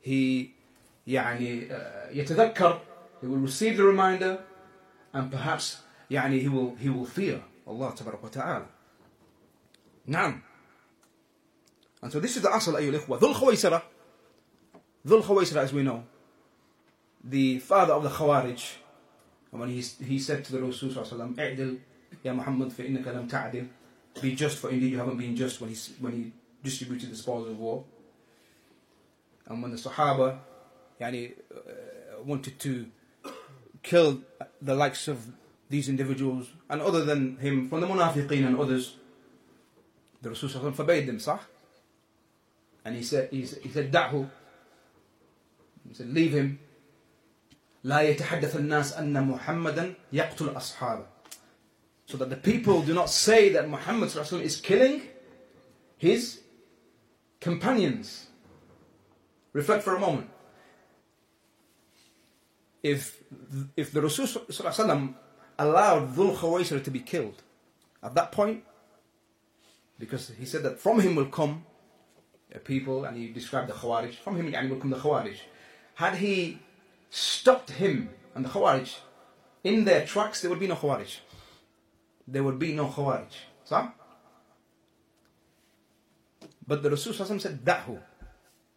he 0.00 0.50
يعني 1.06 1.68
يتذكر 2.12 2.80
he 3.22 3.26
will 3.26 3.38
receive 3.38 3.76
the 3.76 3.84
reminder 3.84 4.38
and 5.12 5.30
perhaps 5.30 5.76
يعني 6.10 6.42
he 6.42 6.48
will 6.48 6.74
he 6.76 6.88
will 6.88 7.06
fear 7.06 7.42
Allah 7.66 7.92
تبارك 7.92 8.24
وتعالى 8.24 8.66
نعم 10.06 10.42
and 12.02 12.12
so 12.12 12.20
this 12.20 12.36
is 12.36 12.42
the 12.42 12.48
asl 12.48 12.76
أيها 12.76 12.90
الإخوة 12.90 13.18
ذو 13.18 13.28
الخويسرة 13.30 13.82
ذو 15.06 15.16
الخويسرة 15.18 15.64
as 15.66 15.72
we 15.72 15.82
know 15.82 16.02
the 17.24 17.58
father 17.58 17.92
of 17.94 18.02
the 18.02 18.08
Khawarij 18.10 18.76
when 19.50 19.68
he, 19.68 19.80
he 20.04 20.18
said 20.18 20.44
to 20.44 20.52
the 20.52 20.60
Rasul 20.62 20.90
صلى 20.90 21.02
الله 21.02 21.06
عليه 21.06 21.14
وسلم 21.14 21.34
اعدل 21.38 21.78
يا 22.24 22.32
محمد 22.32 22.72
فإنك 22.72 23.08
لم 23.08 23.28
تعدل 23.28 23.66
be 24.20 24.34
just 24.34 24.58
for 24.58 24.70
indeed 24.70 24.92
you 24.92 24.98
haven't 24.98 25.18
been 25.18 25.36
just 25.36 25.60
when 25.60 25.70
he, 25.70 25.76
when 26.00 26.12
he 26.12 26.32
distributed 26.62 27.10
the 27.10 27.16
spoils 27.16 27.48
of 27.48 27.58
war 27.58 27.84
and 29.50 29.62
when 29.62 29.70
the 29.70 29.76
Sahaba 29.76 30.38
yani, 31.00 31.32
uh, 31.54 32.22
wanted 32.24 32.58
to 32.60 32.86
kill 33.82 34.20
the 34.60 34.74
likes 34.74 35.08
of 35.08 35.26
these 35.68 35.88
individuals 35.88 36.48
and 36.68 36.80
other 36.80 37.04
than 37.04 37.36
him 37.38 37.68
from 37.68 37.80
the 37.80 37.86
munafiqeen 37.86 38.46
and 38.46 38.58
others 38.58 38.96
the 40.22 40.30
Rasul 40.30 40.48
forbade 40.72 41.06
them 41.06 41.18
صح 41.18 41.40
and 42.84 42.96
he 42.96 43.02
said 43.02 43.28
he 43.30 43.44
said 43.46 43.92
دعه 43.92 44.28
he 45.88 45.94
said 45.94 46.12
leave 46.12 46.32
him 46.32 46.58
لا 47.84 48.00
يتحدث 48.02 48.56
الناس 48.56 48.92
أن 48.92 49.28
محمدا 49.28 49.94
يقتل 50.12 50.56
أصحابه 50.56 51.06
so 52.06 52.16
that 52.16 52.30
the 52.30 52.36
people 52.36 52.82
do 52.82 52.94
not 52.94 53.10
say 53.10 53.48
that 53.50 53.68
Muhammad 53.68 54.14
is 54.42 54.60
killing 54.60 55.02
his 55.96 56.40
companions 57.40 58.26
reflect 59.53 59.83
for 59.83 59.95
a 59.95 59.99
moment 59.99 60.29
if 62.83 63.21
if 63.75 63.91
the 63.91 64.01
Rasul 64.01 64.27
allowed 65.59 66.15
Dhul 66.15 66.35
Khawaisir 66.35 66.83
to 66.83 66.91
be 66.91 66.99
killed 66.99 67.43
at 68.03 68.15
that 68.15 68.31
point, 68.31 68.63
because 69.99 70.31
he 70.39 70.45
said 70.45 70.63
that 70.63 70.79
from 70.79 70.99
him 70.99 71.15
will 71.15 71.27
come 71.27 71.65
a 72.53 72.59
people, 72.59 73.05
and 73.05 73.15
he 73.15 73.29
described 73.29 73.69
the 73.69 73.73
Khawarij, 73.73 74.15
from 74.15 74.35
him 74.35 74.69
will 74.69 74.77
come 74.77 74.89
the 74.89 74.97
Khawarij. 74.97 75.37
Had 75.95 76.15
he 76.15 76.59
stopped 77.09 77.71
him 77.71 78.09
and 78.35 78.43
the 78.43 78.49
Khawarij 78.49 78.97
in 79.63 79.85
their 79.85 80.05
tracks, 80.05 80.41
there 80.41 80.49
would 80.49 80.59
be 80.59 80.67
no 80.67 80.75
Khawarij. 80.75 81.19
There 82.27 82.43
would 82.43 82.59
be 82.59 82.73
no 82.73 82.87
Khawarij. 82.87 83.31
So? 83.63 83.91
But 86.67 86.83
the 86.83 86.89
Rasul 86.89 87.13
said, 87.13 87.63
Dahu, 87.63 87.99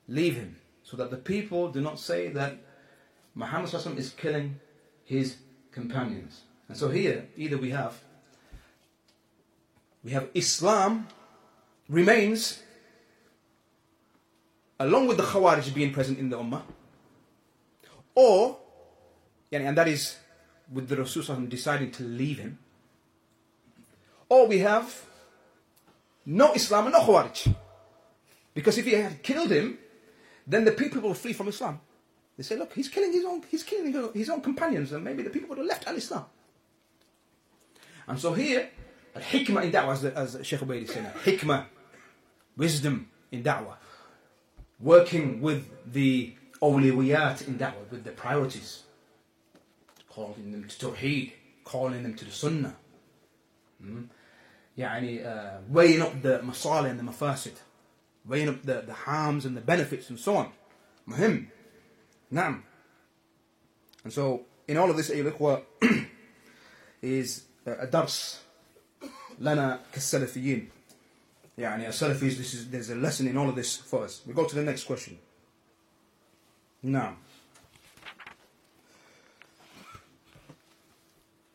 leave 0.09 0.37
him, 0.37 0.57
so 0.95 1.03
that 1.03 1.11
the 1.11 1.17
people 1.17 1.73
do 1.73 1.81
not 1.81 1.99
say 1.99 2.29
that 2.29 2.57
Muhammad 3.35 3.75
is 3.99 4.11
killing 4.11 4.61
his 5.05 5.39
companions. 5.73 6.43
And 6.69 6.77
so 6.77 6.89
here, 6.89 7.27
either 7.37 7.59
we 7.59 7.71
have 7.71 8.01
we 10.05 10.13
have 10.13 10.29
Islam 10.35 11.09
remains 11.89 12.63
along 14.79 15.09
with 15.09 15.17
the 15.17 15.25
Khawarij 15.25 15.75
being 15.75 15.93
present 15.93 16.19
in 16.21 16.29
the 16.29 16.39
Ummah, 16.39 16.63
or 18.15 18.59
and 19.51 19.77
that 19.77 19.89
is 19.89 20.17
with 20.73 20.89
the 20.89 20.97
Rasul 20.97 21.23
deciding 21.47 21.91
to 21.93 22.05
leave 22.05 22.39
him, 22.39 22.59
or 24.29 24.47
we 24.47 24.61
have 24.61 25.05
no 26.25 26.53
Islam 26.53 26.87
and 26.87 26.93
no 26.93 27.01
Khawarij. 27.01 27.53
Because 28.55 28.79
if 28.79 28.85
he 28.85 28.93
had 28.93 29.21
killed 29.25 29.51
him, 29.51 29.79
then 30.46 30.66
the 30.66 30.72
people 30.72 31.02
will 31.02 31.14
flee 31.14 31.34
from 31.34 31.48
Islam. 31.48 31.80
They 32.38 32.44
say, 32.44 32.56
look, 32.56 32.74
he's 32.74 32.88
killing 32.88 33.12
his 33.12 33.26
own, 33.26 33.44
he's 33.50 33.64
killing 33.64 33.94
his 34.14 34.30
own 34.30 34.42
companions, 34.42 34.92
and 34.92 35.04
maybe 35.04 35.24
the 35.24 35.30
people 35.30 35.50
would 35.50 35.58
have 35.58 35.68
left 35.68 35.88
Al 35.88 35.96
Islam. 35.96 36.26
And 38.08 38.20
so 38.20 38.34
here, 38.34 38.70
al 39.16 39.22
hikmah 39.22 39.64
in 39.64 39.72
da'wah, 39.72 39.92
as, 39.92 40.36
as 40.36 40.48
Sheikh 40.48 40.60
Ubaid 40.60 40.84
is 40.84 40.92
saying, 40.92 41.06
hikmah, 41.24 41.66
wisdom 42.56 43.10
in 43.32 43.44
da'wah, 43.44 43.76
working 44.80 45.42
with 45.42 45.70
the 45.92 46.34
awliyat 46.62 47.48
in 47.48 47.60
da'wah, 47.60 47.90
with 47.92 48.04
the 48.04 48.12
priorities, 48.12 48.84
calling 50.10 50.52
them 50.52 50.68
to 50.68 50.88
tawheed, 50.88 51.34
calling 51.64 52.04
them 52.04 52.16
to 52.16 52.26
the 52.26 52.32
sunnah. 52.32 52.76
Mm? 53.84 54.08
يعني 54.78 55.26
uh, 55.26 55.60
weighing 55.68 56.02
up 56.02 56.22
the 56.22 56.40
masalih 56.40 56.90
and 56.90 57.00
the 57.00 57.04
mafasid, 57.04 57.54
Up 58.33 58.63
the, 58.63 58.83
the 58.87 58.95
harms 58.95 59.45
and 59.45 59.57
the 59.57 59.61
benefits 59.61 60.11
and 60.11 60.19
so 60.19 60.37
on. 60.37 60.53
مهم 61.07 61.47
نعم 62.31 62.63
and 64.05 64.13
so 64.13 64.41
in 64.69 64.77
all 64.77 64.91
of 64.91 64.97
this 64.97 65.11
أيها 65.11 65.23
الإخوة 65.29 65.63
is 67.03 67.43
a 67.67 67.85
درس 67.85 68.41
لنا 69.39 69.81
كالسلفيين 69.93 70.69
يعني 71.59 71.89
السلفيز 71.89 72.39
this 72.39 72.55
is 72.55 72.71
there's 72.71 72.91
a 72.91 72.95
lesson 72.95 73.27
in 73.27 73.37
all 73.37 73.49
of 73.49 73.55
this 73.57 73.77
for 73.77 74.05
us 74.05 74.23
we 74.27 74.33
go 74.33 74.45
to 74.45 74.55
the 74.55 74.63
next 74.63 74.85
question 74.85 75.17
نعم 76.83 77.17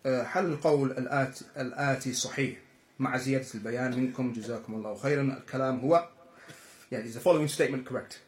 هل 0.06 0.46
القول 0.46 0.92
الآتي, 0.92 1.46
الآتي 1.58 2.14
صحيح 2.14 2.58
مع 3.00 3.18
زيادة 3.18 3.48
البيان 3.56 4.00
منكم 4.00 4.34
جزاكم 4.34 4.74
الله 4.74 4.96
خيرا 4.96 5.22
الكلام 5.22 5.80
هو 5.80 6.08
يعني 6.93 7.09
is 7.09 7.15
the 7.15 7.21
following 7.21 7.49
statement 7.49 7.85
correct 7.85 8.21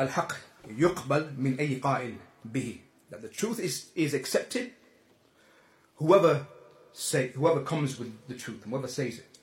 الحق 0.00 0.32
يقبل 0.68 1.34
من 1.38 1.58
أي 1.60 1.80
قائل 1.80 2.16
به 2.44 2.80
that 3.10 3.20
the 3.22 3.28
truth 3.28 3.58
is, 3.58 3.90
is 3.94 4.14
accepted 4.14 4.72
whoever 5.96 6.46
say 6.92 7.28
whoever 7.28 7.60
comes 7.62 7.98
with 7.98 8.12
the 8.28 8.34
truth 8.34 8.64
whoever 8.64 8.88
says 8.88 9.18
it 9.18 9.38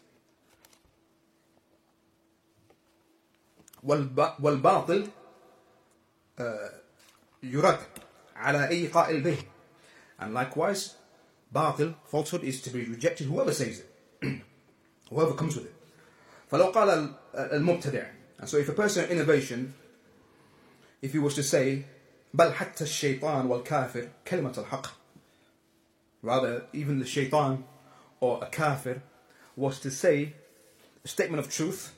والباطل 3.83 5.09
يرد 7.43 7.79
على 8.35 8.67
أي 8.69 8.87
قائل 8.87 9.21
به 9.23 9.37
and 10.19 10.33
likewise 10.33 10.95
باطل 11.51 11.93
falsehood 12.05 12.43
is 12.43 12.61
to 12.61 12.69
be 12.69 12.83
rejected 12.85 13.27
whoever 13.27 13.53
says 13.53 13.83
it 14.21 14.41
whoever 15.09 15.33
comes 15.33 15.55
with 15.55 15.65
it 15.65 15.72
فلو 16.53 16.65
قال 16.71 17.13
المبتدع 17.35 18.05
and 18.39 18.49
so 18.49 18.57
if 18.57 18.69
a 18.69 18.73
person 18.73 19.03
of 19.03 19.11
innovation 19.11 19.73
if 21.01 21.13
he 21.13 21.19
was 21.19 21.35
to 21.35 21.43
say 21.43 21.85
بل 22.33 22.53
حتى 22.53 22.83
الشيطان 22.83 23.45
والكافر 23.45 24.09
كلمة 24.27 24.57
الحق 24.57 24.87
rather 26.21 26.63
even 26.73 26.99
the 26.99 27.05
shaitan 27.05 27.63
or 28.19 28.43
a 28.43 28.47
kafir 28.47 29.01
was 29.55 29.79
to 29.79 29.89
say 29.89 30.33
a 31.05 31.07
statement 31.07 31.39
of 31.39 31.49
truth 31.49 31.93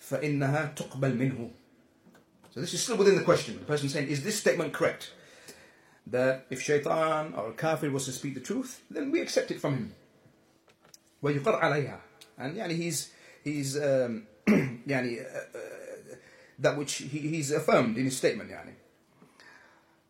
فإنها 0.00 0.74
تقبل 0.76 1.14
منه 1.16 1.50
so 2.54 2.60
this 2.60 2.72
is 2.74 2.82
still 2.82 2.96
within 2.96 3.16
the 3.16 3.24
question 3.24 3.58
the 3.58 3.64
person 3.64 3.88
saying 3.88 4.08
is 4.08 4.22
this 4.22 4.38
statement 4.38 4.72
correct 4.72 5.12
that 6.06 6.46
if 6.50 6.62
shaitan 6.62 7.34
or 7.34 7.50
a 7.50 7.52
kafir 7.52 7.90
was 7.90 8.04
to 8.04 8.12
speak 8.12 8.34
the 8.34 8.40
truth 8.40 8.82
then 8.90 9.10
we 9.10 9.20
accept 9.20 9.50
it 9.50 9.60
from 9.60 9.74
him 9.74 9.92
ويقر 11.22 11.54
عليها 11.56 12.00
and 12.38 12.56
يعني 12.56 12.76
he's 12.76 13.08
he's 13.44 13.76
um, 13.76 14.22
يعني 14.86 15.20
uh, 15.20 15.24
uh, 15.24 16.16
that 16.58 16.76
which 16.78 16.94
he, 16.94 17.18
he's 17.18 17.50
affirmed 17.50 17.96
in 17.98 18.04
his 18.04 18.16
statement 18.16 18.50
يعني 18.50 18.74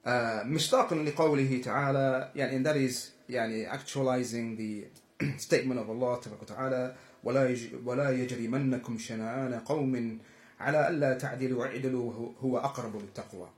uh, 0.06 0.44
مصداقا 0.46 0.96
لقوله 0.96 1.60
تعالى 1.64 2.32
يعني 2.36 2.58
and 2.58 2.66
that 2.66 2.76
is 2.76 3.10
يعني 3.28 3.68
actualizing 3.70 4.56
the 4.56 4.84
statement 5.38 5.78
of 5.80 5.90
Allah 5.90 6.20
تبارك 6.20 6.42
وتعالى 6.42 6.94
ولا 7.24 7.56
ولا 7.84 8.10
يجرمنكم 8.10 8.98
شنآن 8.98 9.54
قوم 9.54 10.18
على 10.60 10.88
ألا 10.88 11.18
تعدلوا 11.18 11.66
اعدلوا 11.66 12.32
هو 12.40 12.58
أقرب 12.58 12.96
للتقوى 12.96 13.48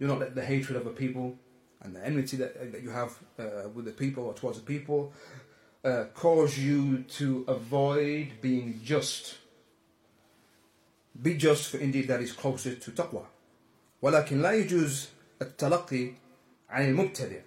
do 0.00 0.06
not 0.06 0.18
let 0.20 0.34
the 0.34 0.44
hatred 0.44 0.76
of 0.76 0.86
a 0.86 0.90
people 0.90 1.36
and 1.82 1.94
the 1.94 2.04
enmity 2.04 2.36
that, 2.36 2.72
that 2.72 2.82
you 2.82 2.90
have 2.90 3.18
uh, 3.38 3.68
with 3.74 3.84
the 3.84 3.92
people 3.92 4.24
or 4.24 4.34
towards 4.34 4.58
the 4.58 4.64
people 4.64 5.12
uh, 5.84 6.04
cause 6.14 6.58
you 6.58 7.04
to 7.18 7.44
avoid 7.48 8.40
being 8.40 8.80
just 8.84 9.36
Be 11.20 11.34
just 11.34 11.70
for 11.70 11.78
indeed 11.78 12.06
that 12.08 12.20
is 12.20 12.32
closer 12.32 12.74
to 12.74 12.90
taqwa. 12.92 13.26
ولكن 14.02 14.42
لا 14.42 14.52
يجوز 14.52 15.08
التلقي 15.42 16.12
عن 16.70 16.84
المبتدع 16.88 17.40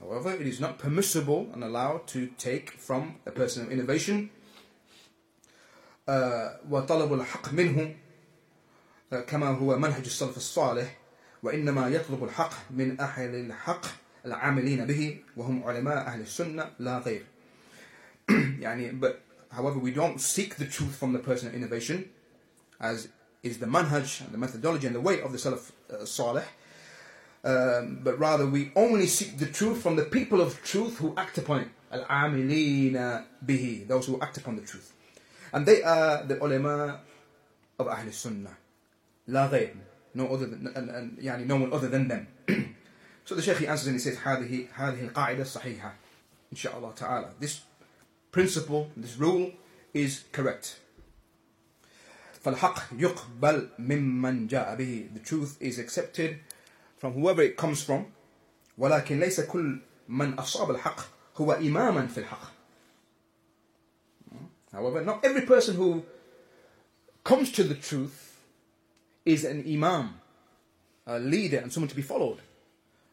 However, 0.00 0.32
it 0.32 0.46
is 0.46 0.60
not 0.60 0.78
permissible 0.78 1.50
and 1.52 1.62
allowed 1.62 2.06
to 2.08 2.26
take 2.38 2.70
from 2.70 3.16
a 3.26 3.30
person 3.30 3.66
of 3.66 3.70
innovation 3.72 4.30
وطلب 6.70 7.12
الحق 7.12 7.52
منه 7.52 7.96
كما 9.26 9.48
هو 9.48 9.78
منهج 9.78 10.04
السلف 10.04 10.36
الصالح 10.36 10.98
وإنما 11.42 11.88
يطلب 11.88 12.24
الحق 12.24 12.52
من 12.70 13.00
أهل 13.00 13.34
الحق 13.34 13.86
العاملين 14.26 14.84
به 14.84 15.20
وهم 15.36 15.64
علماء 15.64 15.96
أهل 15.96 16.20
السنة 16.20 16.70
لا 16.78 16.98
غير 16.98 17.26
يعني 18.28 19.00
but 19.00 19.22
however 19.50 19.78
we 19.78 19.90
don't 19.90 20.20
seek 20.20 20.56
the 20.56 20.66
truth 20.66 20.96
from 20.96 21.12
the 21.12 21.18
person 21.18 21.48
of 21.48 21.54
innovation 21.54 22.08
as 22.80 23.08
is 23.42 23.58
the 23.58 23.66
manhaj 23.66 24.20
and 24.20 24.32
the 24.32 24.38
methodology 24.38 24.86
and 24.86 24.94
the 24.94 25.00
way 25.00 25.20
of 25.20 25.32
the 25.32 25.38
Salaf 25.38 25.72
uh, 25.92 26.04
Salih 26.04 26.44
um, 27.42 28.00
but 28.02 28.18
rather 28.18 28.46
we 28.46 28.70
only 28.76 29.06
seek 29.06 29.38
the 29.38 29.46
truth 29.46 29.82
from 29.82 29.96
the 29.96 30.04
people 30.04 30.40
of 30.40 30.62
truth 30.62 30.98
who 30.98 31.14
act 31.16 31.38
upon 31.38 31.60
it 31.60 31.68
al-amilina 31.90 33.24
bihi 33.44 33.86
those 33.88 34.06
who 34.06 34.20
act 34.20 34.36
upon 34.36 34.56
the 34.56 34.62
truth 34.62 34.92
and 35.52 35.66
they 35.66 35.82
are 35.82 36.22
the 36.24 36.42
ulama 36.42 37.00
of 37.78 37.88
Ahl 37.88 38.12
Sunnah 38.12 38.56
لا 39.28 39.50
غير 39.50 39.74
no 40.14 40.26
other 40.28 40.46
than 40.46 40.66
and, 40.74 40.90
and, 40.90 41.18
يعني 41.18 41.46
no 41.46 41.56
one 41.56 41.72
other 41.72 41.88
than 41.88 42.08
them 42.08 42.26
so 43.24 43.34
the 43.34 43.42
Shaykh 43.42 43.58
he 43.58 43.66
answers 43.66 43.86
and 43.86 43.96
he 43.96 44.00
says 44.00 44.16
هذه 44.18 44.68
هذه 44.74 45.08
القاعدة 45.08 45.44
صحيحة 45.44 45.94
إن 46.52 46.56
شاء 46.56 46.78
الله 46.78 46.94
تعالى 46.94 47.30
this 47.40 47.60
principle 48.34 48.90
this 48.96 49.16
rule 49.16 49.52
is 49.94 50.24
correct 50.32 50.76
فالحق 52.44 52.82
يقبل 52.98 53.68
ممن 53.78 54.46
جاء 54.46 54.74
به 54.76 55.08
the 55.14 55.20
truth 55.20 55.56
is 55.60 55.78
accepted 55.78 56.36
from 56.98 57.12
whoever 57.12 57.42
it 57.42 57.56
comes 57.56 57.82
from 57.82 58.04
ولكن 58.78 59.20
ليس 59.20 59.40
كل 59.40 59.78
من 60.08 60.34
أصاب 60.34 60.70
الحق 60.70 61.00
هو 61.36 61.52
إماما 61.52 62.06
في 62.06 62.18
الحق 62.20 62.52
however 64.72 65.04
not 65.04 65.24
every 65.24 65.42
person 65.42 65.74
who 65.74 66.02
comes 67.24 67.52
to 67.52 67.62
the 67.64 67.74
truth 67.74 68.40
is 69.26 69.44
an 69.44 69.64
imam 69.66 70.14
a 71.06 71.18
leader 71.18 71.58
and 71.58 71.72
someone 71.72 71.88
to 71.88 71.96
be 71.96 72.02
followed 72.02 72.40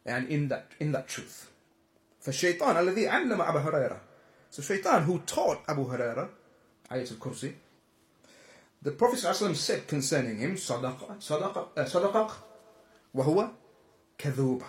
and 0.06 0.30
in 0.30 0.48
that 0.48 0.66
in 0.80 0.92
that 0.92 1.08
truth 1.08 1.48
فالشيطان 2.22 2.78
الذي 2.78 3.08
علم 3.08 3.42
أبا 3.42 3.60
هريرة 3.60 4.02
so 4.52 4.62
shaitan 4.62 5.04
who 5.04 5.20
taught 5.20 5.60
Abu 5.68 5.86
Huraira 5.86 6.30
ayat 6.92 7.12
al-kursi 7.12 7.54
the 8.82 8.92
Prophet 8.92 9.20
ﷺ 9.20 9.56
said 9.56 9.88
concerning 9.88 10.38
him 10.38 10.56
صدق 10.56 11.20
صدق 11.20 11.86
صدقك 11.86 12.32
وهو 13.16 13.50
كذوب 14.18 14.64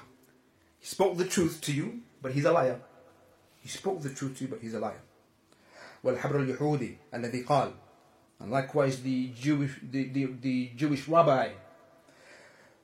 he 0.80 0.86
spoke 0.86 1.16
the 1.16 1.24
truth 1.24 1.60
to 1.60 1.72
you 1.72 2.00
but 2.22 2.32
he's 2.32 2.44
a 2.44 2.52
liar 2.52 2.80
he 3.60 3.68
spoke 3.68 4.02
the 4.02 4.10
truth 4.10 4.38
to 4.38 4.44
you 4.44 4.50
but 4.50 4.60
he's 4.60 4.74
a 4.74 4.80
liar 4.80 5.00
والحبر 6.04 6.40
اليهودي 6.40 6.96
الذي 7.14 7.44
قال 7.46 7.72
and 8.40 8.50
likewise 8.50 9.02
the 9.02 9.28
Jewish 9.40 9.72
the, 9.82 10.04
the, 10.08 10.26
the 10.40 10.70
Jewish 10.76 11.08
rabbi 11.08 11.50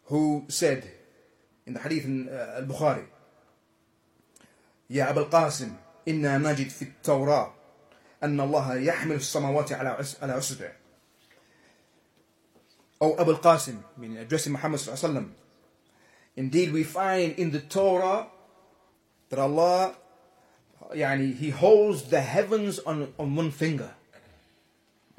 who 0.06 0.44
said 0.48 0.90
in 1.66 1.74
the 1.74 1.80
hadith 1.80 2.04
in 2.04 2.28
uh, 2.28 2.56
al-Bukhari 2.60 3.06
يا 4.90 5.10
أبا 5.10 5.20
القاسم 5.30 5.76
إنا 6.07 6.37
نجد 6.37 6.69
في 6.69 6.81
التوراة 6.81 7.53
أن 8.23 8.39
الله 8.39 8.75
يحمل 8.75 9.15
السماوات 9.15 9.71
على 9.71 10.05
على 10.21 10.37
أصبع 10.37 10.71
أو 13.01 13.21
أبو 13.21 13.31
القاسم 13.31 13.81
meaning 13.97 14.17
addressing 14.17 14.51
Muhammad 14.51 14.79
صلى 14.79 14.93
الله 14.93 14.99
عليه 15.03 15.09
وسلم 15.09 15.29
Indeed 16.37 16.71
we 16.71 16.83
find 16.83 17.33
in 17.37 17.51
the 17.51 17.59
Torah 17.59 18.27
that 19.29 19.39
Allah 19.39 19.95
يعني 20.91 21.37
he 21.37 21.49
holds 21.49 22.03
the 22.03 22.21
heavens 22.21 22.79
on, 22.79 23.13
on 23.17 23.35
one 23.35 23.51
finger 23.51 23.93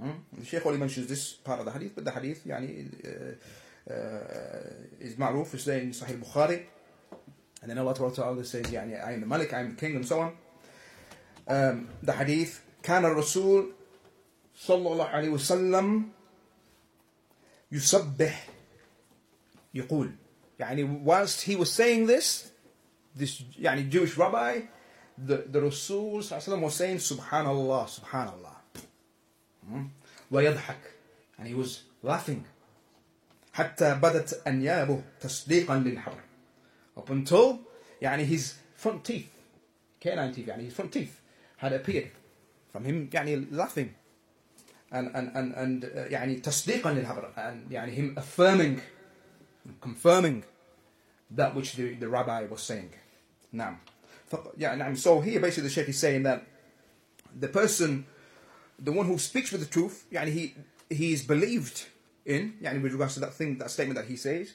hmm? 0.01 0.11
The 0.39 0.45
Shaykh 0.45 0.67
only 0.67 0.79
mentions 0.79 1.07
this 1.07 1.33
part 1.35 1.61
of 1.61 1.67
the 1.67 1.73
hadith 1.73 1.95
but 1.95 2.05
the 2.05 2.11
hadith 2.11 2.45
يعني 2.47 2.91
uh, 3.05 3.93
uh, 3.93 5.01
is 5.01 5.17
معروف 5.17 5.55
is 5.55 5.69
in 5.69 5.91
Sahih 5.91 6.23
Bukhari 6.23 6.65
and 7.63 7.71
then 7.71 7.79
Allah 7.79 7.95
Ta'ala 7.95 8.45
says 8.45 8.67
يعني 8.67 9.03
I 9.03 9.13
am 9.13 9.21
the 9.21 9.27
Malik, 9.27 9.53
I 9.55 9.61
am 9.61 9.71
the 9.71 9.77
king 9.77 9.97
and 9.97 10.07
so 10.07 10.21
on 10.21 10.33
um, 11.50 11.88
the 12.04 12.14
hadith 12.14 12.62
كان 12.84 13.06
الرسول 13.06 13.74
صلى 14.56 14.88
الله 14.88 15.06
عليه 15.06 15.30
وسلم 15.30 16.10
يسبح 17.72 18.50
يقول 19.74 20.12
يعني 20.60 21.04
whilst 21.04 21.42
he 21.42 21.56
was 21.56 21.72
saying 21.72 22.06
this 22.08 22.52
this 23.16 23.42
يعني 23.60 23.90
Jewish 23.90 24.18
rabbi 24.18 24.62
the, 25.18 25.38
the 25.48 25.62
Rasul 25.62 26.18
was 26.18 26.76
saying 26.76 26.98
Subhanallah 26.98 27.88
Subhanallah 27.88 28.56
hmm? 29.68 29.84
ويضحك 30.32 30.82
and 31.38 31.48
he 31.48 31.54
was 31.54 31.82
laughing 32.04 32.46
حتى 33.54 33.96
بدت 33.96 34.42
أنيابه 34.48 35.04
تصديقا 35.22 35.76
للحبر 35.76 36.24
up 36.98 37.10
until 37.10 37.60
يعني 38.02 38.26
his 38.28 38.54
front 38.76 39.04
teeth 39.04 39.32
canine 40.00 40.34
teeth 40.34 40.48
يعني 40.48 40.70
his 40.70 40.74
front 40.74 40.92
teeth 40.92 41.19
had 41.60 41.74
appeared 41.74 42.12
from 42.72 42.84
him 42.86 43.10
يعني 43.10 43.52
laughing 43.52 43.94
and 44.92 45.12
and 45.14 45.32
and 45.36 45.54
and 45.54 45.86
uh, 45.86 46.12
يعني 46.12 46.42
تصديقا 46.42 46.94
للحبر 46.94 47.34
and 47.38 47.72
يعني 47.72 47.96
him 47.96 48.18
affirming 48.18 48.82
confirming 49.82 50.44
that 51.32 51.56
which 51.56 51.76
the, 51.76 51.96
the 51.96 52.08
rabbi 52.08 52.46
was 52.46 52.62
saying 52.62 52.92
نعم 53.54 53.78
yeah, 54.58 54.76
نعم 54.76 54.96
so 54.96 55.22
here 55.22 55.40
basically 55.40 55.64
the 55.64 55.70
sheikh 55.70 55.90
is 55.90 56.00
saying 56.00 56.24
that 56.24 56.46
the 57.40 57.48
person 57.48 58.06
the 58.80 58.92
one 58.92 59.06
who 59.06 59.18
speaks 59.18 59.52
with 59.52 59.62
the 59.62 59.68
truth 59.68 60.06
يعني 60.12 60.32
he 60.32 60.56
he 60.90 61.14
is 61.14 61.24
believed 61.24 61.86
in 62.26 62.54
يعني 62.62 62.82
with 62.82 62.92
regards 62.94 63.16
to 63.16 63.20
that 63.20 63.34
thing 63.34 63.58
that 63.58 63.72
statement 63.72 63.98
that 63.98 64.06
he 64.06 64.16
says 64.18 64.54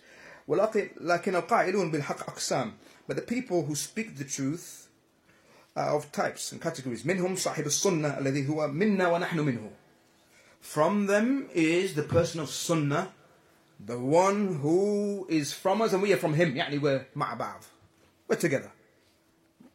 ولكن 0.48 0.90
لكن 1.00 1.34
القائلون 1.34 1.90
بالحق 1.90 2.30
أقسام 2.30 2.72
but 3.08 3.16
the 3.16 3.22
people 3.22 3.64
who 3.64 3.74
speak 3.74 4.16
the 4.16 4.24
truth 4.24 4.83
are 4.83 4.83
of 5.76 6.12
types 6.12 6.52
and 6.52 6.60
categories 6.60 7.06
منهم 7.06 7.36
صاحب 7.36 7.66
السنة 7.66 8.18
الذي 8.18 8.48
هو 8.48 8.68
منا 8.68 9.08
ونحن 9.08 9.40
منه 9.40 9.70
from 10.60 11.06
them 11.06 11.48
is 11.54 11.94
the 11.94 12.02
person 12.02 12.40
of 12.40 12.50
sunnah 12.50 13.08
the 13.86 13.98
one 13.98 14.56
who 14.56 15.26
is 15.30 15.52
from 15.52 15.80
us 15.80 15.92
and 15.92 16.02
we 16.02 16.12
are 16.12 16.16
from 16.16 16.34
him 16.34 16.56
يعني 16.56 16.80
we're 16.80 17.06
مع 17.16 17.34
بعض 17.34 17.64
we're 18.28 18.36
together 18.36 18.70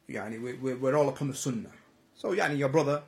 يعني 0.10 0.40
we're, 0.40 0.76
we're 0.76 0.96
all 0.96 1.10
upon 1.10 1.28
the 1.28 1.36
sunnah 1.36 1.72
so 2.16 2.34
يعني 2.34 2.58
your 2.58 2.70
brother 2.70 3.02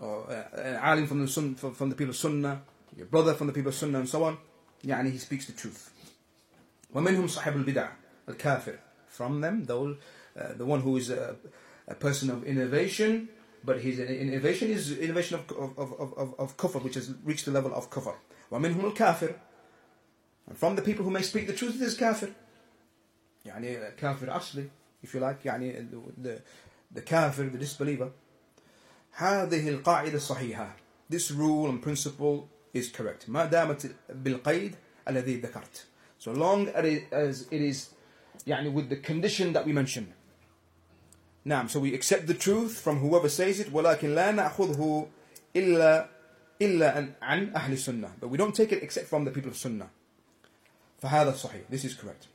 or 0.00 0.26
uh, 0.30 0.44
an 0.56 0.76
alim 0.76 1.06
from 1.06 1.20
the, 1.20 1.28
sun, 1.28 1.54
from, 1.54 1.74
from 1.74 1.90
the 1.90 1.94
people 1.94 2.10
of 2.10 2.16
sunnah 2.16 2.62
your 2.96 3.06
brother 3.06 3.34
from 3.34 3.46
the 3.46 3.52
people 3.52 3.68
of 3.68 3.74
sunnah 3.74 3.98
and 4.00 4.08
so 4.08 4.24
on 4.24 4.36
يعني 4.84 5.12
he 5.12 5.18
speaks 5.18 5.46
the 5.46 5.52
truth 5.52 5.90
ومنهم 6.94 7.26
صاحب 7.26 7.56
البدع 7.56 7.88
الكافر 8.28 8.78
from 9.08 9.40
them 9.40 9.64
those, 9.64 9.96
uh, 10.38 10.54
the 10.54 10.64
one 10.64 10.80
who 10.80 10.96
is 10.96 11.10
a, 11.10 11.36
a 11.88 11.94
person 11.94 12.30
of 12.30 12.44
innovation 12.44 13.28
but 13.64 13.80
his 13.80 13.98
innovation 13.98 14.70
is 14.70 14.98
innovation 14.98 15.38
of, 15.38 15.50
of, 15.56 15.78
of, 15.78 16.12
of, 16.18 16.34
of 16.38 16.56
kufr 16.56 16.82
which 16.82 16.94
has 16.94 17.12
reached 17.24 17.44
the 17.44 17.50
level 17.50 17.72
of 17.74 17.90
kufr 17.90 18.14
ومنهم 18.50 18.84
الكافر 18.92 19.34
and 20.48 20.58
from 20.58 20.76
the 20.76 20.82
people 20.82 21.04
who 21.04 21.10
may 21.10 21.22
speak 21.22 21.46
the 21.46 21.52
truth 21.52 21.80
is 21.80 21.96
kafir 21.96 22.30
يعني 23.46 23.96
كافر 23.96 24.36
أصلي 24.36 24.68
if 25.02 25.14
you 25.14 25.20
like 25.20 25.44
يعني 25.44 25.86
the, 26.22 26.40
the 26.94 27.00
kafir 27.00 27.48
the 27.50 27.58
disbeliever 27.58 28.10
هذه 29.16 29.68
القاعدة 29.68 30.16
الصحيحة 30.16 30.76
this 31.10 31.30
rule 31.30 31.68
and 31.68 31.82
principle 31.82 32.48
is 32.74 32.88
correct 32.88 33.28
ما 33.28 33.44
دامت 33.44 33.94
بالقيد 34.08 34.74
الذي 35.08 35.36
ذكرت 35.40 35.86
so 36.18 36.32
long 36.32 36.68
as 36.68 37.46
it 37.50 37.60
is 37.60 37.90
يعني 38.46 38.72
with 38.72 38.88
the 38.88 38.96
condition 38.96 39.52
that 39.52 39.64
we 39.66 39.72
mentioned 39.72 40.12
نعم 41.46 41.68
so 41.68 41.80
we 41.80 41.94
accept 41.94 42.26
the 42.26 42.34
truth 42.34 42.80
from 42.80 42.98
whoever 42.98 43.28
says 43.28 43.60
it 43.60 43.72
ولكن 43.72 44.14
لا 44.14 44.30
نأخذه 44.32 45.06
إلا 45.56 46.08
إلا 46.62 47.08
عن 47.22 47.52
أهل 47.54 47.72
السنة 47.72 48.08
but 48.20 48.28
we 48.28 48.36
don't 48.38 48.54
take 48.54 48.72
it 48.72 48.82
except 48.82 49.06
from 49.08 49.24
the 49.24 49.30
people 49.30 49.50
of 49.50 49.56
sunnah 49.56 49.88
فهذا 51.02 51.32
صحيح 51.32 51.62
this 51.70 51.84
is 51.84 51.94
correct 51.94 52.28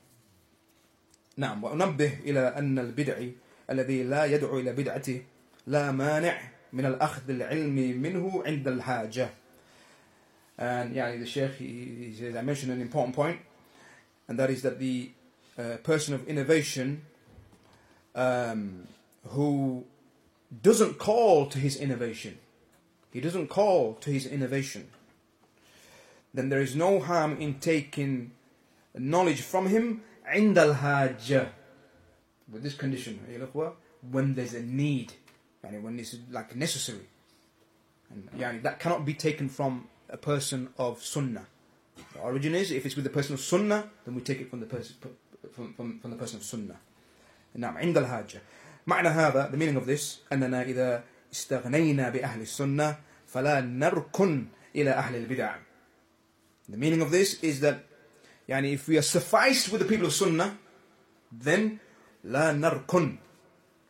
نعم 1.38 1.64
وأنبه 1.64 2.20
إلى 2.26 2.40
أن 2.40 2.80
البدع 2.80 3.28
الذي 3.70 4.04
لا 4.04 4.26
يدعو 4.26 4.60
إلى 4.60 4.74
بدعته 4.74 5.24
لا 5.68 5.92
مانع 5.92 6.42
من 6.74 6.86
الأخذ 6.86 7.30
العلم 7.30 8.02
منه 8.02 8.44
عند 8.46 8.68
الحاجة 8.68 9.30
and 10.60 10.96
يعني 10.96 11.20
the 11.20 11.26
Sheikh 11.26 11.56
he, 11.56 12.10
he 12.10 12.16
says 12.18 12.36
I 12.36 12.42
mentioned 12.42 12.72
an 12.72 12.82
important 12.82 13.16
point 13.16 13.40
and 14.28 14.38
that 14.40 14.50
is 14.50 14.62
that 14.64 14.80
the 14.80 15.12
uh, 15.58 15.78
person 15.84 16.14
of 16.14 16.28
innovation 16.28 17.04
um, 18.16 18.88
who 19.30 19.86
doesn't 20.62 20.98
call 20.98 21.48
to 21.48 21.60
his 21.60 21.76
innovation, 21.76 22.38
he 23.12 23.22
doesn't 23.22 23.48
call 23.48 23.96
to 23.96 24.10
his 24.10 24.26
innovation, 24.26 24.90
then 26.34 26.50
there 26.50 26.62
is 26.62 26.76
no 26.76 27.00
harm 27.00 27.38
in 27.40 27.60
taking 27.60 28.32
knowledge 28.96 29.42
from 29.42 29.68
him 29.68 30.02
عند 30.26 30.58
الحاجة 30.58 31.50
with 32.52 32.64
this 32.64 32.76
condition 32.76 33.20
when 34.12 34.34
there's 34.36 34.54
a 34.54 34.62
need 34.62 35.14
يعني 35.64 35.82
when 35.82 36.00
it's 36.00 36.16
like 36.32 36.56
necessary 36.56 37.08
and 38.10 38.30
يعني 38.38 38.62
that 38.62 38.80
cannot 38.80 39.06
be 39.06 39.14
taken 39.14 39.50
from 39.50 39.88
a 40.10 40.18
person 40.18 40.70
of 40.78 41.04
sunnah 41.04 41.46
the 42.14 42.20
origin 42.20 42.56
is 42.56 42.72
if 42.72 42.86
it's 42.86 42.96
with 42.96 43.04
the 43.04 43.10
person 43.10 43.34
of 43.34 43.40
sunnah 43.40 43.90
then 44.06 44.16
we 44.16 44.22
take 44.22 44.42
it 44.42 44.50
from 44.50 44.60
the 44.60 44.66
person 44.66 44.96
from, 45.52 45.74
from, 45.74 46.00
from 46.00 46.12
the 46.12 46.18
person 46.18 46.38
of 46.38 46.44
sunnah 46.44 46.78
نعم 47.56 47.78
عند 47.78 47.98
الحاجة 47.98 48.42
معنى 48.88 49.08
هذا 49.10 49.52
the 49.52 49.58
meaning 49.58 49.78
of 49.78 49.86
this 49.86 50.20
أننا 50.34 50.64
إذا 50.64 51.04
استغنينا 51.34 52.10
بأهل 52.10 52.42
السنة 52.42 52.98
فلا 53.28 53.62
نركن 53.62 54.46
إلى 54.76 54.92
أهل 54.92 55.16
البدع 55.16 55.56
the 56.70 56.78
meaning 56.78 57.02
of 57.02 57.12
this 57.12 57.44
is 57.44 57.60
that 57.62 57.80
يعني 58.50 58.74
if 58.74 58.88
we 58.88 58.98
are 58.98 59.02
sufficed 59.02 59.72
with 59.72 59.82
the 59.82 59.86
people 59.88 60.08
of 60.08 60.14
sunnah 60.14 60.58
then 61.32 61.80
لا 62.24 62.52
نركن 62.52 63.18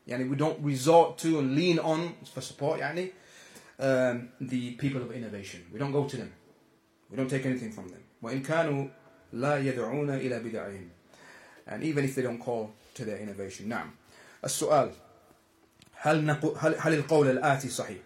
يعني 0.08 0.30
we 0.30 0.36
don't 0.36 0.60
resort 0.64 1.18
to 1.18 1.40
and 1.40 1.56
lean 1.56 1.80
on 1.80 2.14
for 2.34 2.42
support 2.42 2.80
يعني 2.80 3.12
um, 3.80 4.30
the 4.42 4.72
people 4.72 5.02
of 5.02 5.12
innovation 5.12 5.62
we 5.72 5.80
don't 5.80 5.92
go 5.92 6.06
to 6.06 6.18
them 6.18 6.32
we 7.12 7.18
don't 7.18 7.30
take 7.30 7.46
anything 7.46 7.72
from 7.72 7.88
them 7.90 8.02
وإن 8.22 8.42
كانوا 8.42 8.88
لا 9.34 9.58
يدعون 9.60 10.10
إلى 10.10 10.40
بدعهم 10.40 10.90
and 11.68 11.84
even 11.84 12.04
if 12.06 12.16
they 12.16 12.22
don't 12.22 12.40
call 12.40 12.72
to 12.96 13.06
their 13.06 13.18
innovation 13.18 13.68
نعم 13.68 13.92
السؤال 14.44 14.92
هل, 15.94 16.26
نقو 16.26 16.56
هل, 16.56 16.76
هل 16.80 16.94
القول 16.94 17.30
الآتي 17.30 17.70
صحيح 17.70 17.98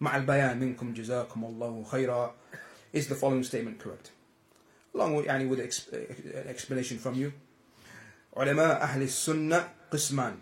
مع 0.00 0.16
البيان 0.16 0.58
منكم 0.58 0.94
جزاكم 0.94 1.44
الله 1.44 1.84
خيرا 1.84 2.34
is 2.96 3.08
the 3.08 3.14
following 3.14 3.42
statement 3.42 3.78
correct 3.78 4.10
along 4.94 5.14
with, 5.16 5.26
يعني 5.26 5.48
with 5.48 5.60
an 5.60 6.48
explanation 6.48 6.98
from 6.98 7.14
you 7.14 7.32
علماء 8.36 8.82
أهل 8.82 9.02
السنة 9.02 9.68
قسمان 9.90 10.36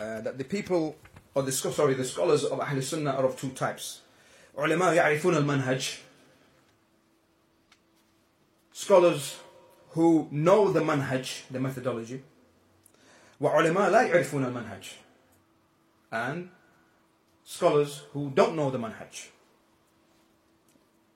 uh, 0.00 0.20
that 0.20 0.38
the 0.38 0.44
people 0.44 0.96
or 1.34 1.42
the 1.42 1.52
sorry 1.52 1.94
the 1.94 2.04
scholars 2.04 2.44
of 2.44 2.60
Ahl 2.60 2.80
Sunnah 2.82 3.10
are 3.12 3.24
of 3.26 3.36
two 3.36 3.50
types 3.50 4.00
علماء 4.58 4.94
يعرفون 4.94 5.36
المنهج 5.36 5.98
scholars 8.72 9.36
who 9.90 10.28
know 10.30 10.72
the 10.72 10.80
manhaj 10.80 11.42
the 11.50 11.60
methodology 11.60 12.22
وعلماء 13.40 13.90
لا 13.90 14.02
يعرفون 14.02 14.44
المنهج 14.44 14.84
and 16.12 16.48
scholars 17.44 18.02
who 18.12 18.30
don't 18.30 18.54
know 18.56 18.70
the 18.70 18.78
manhaj 18.78 19.28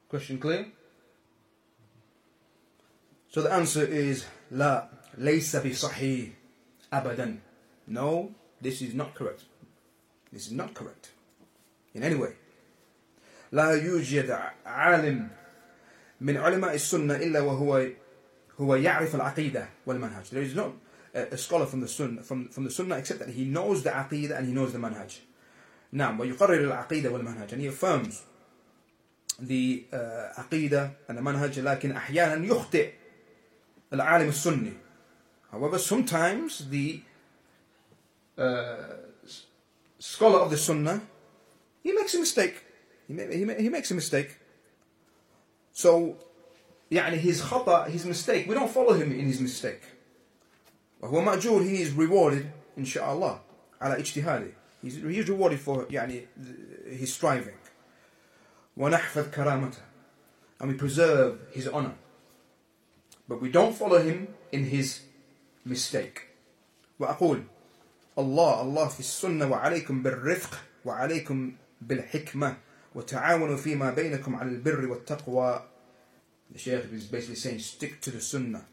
question 0.08 0.38
clear 0.38 0.66
so 3.28 3.42
the 3.42 3.52
answer 3.52 3.84
is 3.84 4.24
لا 4.50 4.88
ليس 5.18 5.56
بصحيح 5.56 6.28
أبدا 6.92 7.38
no 7.88 8.30
this 8.60 8.82
is 8.82 8.94
not 8.94 9.14
correct 9.14 9.42
this 10.32 10.46
is 10.46 10.52
not 10.52 10.74
correct 10.74 11.10
in 11.94 12.02
any 12.02 12.14
way 12.14 12.34
لا 13.52 13.70
يوجد 13.70 14.30
عالم 14.66 15.28
من 16.20 16.36
علماء 16.36 16.74
السنة 16.74 17.16
إلا 17.16 17.40
وهو 17.40 17.88
هو 18.60 18.74
يعرف 18.74 19.14
العقيدة 19.14 19.68
والمنهج 19.86 20.24
there 20.26 20.42
is 20.42 20.54
not 20.54 20.72
a 21.14 21.36
scholar 21.36 21.66
from 21.66 21.80
the 21.80 21.88
sunnah 21.88 22.22
from, 22.22 22.48
from 22.48 22.64
the 22.64 22.70
sunnah 22.70 22.96
except 22.96 23.18
that 23.18 23.30
he 23.30 23.44
knows 23.44 23.82
the 23.82 23.90
aqidah 23.90 24.36
and 24.38 24.46
he 24.46 24.52
knows 24.52 24.72
the 24.72 24.78
manhaj 24.78 25.18
نعم 25.92 26.20
ويقرر 26.20 26.60
العقيدة 26.60 27.10
والمنهج 27.10 27.52
and 27.52 27.60
he 27.60 27.66
affirms 27.66 28.22
the 29.40 29.84
uh, 29.92 30.40
عقيدة 30.40 30.90
and 31.08 31.18
the 31.18 31.22
manhaj 31.22 31.58
لكن 31.58 31.92
أحيانا 31.92 32.46
يخطئ 32.46 32.92
العالم 33.92 34.28
السني 34.28 34.72
however 35.50 35.78
sometimes 35.78 36.68
the 36.70 37.00
uh, 38.36 38.76
scholar 39.98 40.40
of 40.40 40.50
the 40.50 40.58
sunnah 40.58 41.00
he 41.82 41.92
makes 41.92 42.14
a 42.14 42.18
mistake 42.18 42.64
he, 43.06 43.14
he, 43.14 43.62
he 43.62 43.68
makes 43.70 43.90
a 43.90 43.94
mistake 43.94 44.36
so 45.72 46.16
يعني 46.90 47.18
his 47.18 47.40
خطأ 47.40 47.88
his 47.88 48.04
mistake 48.04 48.46
we 48.46 48.54
don't 48.54 48.70
follow 48.70 48.92
him 48.92 49.10
in 49.12 49.26
his 49.26 49.40
mistake 49.40 49.80
وهو 51.02 51.20
مأجور 51.20 51.62
he 51.64 51.82
is 51.82 51.90
rewarded 51.92 52.46
إن 52.78 52.84
شاء 52.84 53.12
الله 53.12 53.40
على 53.80 53.98
اجتهاده 53.98 54.50
he's, 54.84 54.94
he's 54.94 55.28
rewarded 55.28 55.58
for 55.58 55.86
يعني 55.90 56.26
his 57.00 57.12
striving 57.14 57.58
ونحفظ 58.76 59.30
كرامته 59.34 59.78
and 60.60 60.68
we 60.68 60.74
preserve 60.74 61.38
his 61.52 61.68
honor 61.68 61.94
but 63.28 63.40
we 63.40 63.50
don't 63.50 63.74
follow 63.74 63.98
him 64.02 64.28
in 64.52 64.64
his 64.64 65.00
mistake 65.66 66.20
وأقول 67.00 67.42
الله 68.18 68.62
الله 68.62 68.88
في 68.88 69.00
السنة 69.00 69.50
وعليكم 69.50 70.02
بالرفق 70.02 70.58
وعليكم 70.84 71.52
بالحكمة 71.82 72.56
وتعاونوا 72.94 73.56
فيما 73.56 73.90
بينكم 73.90 74.36
على 74.36 74.50
البر 74.50 74.86
والتقوى 74.86 75.62
The 76.50 76.58
Shaykh 76.58 76.92
is 76.92 77.04
basically 77.04 77.34
saying 77.36 77.58
stick 77.58 78.00
to 78.00 78.10
the 78.10 78.20
sunnah 78.20 78.64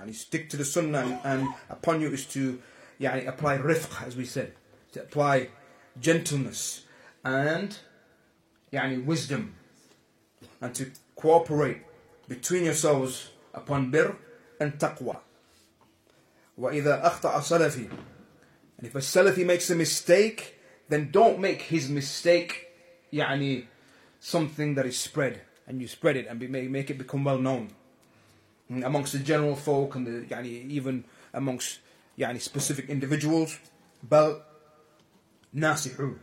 يعني 0.00 0.12
stick 0.14 0.48
to 0.48 0.56
the 0.56 0.64
sunnah 0.64 1.00
and, 1.00 1.18
and 1.24 1.48
upon 1.70 2.00
you 2.00 2.08
is 2.08 2.26
to 2.26 2.58
يعني 3.00 3.26
apply 3.26 3.58
rifq 3.58 4.06
as 4.06 4.16
we 4.16 4.24
said 4.24 4.52
to 4.92 5.02
apply 5.02 5.48
gentleness 6.00 6.82
and 7.24 7.78
يعني 8.72 9.04
wisdom 9.04 9.54
and 10.60 10.74
to 10.74 10.90
cooperate 11.14 11.82
between 12.28 12.64
yourselves 12.64 13.30
upon 13.54 13.90
bir 13.90 14.16
and 14.60 14.78
taqwa 14.78 15.18
وإذا 16.58 17.06
أخطأ 17.06 17.40
سلفي 17.40 17.88
and 18.78 18.86
if 18.86 18.94
a 18.94 18.98
Salafi 18.98 19.44
makes 19.44 19.70
a 19.70 19.74
mistake 19.74 20.58
then 20.88 21.10
don't 21.10 21.38
make 21.38 21.62
his 21.62 21.88
mistake 21.88 22.66
يعني 23.12 23.66
something 24.20 24.74
that 24.74 24.86
is 24.86 24.98
spread 24.98 25.40
and 25.66 25.80
you 25.80 25.88
spread 25.88 26.16
it 26.16 26.26
and 26.28 26.38
be, 26.38 26.46
make 26.46 26.90
it 26.90 26.98
become 26.98 27.24
well 27.24 27.38
known 27.38 27.70
amongst 28.70 29.12
the 29.12 29.18
general 29.18 29.56
folk 29.56 29.94
and 29.94 30.06
the, 30.06 30.34
يعني, 30.34 30.70
even 30.70 31.04
amongst 31.34 31.78
يعني, 32.18 32.40
specific 32.40 32.88
individuals 32.88 33.50
بل 34.10 34.42
ناصحه 35.54 36.14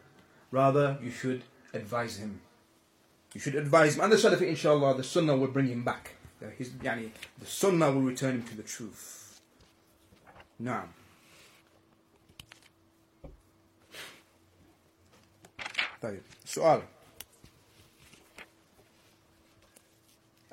rather 0.51 0.97
you 1.01 1.11
should 1.11 1.41
advise 1.73 2.17
him 2.17 2.41
you 3.33 3.39
should 3.39 3.55
advise 3.55 3.95
him 3.95 4.01
and 4.01 4.11
the 4.11 4.17
Salafi 4.17 4.47
inshallah 4.47 4.95
the 4.95 5.03
sunnah 5.03 5.35
will 5.35 5.47
bring 5.47 5.67
him 5.67 5.83
back 5.83 6.15
his, 6.57 6.69
يعني, 6.83 7.09
the 7.39 7.45
sunnah 7.45 7.91
will 7.91 8.01
return 8.01 8.35
him 8.35 8.43
to 8.43 8.55
the 8.55 8.63
truth 8.63 9.19
نعم 10.59 10.87
طيب 16.01 16.21
سؤال 16.45 16.81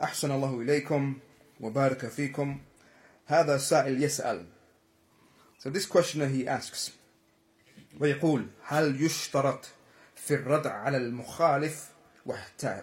أحسن 0.02 0.30
الله 0.30 0.60
إليكم 0.60 1.18
وبارك 1.59 2.07
فيكم. 2.07 2.59
هذا 3.25 3.57
سائل 3.57 4.03
يسأل. 4.03 4.45
So 5.59 5.69
this 5.69 5.85
questioner 5.85 6.27
he 6.27 6.47
asks 6.47 6.91
ويقول 7.99 8.47
هل 8.67 9.01
يشترط 9.01 9.65
في 10.15 10.33
الردع 10.33 10.73
على 10.73 10.97
المخالف 10.97 11.89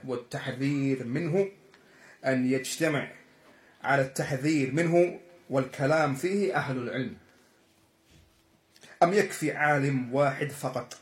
والتحذير 0.05 1.05
منه 1.05 1.49
أن 2.27 2.51
يجتمع 2.51 3.13
على 3.83 4.03
التحذير 4.03 4.73
منه 4.73 5.21
والكلام 5.51 6.15
فيه 6.15 6.57
أهل 6.57 6.77
العلم؟ 6.77 7.17
أم 9.03 9.13
يكفي 9.13 9.53
عالم 9.53 10.15
واحد 10.15 10.51
فقط؟ 10.51 10.99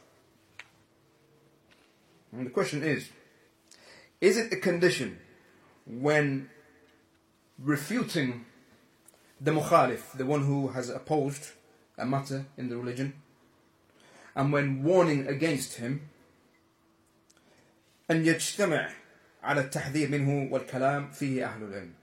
And 2.33 2.47
the 2.47 2.51
question 2.51 2.83
is 2.83 3.11
Is 4.21 4.37
it 4.37 4.53
a 4.53 4.57
condition 4.57 5.19
when 5.87 6.49
refuting 7.62 8.46
the 9.40 9.52
mukhalif, 9.52 10.12
the 10.18 10.26
one 10.26 10.44
who 10.44 10.70
has 10.70 10.90
opposed 10.90 11.52
a 11.98 12.06
matter 12.06 12.46
in 12.58 12.70
the 12.70 12.78
religion, 12.78 13.14
and 14.36 14.52
when 14.52 14.84
warning 14.84 15.28
against 15.28 15.76
him, 15.76 16.10
أن 18.10 18.26
يجتمع 18.26 18.90
على 19.44 19.62
التحذير 19.62 20.10
منه 20.10 20.52
والكلام 20.52 21.12
فيه 21.12 21.46
أهل 21.46 21.64
العلم 21.64 21.94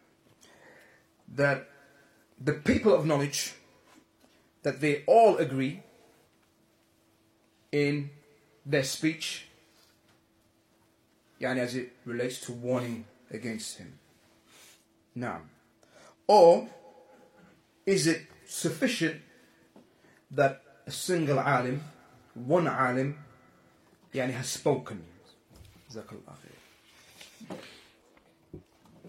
that 1.34 1.68
the 2.40 2.52
people 2.52 2.92
of 2.92 3.06
knowledge 3.06 3.54
that 4.62 4.80
they 4.80 5.04
all 5.06 5.36
agree 5.36 5.82
in 7.70 8.10
their 8.66 8.82
speech 8.82 9.46
يعني 11.40 11.60
as 11.60 11.74
it 11.74 11.92
relates 12.04 12.40
to 12.40 12.52
warning 12.52 13.04
against 13.30 13.78
him. 13.78 13.98
Now, 15.16 15.42
or 16.26 16.68
is 17.84 18.06
it 18.06 18.22
sufficient 18.46 19.20
that 20.30 20.62
a 20.86 20.90
single 20.90 21.38
alim, 21.38 21.82
one 22.34 22.66
alim, 22.66 23.18
يعني 24.14 24.32
has 24.32 24.48
spoken? 24.48 25.02
جزاك 25.90 26.12
الله 26.12 26.34
خير. 26.42 27.56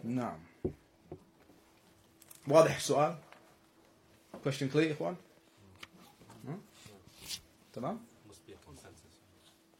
نعم. 0.03 0.39
واضح 2.47 2.75
السؤال؟ 2.75 3.15
Question 4.43 4.69
clear, 4.69 4.93
Ikhwan? 4.93 5.15
Hmm? 6.45 6.59
Tamam? 7.73 7.97
Must 8.27 8.45
be 8.45 8.51
a 8.53 8.57
consensus. 8.65 9.13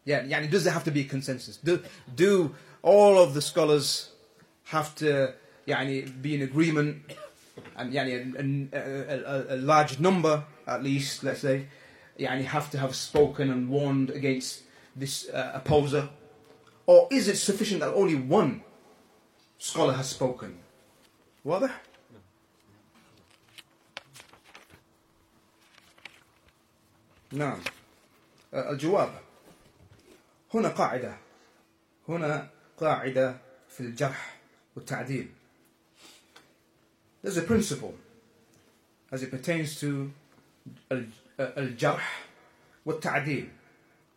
Yeah, 0.06 0.24
yani 0.24 0.50
does 0.50 0.64
there 0.64 0.72
have 0.72 0.86
to 0.86 0.92
be 0.92 1.02
a 1.02 1.04
consensus? 1.04 1.58
Do, 1.58 1.84
do 2.16 2.56
all 2.82 3.22
of 3.22 3.34
the 3.34 3.42
scholars 3.42 4.12
have 4.66 4.96
to 4.96 5.34
yani, 5.68 6.22
be 6.22 6.36
in 6.36 6.42
agreement 6.42 7.04
and 7.76 7.94
yani, 7.94 8.70
a, 8.74 8.78
a, 8.78 9.54
a, 9.54 9.56
a 9.56 9.58
large 9.58 10.00
number 10.00 10.44
at 10.68 10.84
least, 10.84 11.24
let's 11.24 11.42
say, 11.42 11.66
yani, 12.20 12.44
have 12.44 12.70
to 12.72 12.78
have 12.78 12.96
spoken 12.96 13.52
and 13.52 13.70
warned 13.70 14.10
against 14.10 14.64
this 14.96 15.30
uh, 15.30 15.52
opposer? 15.56 16.10
Or 16.86 17.08
is 17.12 17.28
it 17.28 17.38
sufficient 17.38 17.80
that 17.82 17.94
only 17.94 18.16
one 18.16 18.62
scholar 19.58 19.94
has 19.94 20.10
spoken? 20.10 20.60
واضح؟ 21.46 21.82
نعم 27.32 27.60
آه، 28.54 28.72
الجواب 28.72 29.10
هنا 30.54 30.70
قاعدة 30.70 31.18
هنا 32.10 32.50
قاعدة 32.78 33.38
في 33.70 33.80
الجرح 33.82 34.40
والتعديل 34.76 35.32
There's 37.28 37.38
a 37.38 37.42
principle 37.44 37.94
as 39.12 39.24
it 39.24 39.32
pertains 39.32 39.80
to 39.80 40.12
ال- 40.92 41.08
uh, 41.40 41.44
الجرح 41.58 42.26
والتعديل 42.86 43.48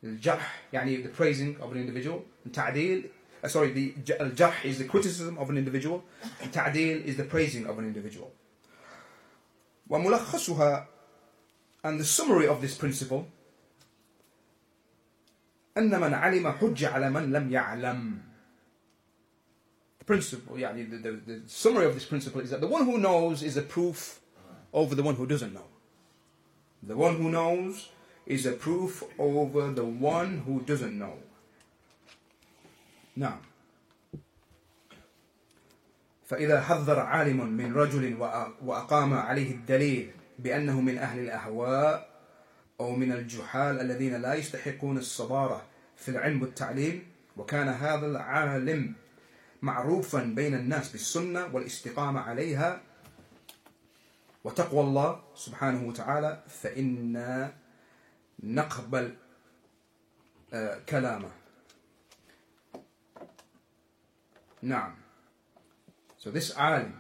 الجرح 0.05 0.63
يعني 0.73 1.03
the 1.05 1.09
praising 1.09 1.57
of 1.61 1.73
an 1.73 1.79
individual 1.79 2.25
and 2.45 2.53
تعديل 2.55 3.09
uh, 3.45 3.49
sorry 3.49 3.71
the 3.73 3.95
j- 4.05 4.19
الجرح 4.21 4.65
is 4.65 4.79
the 4.79 4.85
criticism 4.85 5.39
of 5.39 5.51
an 5.51 5.57
individual 5.57 6.03
and 6.43 6.53
تعديل 6.53 7.05
is 7.07 7.17
the 7.17 7.25
praising 7.25 7.67
of 7.67 7.79
an 7.79 7.85
individual 7.85 8.31
وملخصها 9.91 10.87
and 11.85 12.01
the 12.01 12.05
summary 12.05 12.47
of 12.47 12.61
this 12.61 12.77
principle 12.77 13.25
أن 15.79 15.91
من 16.01 16.15
علم 16.15 16.51
حج 16.53 16.85
على 16.85 17.11
من 17.11 17.33
لم 17.33 17.53
يعلم 17.53 18.19
The 18.19 18.30
principle, 20.06 20.58
يعني 20.58 20.90
the, 20.90 20.98
the, 20.98 21.12
the 21.28 21.42
summary 21.48 21.86
of 21.86 21.94
this 21.94 22.06
principle 22.06 22.42
is 22.42 22.50
that 22.50 22.62
the 22.62 22.68
one 22.68 22.86
who 22.86 22.98
knows 22.98 23.44
is 23.44 23.58
a 23.58 23.62
proof 23.62 24.20
over 24.74 24.96
the 24.96 25.04
one 25.04 25.16
who 25.16 25.26
doesn't 25.26 25.54
know. 25.54 25.68
The 26.84 26.96
one 26.98 27.16
who 27.18 27.30
knows 27.30 27.90
is 28.26 28.46
a 28.46 28.52
proof 28.54 29.04
over 29.20 29.72
the 29.72 29.86
one 29.86 30.40
who 30.46 30.62
doesn't 30.62 30.98
know. 30.98 31.18
نعم 33.18 33.40
فإذا 36.26 36.62
حذر 36.62 37.00
عالم 37.00 37.48
من 37.48 37.74
رجل 37.74 38.18
وأ- 38.20 38.64
وأقام 38.64 39.14
عليه 39.14 39.52
الدليل 39.52 40.12
بأنه 40.40 40.82
من 40.82 40.98
أهل 40.98 41.20
الأهواء 41.20 42.10
أو 42.80 42.96
من 42.96 43.12
الجحال 43.12 43.80
الذين 43.82 44.16
لا 44.22 44.34
يستحقون 44.34 44.98
الصبارة 44.98 45.62
في 45.98 46.10
العلم 46.12 46.42
والتعليم 46.42 47.04
وكان 47.38 47.68
هذا 47.68 48.06
العالم 48.08 48.94
معروفا 49.62 50.24
بين 50.24 50.54
الناس 50.54 50.92
بالسنة 50.92 51.56
والاستقامة 51.56 52.20
عليها 52.22 52.82
وتقوى 54.44 54.82
الله 54.82 55.24
سبحانه 55.36 55.88
وتعالى 55.88 56.44
فإنا 56.48 57.54
نقبل 58.44 59.16
آه، 60.54 60.80
كلامه. 60.90 61.32
نعم. 64.62 64.96
So 66.18 66.32
this 66.32 66.52
alim. 66.52 66.94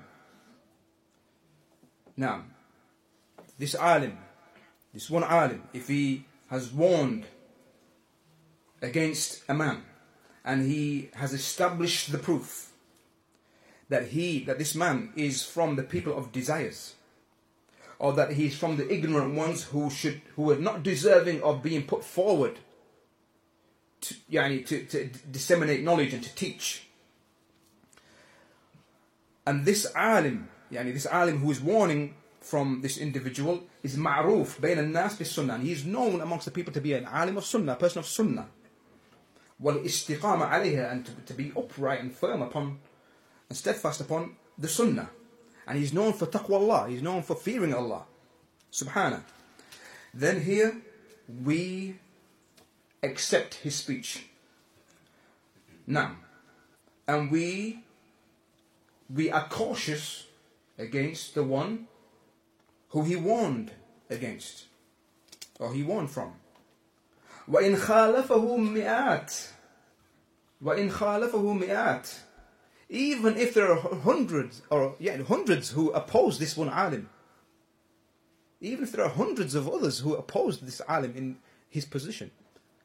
نعم. 2.18 2.43
This 3.59 3.76
alim. 3.76 4.18
This 4.93 5.09
one 5.09 5.24
alim. 5.24 5.64
If 5.74 5.88
he 5.88 6.26
has 6.49 6.72
warned 6.72 7.26
against 8.82 9.43
a 9.47 9.53
man 9.53 9.84
and 10.44 10.66
he 10.66 11.10
has 11.16 11.34
established 11.34 12.12
the 12.12 12.18
proof 12.18 12.72
that 13.89 14.08
he 14.08 14.44
that 14.46 14.58
this 14.58 14.74
man 14.74 15.12
is 15.16 15.44
from 15.44 15.76
the 15.76 15.84
people 15.84 16.18
of 16.18 16.32
desires. 16.32 16.96
Or 18.00 18.14
that 18.14 18.32
he 18.34 18.48
is 18.48 18.58
from 18.58 18.78
the 18.78 18.92
ignorant 18.92 19.36
ones 19.36 19.66
who 19.66 19.92
should 19.92 20.22
who 20.36 20.50
are 20.52 20.58
not 20.58 20.82
deserving 20.82 21.44
of 21.44 21.62
being 21.62 21.84
put 21.84 22.04
forward 22.04 22.58
to, 24.02 24.16
yani, 24.32 24.66
to, 24.66 24.84
to 24.86 25.06
disseminate 25.32 25.84
knowledge 25.84 26.14
and 26.14 26.24
to 26.24 26.34
teach. 26.34 26.88
And 29.46 29.66
this 29.66 29.86
alim 29.96 30.50
yani 30.72 30.94
this 30.94 31.06
alim 31.06 31.38
who 31.39 31.52
is 31.52 31.62
warning 31.62 32.16
from 32.39 32.82
this 32.82 32.98
individual 32.98 33.64
is 33.84 33.98
ma'ruf 33.98 34.60
bain 34.60 34.80
al-nas 34.80 35.16
bis 35.16 35.32
sunnah 35.32 35.60
he 35.60 35.72
is 35.72 35.86
known 35.86 36.22
amongst 36.22 36.46
the 36.46 36.52
people 36.52 36.74
to 36.74 36.82
be 36.82 36.94
an 36.94 37.06
alim 37.06 37.38
of 37.38 37.46
sunnah 37.46 37.74
a 37.74 37.76
person 37.76 38.00
of 38.00 38.06
sunnah 38.06 38.48
والاستقامة 39.61 40.45
عليها 40.45 40.93
and 40.93 41.07
to, 41.07 41.12
to 41.26 41.34
be 41.34 41.53
upright 41.57 42.01
and 42.01 42.12
firm 42.12 42.43
upon 42.43 42.78
and 43.49 43.57
steadfast 43.57 44.01
upon 44.01 44.37
the 44.59 44.68
sunnah 44.68 45.09
and 45.66 45.78
he's 45.78 45.93
known 45.93 46.12
for 46.12 46.26
taqwa 46.26 46.55
Allah 46.55 46.89
he's 46.89 47.03
known 47.03 47.22
for 47.22 47.34
fearing 47.34 47.72
Allah 47.74 48.05
subhanahu 48.72 49.22
then 50.12 50.43
here 50.43 50.76
we 51.45 51.97
accept 53.03 53.55
his 53.55 53.74
speech 53.74 54.26
now 55.87 56.16
and 57.09 57.30
we 57.30 57.82
we 59.09 59.30
are 59.30 59.49
cautious 59.49 60.26
against 60.78 61.34
the 61.34 61.43
one 61.43 61.87
who 62.91 63.03
he 63.05 63.16
warned 63.16 63.70
against 64.11 64.64
or 65.59 65.72
he 65.72 65.82
warned 65.82 66.11
from 66.11 66.34
وإن 67.49 67.76
خالفه 67.76 68.57
مئات 68.57 69.34
وإن 70.62 70.91
خالفه 70.91 71.53
مئات 71.53 72.09
even 72.89 73.37
if 73.37 73.55
there 73.55 73.72
are 73.72 73.80
hundreds 74.01 74.62
or 74.70 74.95
yeah 74.99 75.20
hundreds 75.22 75.70
who 75.70 75.91
oppose 75.91 76.39
this 76.39 76.57
one 76.57 76.68
alim 76.68 77.09
even 78.61 78.84
if 78.84 78.93
there 78.93 79.05
are 79.05 79.11
hundreds 79.11 79.55
of 79.55 79.68
others 79.68 80.01
who 80.01 80.14
oppose 80.14 80.61
this 80.61 80.80
alim 80.89 81.12
in 81.16 81.37
his 81.68 81.84
position 81.84 82.30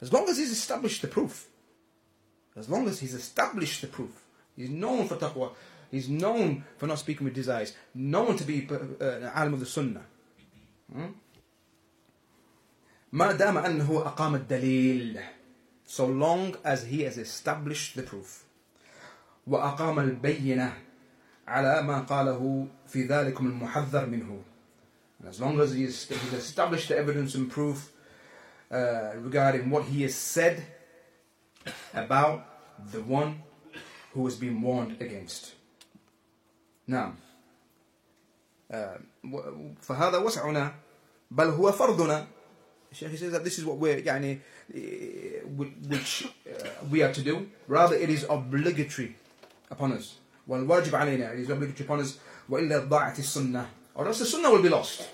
as 0.02 0.12
long 0.12 0.28
as 0.28 0.38
he's 0.38 0.52
established 0.52 1.02
the 1.02 1.08
proof 1.08 1.48
as 2.56 2.68
long 2.68 2.88
as 2.88 3.00
he's 3.00 3.14
established 3.14 3.82
the 3.82 3.88
proof 3.88 4.24
he's 4.56 4.70
known 4.70 5.08
for 5.08 5.16
taqwa 5.16 5.52
he's 5.92 6.10
known 6.10 6.64
for 6.78 6.88
not 6.88 6.98
speaking 6.98 7.26
with 7.26 7.36
desires 7.36 7.74
known 7.94 8.36
to 8.36 8.44
be 8.44 8.68
uh, 8.72 9.06
an 9.06 9.32
alim 9.36 9.54
of 9.54 9.60
the 9.60 9.66
sunnah 9.66 10.06
Hmm? 10.94 11.12
ما 13.13 13.33
دام 13.33 13.59
أنه 13.59 14.03
أقام 14.07 14.35
الدليل 14.35 15.21
so 15.87 16.05
long 16.07 16.57
as 16.65 16.85
he 16.85 17.03
has 17.03 17.17
established 17.19 17.95
the 17.97 18.03
proof 18.03 18.45
وأقام 19.47 19.99
البينة 19.99 20.73
على 21.49 21.83
ما 21.83 22.01
قاله 22.01 22.67
في 22.89 23.07
ذلكم 23.07 23.47
المحذر 23.47 24.07
منه 24.07 24.43
and 25.21 25.29
as 25.29 25.41
long 25.41 25.61
as 25.61 25.73
he 25.73 25.85
has 25.85 26.11
established 26.33 26.89
the 26.89 26.97
evidence 26.97 27.35
and 27.35 27.51
proof 27.51 27.93
uh, 28.73 29.13
regarding 29.17 29.71
what 29.71 29.85
he 29.85 30.03
has 30.03 30.15
said 30.15 30.63
about 31.95 32.45
the 32.93 33.01
one 33.01 33.43
who 34.13 34.25
has 34.25 34.35
been 34.37 34.61
warned 34.61 35.01
against 35.01 35.55
نعم 36.89 37.15
uh, 38.73 38.99
فهذا 39.81 40.19
وسعنا 40.19 40.75
بل 41.31 41.47
هو 41.47 41.73
فرضنا 41.73 42.27
Sheikh 42.96 43.10
he 43.12 43.18
says 43.18 43.32
that 43.32 43.44
this 43.44 43.58
is 43.58 43.66
what 43.66 43.78
we're 43.78 44.02
يعني 44.02 44.40
eh, 44.74 45.42
which 45.88 46.26
uh, 46.26 46.68
we 46.90 47.02
are 47.02 47.14
to 47.14 47.22
do 47.22 47.48
rather 47.68 47.96
it 47.96 48.10
is 48.10 48.26
obligatory 48.30 49.16
upon 49.70 49.94
us 49.94 50.18
والواجب 50.48 50.96
علينا 50.96 51.34
it 51.34 51.40
is 51.40 51.50
obligatory 51.50 51.86
upon 51.86 52.00
us 52.02 52.18
وإلا 52.50 52.90
ضاعت 52.90 53.20
السنة 53.20 53.66
or 53.96 54.08
else 54.08 54.20
the 54.20 54.26
sunnah 54.26 54.50
will 54.52 54.62
be 54.62 54.70
lost 54.70 55.08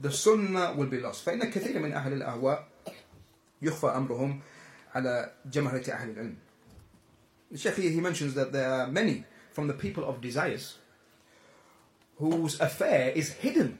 the 0.00 0.10
sunnah 0.10 0.74
will 0.76 0.86
be 0.86 0.98
lost 0.98 1.24
فإن 1.24 1.50
كثير 1.50 1.78
من 1.78 1.92
أهل 1.92 2.12
الأهواء 2.12 2.68
يخفى 3.62 3.86
أمرهم 3.86 4.40
على 4.94 5.32
جمهرة 5.46 5.90
أهل 5.90 6.10
العلم 6.10 6.36
Sheikh 7.54 7.74
here 7.74 7.90
he 7.90 8.00
mentions 8.00 8.34
that 8.34 8.52
there 8.52 8.72
are 8.72 8.86
many 8.86 9.24
from 9.52 9.66
the 9.66 9.74
people 9.74 10.04
of 10.04 10.20
desires 10.20 10.78
whose 12.16 12.60
affair 12.60 13.10
is 13.10 13.32
hidden 13.32 13.78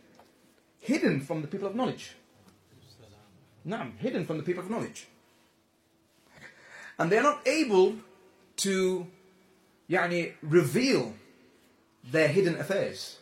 hidden 0.81 1.21
from 1.21 1.41
the 1.43 1.47
people 1.49 1.69
of 1.69 1.75
knowledge 1.75 2.17
Naam, 3.67 3.97
hidden 3.99 4.25
from 4.25 4.39
the 4.39 4.43
people 4.43 4.63
of 4.63 4.71
knowledge. 4.71 5.07
And 6.99 7.11
they're 7.11 7.23
not 7.23 7.47
able 7.47 7.97
to 8.59 9.07
يعني, 9.91 10.35
reveal 10.43 11.15
their 12.05 12.29
hidden 12.29 12.57
affairs. 12.57 13.19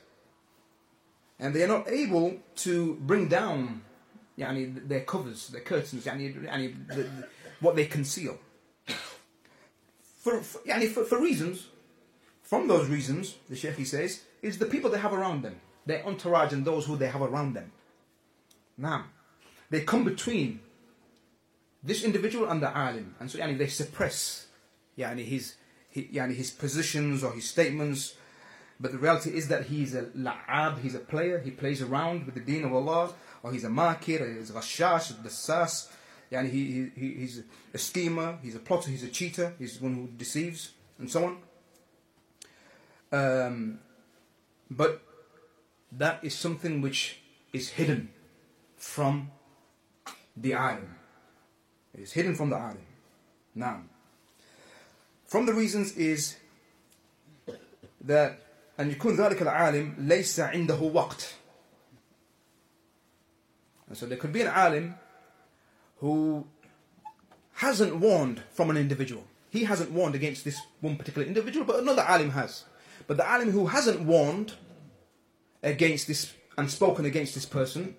And 1.39 1.55
they're 1.55 1.69
not 1.69 1.89
able 1.89 2.39
to 2.57 2.97
bring 2.97 3.29
down 3.29 3.83
يعني, 4.39 4.89
their 4.89 5.01
covers, 5.01 5.49
their 5.49 5.61
curtains, 5.61 6.05
يعني, 6.05 6.45
يعني, 6.45 6.89
the, 6.89 6.95
the, 6.95 7.29
what 7.61 7.77
they 7.77 7.87
conceal. 7.87 8.39
For, 10.21 10.41
for, 10.43 10.59
يعني, 10.67 10.89
for, 10.89 11.05
for 11.05 11.21
reasons, 11.21 11.69
from 12.43 12.69
those 12.69 12.89
reasons, 12.89 13.37
the 13.49 13.57
Sheikh 13.57 13.77
he 13.77 13.85
says, 13.85 14.23
is 14.43 14.59
the 14.59 14.67
people 14.67 14.91
they 14.91 14.99
have 14.99 15.13
around 15.13 15.43
them. 15.43 15.61
their 15.89 16.07
entourage 16.07 16.53
and 16.53 16.65
those 16.65 16.87
who 16.87 16.97
they 16.97 17.09
have 17.09 17.23
around 17.23 17.55
them. 17.55 17.73
Now, 18.77 19.07
they 19.74 19.82
come 19.82 20.04
between 20.04 20.60
this 21.82 22.04
individual 22.04 22.48
and 22.48 22.62
the 22.62 22.70
alim, 22.78 23.16
and 23.20 23.32
so 23.32 23.40
yani, 23.40 23.58
they 23.58 23.66
suppress 23.66 24.46
yani, 24.96 25.26
his, 25.26 25.56
his, 25.90 26.06
yani, 26.06 26.36
his 26.36 26.52
positions 26.52 27.24
or 27.24 27.34
his 27.34 27.50
statements. 27.50 28.14
But 28.80 28.92
the 28.92 29.00
reality 29.00 29.32
is 29.32 29.48
that 29.48 29.66
he's 29.66 29.96
a 29.96 30.04
la'ab, 30.04 30.82
he's 30.82 30.94
a 30.94 31.00
player, 31.00 31.40
he 31.40 31.50
plays 31.50 31.82
around 31.82 32.28
with 32.28 32.36
the 32.36 32.42
deen 32.42 32.64
of 32.64 32.72
Allah, 32.72 33.14
or 33.42 33.52
he's 33.52 33.64
a 33.64 33.70
makir, 33.70 34.22
or 34.22 34.32
he's 34.32 34.52
a 34.52 34.54
ghashash, 34.54 35.24
the 35.24 35.30
sas, 35.32 35.92
yani 36.32 36.52
he, 36.52 36.92
he, 36.96 37.14
he's 37.16 37.42
a 37.74 37.80
schemer, 37.80 38.38
he's 38.44 38.54
a 38.54 38.60
plotter, 38.60 38.92
he's 38.92 39.04
a 39.04 39.10
cheater, 39.10 39.56
he's 39.58 39.82
one 39.82 39.96
who 39.96 40.08
deceives, 40.16 40.74
and 41.00 41.10
so 41.10 41.26
on. 41.26 41.38
Um, 43.12 43.80
but 44.70 45.02
that 45.92 46.24
is 46.24 46.36
something 46.36 46.80
which 46.80 47.22
is 47.52 47.70
hidden 47.70 48.12
from 48.78 49.32
the 50.37 50.55
alim. 50.55 50.95
It 51.95 52.01
is 52.01 52.13
hidden 52.13 52.35
from 52.35 52.51
the 52.51 52.57
alim. 52.57 52.87
Now, 53.55 53.83
from 55.27 55.47
the 55.47 55.53
reasons 55.53 55.97
is 55.97 56.37
that 58.01 58.41
أن 58.79 58.91
يكون 58.91 59.17
ذلك 59.17 59.43
العالم 59.43 59.95
ليس 59.99 60.41
عنده 60.41 60.79
وقت. 60.93 61.35
And 63.89 63.97
so 63.97 64.07
there 64.07 64.19
could 64.19 64.33
be 64.33 64.43
an 64.43 64.49
alim 64.49 64.95
who 65.97 66.47
hasn't 67.55 67.97
warned 67.97 68.43
from 68.53 68.71
an 68.71 68.77
individual. 68.77 69.25
He 69.51 69.65
hasn't 69.65 69.91
warned 69.91 70.15
against 70.15 70.45
this 70.45 70.61
one 70.81 70.97
particular 70.97 71.27
individual, 71.27 71.65
but 71.65 71.81
another 71.81 72.03
alim 72.03 72.31
has. 72.31 72.65
But 73.07 73.17
the 73.17 73.29
alim 73.29 73.51
who 73.51 73.67
hasn't 73.67 74.01
warned 74.03 74.53
against 75.63 76.07
this 76.07 76.33
and 76.57 76.71
spoken 76.71 77.05
against 77.05 77.35
this 77.35 77.47
person, 77.47 77.97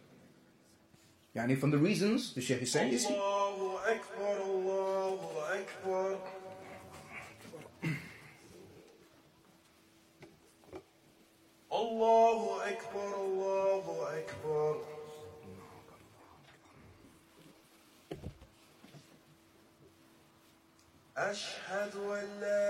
yani 1.36 1.55
from 1.55 1.71
the 1.71 1.77
reasons 1.77 2.34
the 2.34 2.41
Shaykh 2.41 2.61
is 2.61 2.71
saying 2.71 2.93
is 2.93 3.05
Allahu 3.05 3.77
Akbar, 3.93 4.36
Allahu 4.43 5.30
Akbar. 5.57 6.17
Allahu 11.71 12.61
Akbar, 12.61 13.09
Allahu 13.25 13.93
Akbar. 14.17 14.75
أشهد 21.19 21.95
أن 21.95 22.39
لا 22.41 22.62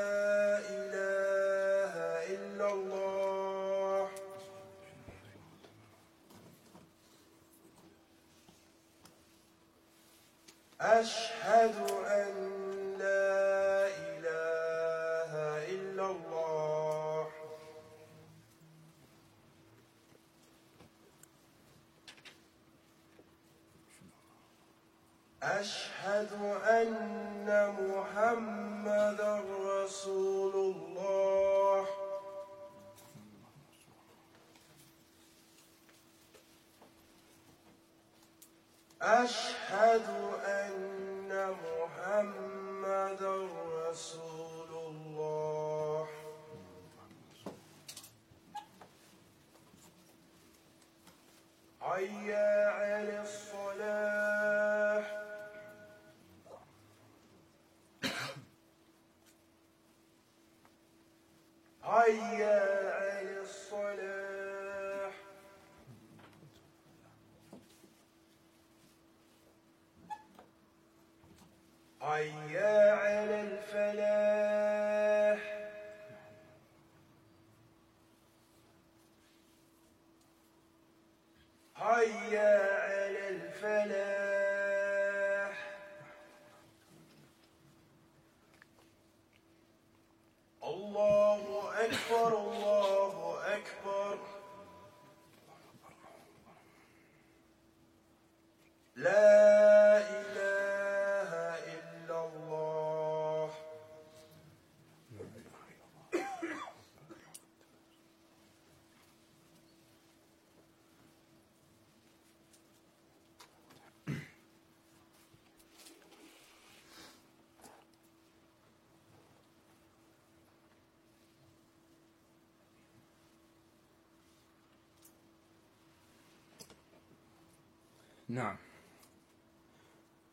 Now, 128.34 128.58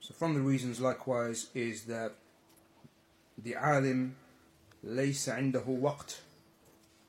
so 0.00 0.14
from 0.14 0.34
the 0.34 0.40
reasons 0.40 0.80
likewise 0.80 1.48
is 1.54 1.84
that 1.84 2.12
the 3.38 3.54
alim 3.54 4.16
ليس 4.84 5.28
عنده 5.28 5.64
وقت 5.66 6.20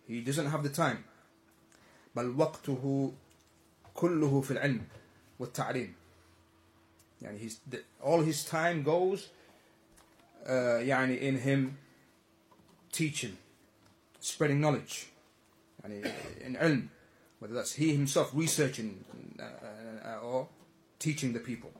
he 0.07 0.21
doesn't 0.21 0.47
have 0.47 0.63
the 0.63 0.69
time 0.69 1.03
بل 2.15 2.35
وقته 2.37 3.13
كله 3.93 4.41
في 4.41 4.51
العلم 4.51 4.87
والتعليم 5.39 5.93
يعني 7.21 7.39
his, 7.39 7.57
all 8.01 8.21
his 8.21 8.43
time 8.43 8.83
goes 8.83 9.29
uh, 10.45 10.81
يعني 10.81 11.19
in 11.19 11.37
him 11.37 11.77
teaching 12.91 13.37
spreading 14.19 14.61
knowledge 14.61 15.07
يعني 15.83 16.11
in 16.41 16.55
علم 16.55 16.89
whether 17.39 17.53
that's 17.53 17.73
he 17.73 17.91
himself 17.91 18.31
researching 18.33 19.03
uh, 19.39 19.43
uh, 19.43 20.19
or 20.23 20.47
teaching 21.01 21.33
the 21.33 21.39
people 21.39 21.71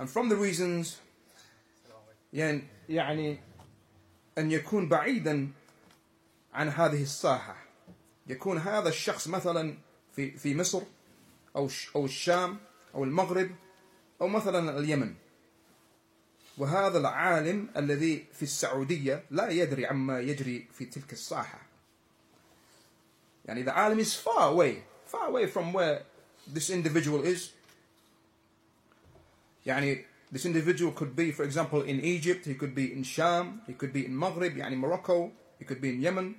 and 0.00 0.08
from 0.10 0.28
the 0.28 0.36
reasons 0.36 0.86
يعني 2.32 2.62
يعني 2.88 3.38
أن 4.38 4.52
يكون 4.52 4.88
بعيدا 4.88 5.48
عن 6.54 6.68
هذه 6.68 7.02
الساحة 7.02 7.56
يكون 8.26 8.58
هذا 8.58 8.88
الشخص 8.88 9.28
مثلا 9.28 9.74
في 10.16 10.30
في 10.30 10.54
مصر 10.54 10.82
أو 11.56 11.68
ش- 11.68 11.90
أو 11.96 12.04
الشام 12.04 12.58
أو 12.94 13.04
المغرب 13.04 13.50
أو 14.20 14.28
مثلا 14.28 14.78
اليمن 14.78 15.14
وهذا 16.58 16.98
العالم 16.98 17.68
الذي 17.76 18.26
في 18.32 18.42
السعودية 18.42 19.24
لا 19.30 19.48
يدري 19.50 19.86
عما 19.86 20.20
يجري 20.20 20.68
في 20.72 20.84
تلك 20.84 21.12
الساحة 21.12 21.60
يعني 23.44 23.64
the 23.64 23.70
alim 23.76 23.98
is 24.00 24.14
far 24.14 24.48
away 24.52 24.74
far 25.12 25.26
away 25.28 25.46
from 25.46 25.72
where 25.72 26.02
this 26.54 26.70
individual 26.70 27.24
is 27.24 27.40
يعني 29.66 30.04
this 30.32 30.44
individual 30.46 30.92
could 30.92 31.14
be 31.14 31.30
for 31.32 31.44
example 31.44 31.82
in 31.82 32.00
Egypt 32.00 32.46
he 32.46 32.54
could 32.54 32.74
be 32.74 32.92
in 32.92 33.02
Sham 33.02 33.62
he 33.66 33.74
could 33.74 33.92
be 33.92 34.06
in 34.06 34.16
Maghrib 34.16 34.56
يعني 34.56 34.76
Morocco 34.76 35.30
he 35.58 35.64
could 35.64 35.80
be 35.80 35.90
in 35.90 36.00
Yemen 36.00 36.34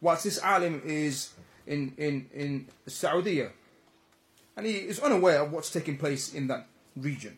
whilst 0.00 0.24
this 0.24 0.38
alim 0.42 0.82
is 0.84 1.30
in 1.66 1.94
in 1.98 2.28
in 2.34 2.66
Saudi 2.86 3.42
and 4.56 4.66
he 4.66 4.72
is 4.72 5.00
unaware 5.00 5.42
of 5.42 5.52
what's 5.52 5.70
taking 5.70 5.96
place 5.96 6.34
in 6.34 6.46
that 6.48 6.66
region 6.96 7.36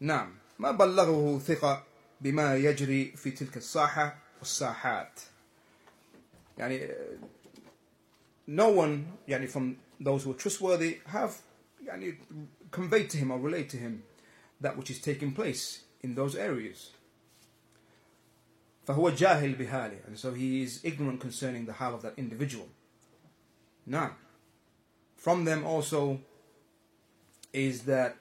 نعم 0.00 0.34
ما 0.58 0.70
بلغه 0.70 1.38
ثقة 1.38 1.84
بما 2.20 2.56
يجري 2.56 3.12
في 3.16 3.30
تلك 3.30 3.56
الساحة 3.56 4.18
والساحات 4.38 5.20
يعني 6.58 6.88
no 8.48 8.68
one 8.68 9.06
يعني, 9.28 9.48
from 9.48 9.76
those 10.00 10.24
who 10.24 10.32
are 10.32 10.34
trustworthy 10.34 10.98
have 11.06 11.32
يعني, 11.86 12.14
conveyed 12.70 13.10
to 13.10 13.18
him 13.18 13.30
or 13.30 13.38
relayed 13.38 13.68
to 13.70 13.76
him 13.76 14.02
that 14.60 14.76
which 14.76 14.90
is 14.90 15.00
taking 15.00 15.32
place 15.32 15.84
in 16.02 16.14
those 16.14 16.36
areas. 16.36 16.90
فهو 18.86 19.10
جاهل 19.10 19.56
بحاله 19.56 20.06
and 20.06 20.18
so 20.18 20.32
he 20.32 20.62
is 20.62 20.80
ignorant 20.82 21.20
concerning 21.20 21.66
the 21.66 21.74
hal 21.74 21.94
of 21.94 22.02
that 22.02 22.14
individual. 22.16 22.68
Now, 23.86 24.16
from 25.16 25.44
them 25.44 25.64
also 25.64 26.20
is 27.52 27.82
that 27.82 28.16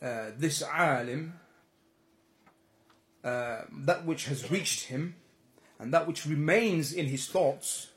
uh, 0.00 0.30
this 0.36 0.62
alim, 0.62 1.34
uh, 3.22 3.62
that 3.70 4.04
which 4.04 4.26
has 4.26 4.50
reached 4.50 4.84
him 4.84 5.16
and 5.78 5.92
that 5.92 6.06
which 6.06 6.26
remains 6.26 6.92
in 6.92 7.06
his 7.06 7.26
thoughts 7.26 7.88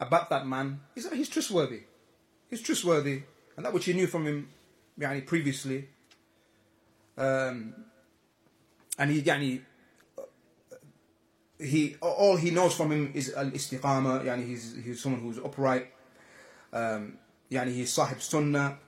about 0.00 0.30
that 0.30 0.46
man 0.46 0.80
is 0.94 1.04
that 1.04 1.14
he's 1.14 1.28
trustworthy. 1.28 1.82
He's 2.48 2.62
trustworthy, 2.62 3.22
and 3.56 3.64
that 3.64 3.72
which 3.72 3.84
he 3.84 3.92
knew 3.92 4.06
from 4.06 4.26
him 4.26 4.48
يعني, 4.98 5.26
previously. 5.26 5.88
Um, 7.16 7.74
and 8.98 9.10
he, 9.10 9.22
يعني, 9.22 9.60
he 11.60 11.96
all 12.00 12.36
he 12.36 12.50
knows 12.50 12.74
from 12.74 12.92
him 12.92 13.10
is 13.14 13.32
al 13.34 13.50
istiqama 13.50 14.24
yani 14.24 14.46
he's 14.46 14.76
he's 14.84 15.02
someone 15.02 15.20
who's 15.20 15.38
upright 15.38 15.88
um 16.72 17.18
yani 17.50 17.74
he's 17.74 17.92
sahib 17.92 18.22
sunnah 18.22 18.78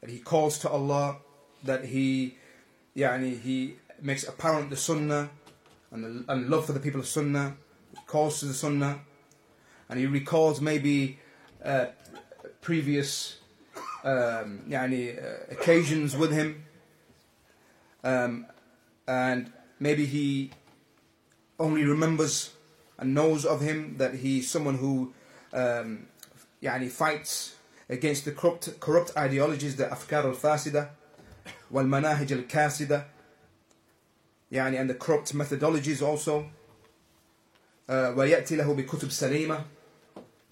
that 0.00 0.10
he 0.10 0.18
calls 0.18 0.58
to 0.58 0.68
Allah 0.68 1.16
that 1.64 1.84
he 1.84 2.36
yani 2.96 3.40
he 3.40 3.76
makes 4.00 4.26
apparent 4.26 4.70
the 4.70 4.76
sunnah 4.76 5.30
and, 5.90 6.04
the, 6.04 6.32
and 6.32 6.48
love 6.48 6.66
for 6.66 6.72
the 6.72 6.80
people 6.80 7.00
of 7.00 7.06
sunnah 7.06 7.56
calls 8.06 8.40
to 8.40 8.46
the 8.46 8.54
sunnah 8.54 9.00
and 9.88 9.98
he 9.98 10.06
recalls 10.06 10.60
maybe 10.60 11.18
uh, 11.64 11.86
previous 12.60 13.38
um, 14.04 14.62
yani, 14.68 15.16
uh, 15.16 15.38
occasions 15.50 16.16
with 16.16 16.32
him 16.32 16.64
um, 18.04 18.46
and 19.06 19.52
maybe 19.78 20.06
he 20.06 20.50
only 21.58 21.84
remembers 21.84 22.50
and 22.98 23.14
knows 23.14 23.44
of 23.44 23.60
him 23.60 23.96
that 23.98 24.14
he's 24.14 24.50
someone 24.50 24.76
who 24.78 25.12
um, 25.52 26.06
يعني 26.62 26.90
fights 26.90 27.56
against 27.88 28.24
the 28.24 28.32
corrupt, 28.32 28.80
corrupt 28.80 29.16
ideologies 29.16 29.76
the 29.76 29.84
أفكار 29.84 30.28
الفاسدة 30.30 30.90
والمناهج 31.70 32.32
الكاسدة 32.32 33.06
يعني 34.52 34.78
and 34.78 34.90
the 34.90 34.94
corrupt 34.94 35.34
methodologies 35.34 36.02
also 36.02 36.46
uh, 37.88 38.12
ويأتي 38.16 38.56
له 38.56 38.74
بكتب 38.74 39.10
سليمة 39.10 39.64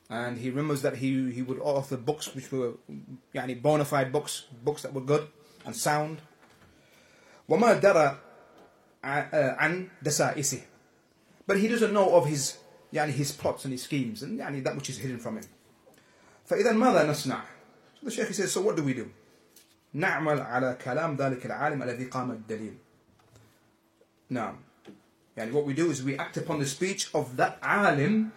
and 0.08 0.38
he 0.38 0.50
remembers 0.50 0.82
that 0.82 0.96
he, 0.96 1.30
he 1.30 1.42
would 1.42 1.58
author 1.60 1.96
books 1.96 2.34
which 2.34 2.50
were 2.50 2.72
يعني 3.34 3.60
bona 3.62 3.84
fide 3.84 4.10
books 4.12 4.44
books 4.64 4.82
that 4.82 4.92
were 4.92 5.00
good 5.00 5.28
and 5.64 5.74
sound 5.76 6.18
وما 7.48 7.80
درى 7.80 8.18
عن 9.04 9.88
دسائسه 10.02 10.62
but 11.46 11.58
he 11.58 11.68
doesn't 11.68 11.92
know 11.92 12.14
of 12.14 12.26
his 12.26 12.56
يعني 12.92 13.12
his 13.12 13.32
plots 13.32 13.64
and 13.64 13.72
his 13.72 13.82
schemes 13.82 14.22
and 14.22 14.38
يعني 14.38 14.62
that 14.64 14.74
which 14.74 14.90
is 14.90 14.98
hidden 14.98 15.18
from 15.18 15.36
him. 15.36 15.44
فإذا 16.48 16.72
ماذا 16.72 17.06
نصنع؟ 17.06 17.40
So 18.00 18.06
the 18.06 18.10
Shaykh 18.10 18.32
says, 18.34 18.52
so 18.52 18.60
what 18.60 18.76
do 18.76 18.82
we 18.82 18.94
do? 18.94 19.10
نعمل 19.94 20.40
على 20.40 20.78
كلام 20.84 21.16
ذلك 21.16 21.46
العالم 21.46 21.82
الذي 21.82 22.04
قام 22.10 22.30
الدليل. 22.30 22.74
نعم. 24.30 24.56
يعني 25.36 25.52
what 25.52 25.64
we 25.64 25.74
do 25.74 25.90
is 25.90 26.02
we 26.02 26.16
act 26.16 26.36
upon 26.36 26.58
the 26.58 26.66
speech 26.66 27.10
of 27.14 27.36
that 27.36 27.58
alim 27.62 28.32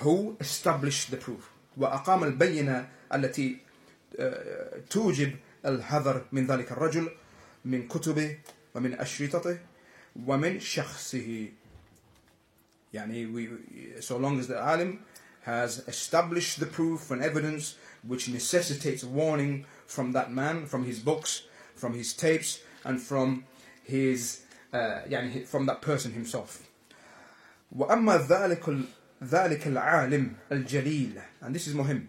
who 0.00 0.36
established 0.40 1.10
the 1.10 1.16
proof. 1.16 1.50
وأقام 1.76 2.24
البينة 2.24 2.88
التي 3.14 3.56
توجب 4.90 5.36
الحذر 5.66 6.24
من 6.32 6.46
ذلك 6.46 6.72
الرجل 6.72 7.10
من 7.64 7.88
كتبه 7.88 8.38
ومن 8.74 8.94
أشرطته 9.00 9.58
ومن 10.26 10.60
شخصه 10.60 11.48
Yani 12.92 13.30
we, 13.32 13.48
so 14.00 14.16
long 14.16 14.38
as 14.38 14.46
the 14.48 14.58
alim 14.58 15.00
has 15.42 15.86
established 15.86 16.60
the 16.60 16.66
proof 16.66 17.10
and 17.10 17.22
evidence 17.22 17.74
which 18.06 18.28
necessitates 18.28 19.04
warning 19.04 19.66
from 19.86 20.12
that 20.12 20.32
man, 20.32 20.66
from 20.66 20.84
his 20.84 20.98
books, 21.00 21.42
from 21.74 21.92
his 21.94 22.14
tapes, 22.14 22.60
and 22.84 23.00
from 23.02 23.44
his 23.84 24.40
uh, 24.72 25.00
يعني 25.08 25.46
from 25.46 25.66
that 25.66 25.82
person 25.82 26.12
himself. 26.12 26.62
وأما 27.76 28.26
ذلك 28.28 28.84
ذلك 29.22 29.66
العالم 29.66 30.36
الجليل 30.52 31.22
and 31.42 31.54
this 31.54 31.66
is 31.66 31.74
مهم. 31.74 32.08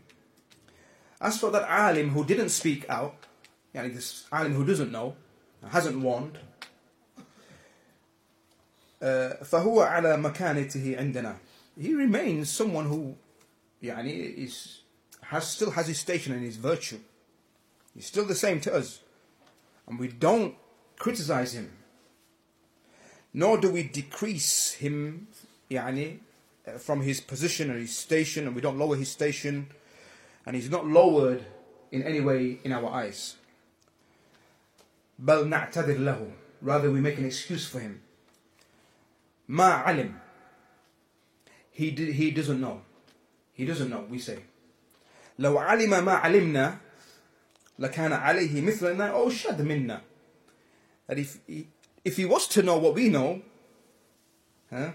As 1.20 1.40
for 1.40 1.52
that 1.52 1.68
alim 1.68 2.10
who 2.10 2.24
didn't 2.24 2.50
speak 2.50 2.86
out, 2.90 3.26
يعني 3.74 3.94
this 3.94 4.26
alim 4.32 4.54
who 4.54 4.66
doesn't 4.66 4.92
know, 4.92 5.16
hasn't 5.72 6.00
warned, 6.00 6.38
فهو 9.00 9.82
على 9.82 10.18
مكانته 10.18 10.98
عندنا 10.98 11.38
he 11.80 11.94
remains 11.94 12.50
someone 12.50 12.88
who 12.88 13.16
يعني 13.84 14.38
is 14.38 14.82
has 15.22 15.48
still 15.48 15.72
has 15.72 15.88
his 15.88 16.00
station 16.00 16.34
and 16.34 16.44
his 16.44 16.58
virtue 16.58 17.00
he's 17.94 18.08
still 18.08 18.26
the 18.26 18.36
same 18.36 18.60
to 18.60 18.74
us 18.74 19.02
and 19.88 20.00
we 20.00 20.08
don't 20.08 20.56
criticize 20.98 21.54
him 21.54 21.72
nor 23.34 23.60
do 23.60 23.70
we 23.70 23.84
decrease 23.84 24.74
him 24.74 25.28
يعني 25.70 26.20
from 26.80 27.02
his 27.02 27.22
position 27.22 27.72
or 27.72 27.78
his 27.78 27.96
station 27.96 28.46
and 28.46 28.56
we 28.56 28.62
don't 28.62 28.78
lower 28.78 28.96
his 28.96 29.10
station 29.10 29.68
and 30.46 30.56
he's 30.56 30.70
not 30.70 30.86
lowered 30.86 31.46
in 31.92 32.04
any 32.04 32.20
way 32.20 32.60
in 32.64 32.72
our 32.72 32.90
eyes 32.92 33.36
بل 35.20 35.48
نعتذر 35.50 35.98
له 35.98 36.32
rather 36.62 36.92
we 36.92 37.00
make 37.00 37.18
an 37.18 37.26
excuse 37.26 37.68
for 37.68 37.80
him 37.80 38.02
ما 39.50 39.84
علم 39.86 40.14
he, 41.72 41.92
did, 41.92 42.16
he 42.16 42.32
doesn't 42.32 42.60
know 42.60 42.82
he 43.54 43.66
doesn't 43.66 43.90
know 43.90 44.06
we 44.10 44.20
say 44.20 44.40
لو 45.40 45.58
علم 45.58 46.06
ما 46.06 46.12
علمنا 46.12 46.78
لكان 47.80 48.14
عليه 48.14 48.62
مثلنا 48.62 49.08
أو 49.08 49.30
شد 49.30 49.62
منا 49.62 50.02
that 51.08 51.18
if 51.18 51.40
he, 51.48 51.68
if 52.04 52.18
he 52.18 52.26
was 52.26 52.48
to 52.48 52.62
know 52.62 52.78
what 52.78 52.94
we 52.94 53.10
know 53.10 53.42
huh, 54.70 54.92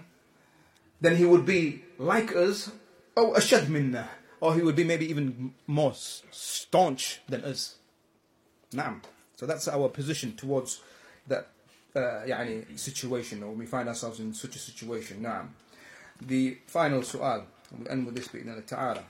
then 1.01 1.15
he 1.17 1.25
would 1.25 1.45
be 1.45 1.83
like 1.99 2.31
us 2.35 2.69
أو 3.17 3.37
أشد 3.37 3.69
منا 3.69 4.07
or 4.41 4.55
he 4.55 4.61
would 4.61 4.75
be 4.75 4.83
maybe 4.83 5.05
even 5.09 5.53
more 5.67 5.93
staunch 6.31 7.21
than 7.29 7.43
us 7.43 7.75
نعم 8.73 9.01
so 9.35 9.45
that's 9.45 9.67
our 9.67 9.89
position 9.89 10.33
towards 10.35 10.81
that 11.27 11.47
uh, 11.95 12.23
يعني 12.25 12.77
situation 12.77 13.43
or 13.43 13.51
we 13.53 13.65
find 13.65 13.87
ourselves 13.87 14.19
in 14.19 14.33
such 14.33 14.55
a 14.55 14.59
situation 14.59 15.21
نعم 15.21 15.49
the 16.21 16.57
final 16.67 17.01
سؤال 17.03 17.43
we 17.79 17.89
end 17.89 18.05
with 18.05 18.15
this 18.15 18.27
بإذن 18.27 18.49
الله 18.49 18.65
تعالى 18.67 19.03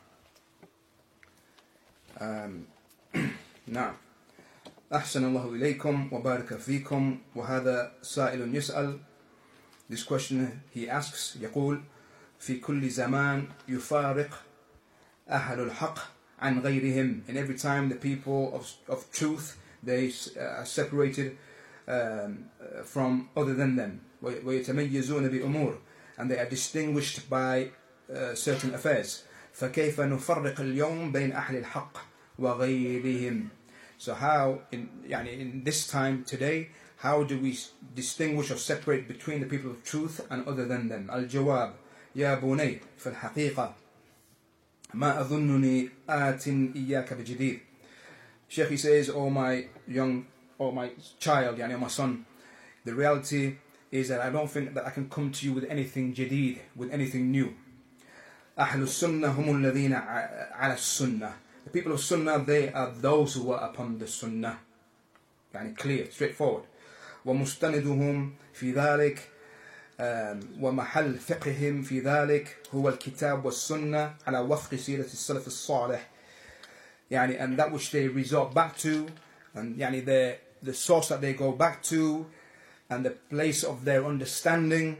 um, 2.19 2.65
نعم 3.67 3.93
أحسن 4.93 5.25
الله 5.25 5.53
إليكم 5.55 6.09
وبارك 6.13 6.53
فيكم 6.57 7.17
وهذا 7.35 7.91
سائل 8.01 8.55
يسأل 8.55 8.99
this 9.89 10.03
question 10.03 10.61
he 10.75 10.89
asks 10.89 11.37
يقول 11.41 11.81
في 12.39 12.59
كل 12.59 12.89
زمان 12.89 13.47
يفارق 13.67 14.43
أهل 15.29 15.59
الحق 15.59 15.99
عن 16.39 16.59
غيرهم 16.59 17.23
and 17.27 17.37
every 17.37 17.57
time 17.57 17.89
the 17.89 17.95
people 17.95 18.53
of, 18.53 18.73
of 18.89 19.11
truth 19.11 19.57
they 19.83 20.11
are 20.37 20.65
separated 20.65 21.37
um, 21.87 22.45
from 22.83 23.29
other 23.37 23.53
than 23.53 23.75
them 23.75 23.99
ويتميزون 24.21 25.29
بأمور 25.29 25.77
and 26.17 26.29
they 26.29 26.37
are 26.39 26.49
distinguished 26.49 27.29
by 27.29 27.69
uh, 28.13 28.35
certain 28.35 28.73
affairs 28.73 29.23
فكيف 29.53 30.01
نفرق 30.01 30.61
اليوم 30.61 31.11
بين 31.11 31.31
أهل 31.31 31.55
الحق 31.57 31.97
وغيرهم 32.39 33.47
so 33.99 34.13
how 34.13 34.59
in 34.71 34.87
يعني 35.07 35.41
in 35.41 35.63
this 35.63 35.87
time 35.87 36.23
today 36.25 36.69
how 36.97 37.23
do 37.23 37.39
we 37.39 37.57
distinguish 37.95 38.51
or 38.51 38.57
separate 38.57 39.07
between 39.07 39.39
the 39.39 39.45
people 39.45 39.71
of 39.71 39.83
truth 39.83 40.25
and 40.29 40.47
other 40.47 40.65
than 40.65 40.87
them 40.89 41.09
الجواب 41.11 41.73
يا 42.15 42.35
بني 42.35 42.79
في 42.97 43.07
الحقيقة 43.09 43.75
ما 44.93 45.21
أظنني 45.21 45.89
آت 46.09 46.47
إياك 46.47 47.13
بجديد 47.13 47.59
Sheikh 48.47 48.69
he 48.69 48.77
says 48.77 49.09
oh 49.09 49.29
my 49.29 49.65
young 49.87 50.27
or 50.59 50.71
my 50.71 50.91
child, 51.19 51.57
yani 51.57 51.73
or 51.73 51.79
my 51.79 51.87
son, 51.87 52.25
the 52.85 52.93
reality 52.93 53.55
is 53.91 54.09
that 54.09 54.21
I 54.21 54.29
don't 54.29 54.49
think 54.49 54.73
that 54.73 54.85
I 54.85 54.91
can 54.91 55.09
come 55.09 55.31
to 55.31 55.45
you 55.45 55.53
with 55.53 55.65
anything 55.65 56.13
jadid, 56.13 56.59
with 56.75 56.91
anything 56.91 57.31
new. 57.31 57.53
أهل 58.59 58.83
السنة 58.83 59.27
هم 59.27 59.63
الذين 59.63 59.93
على 60.53 60.73
السنة. 60.73 61.33
The 61.65 61.69
people 61.71 61.93
of 61.93 61.99
Sunnah, 61.99 62.39
they 62.39 62.71
are 62.71 62.91
those 62.91 63.35
who 63.35 63.51
are 63.51 63.69
upon 63.69 63.97
the 63.97 64.07
Sunnah. 64.07 64.59
يعني 65.55 65.77
clear, 65.77 66.09
straightforward. 66.11 66.63
ومستندهم 67.24 68.34
في 68.52 68.72
ذلك 68.72 69.28
um, 69.98 70.02
ومحل 70.60 71.18
فقههم 71.18 71.82
في 71.82 72.00
ذلك 72.00 72.56
هو 72.74 72.88
الكتاب 72.88 73.44
والسنة 73.44 74.14
على 74.26 74.38
وفق 74.38 74.74
سيرة 74.74 75.04
السلف 75.04 75.46
الصالح 75.46 76.10
يعني 77.10 77.38
and 77.38 77.58
that 77.58 77.72
which 77.72 77.90
they 77.90 78.08
resort 78.08 78.54
back 78.54 78.76
to 78.76 79.06
and 79.54 79.78
يعني 79.78 80.04
the, 80.04 80.36
the 80.62 80.74
source 80.74 81.08
that 81.08 81.20
they 81.20 81.32
go 81.32 81.52
back 81.52 81.82
to 81.82 82.26
and 82.90 83.04
the 83.04 83.10
place 83.30 83.64
of 83.64 83.84
their 83.84 84.04
understanding 84.04 84.96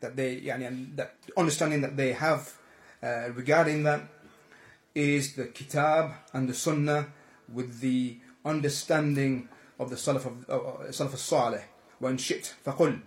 that 0.00 0.16
they 0.16 0.40
يعني 0.44 0.68
and 0.68 0.96
that 0.96 1.14
understanding 1.36 1.80
that 1.80 1.96
they 1.96 2.12
have 2.12 2.52
uh, 3.02 3.28
regarding 3.34 3.82
that 3.82 4.02
is 4.94 5.34
the 5.34 5.46
kitab 5.46 6.12
and 6.32 6.48
the 6.48 6.54
sunnah 6.54 7.06
with 7.52 7.80
the 7.80 8.16
understanding 8.44 9.48
of 9.79 9.89
the 9.89 9.95
salaf 9.95 10.25
of 10.25 10.49
uh, 10.49 10.91
salaf 10.91 11.11
al-salih 11.11 11.61
وإن 12.01 12.17
شئت 12.17 12.53
فقل 12.65 12.99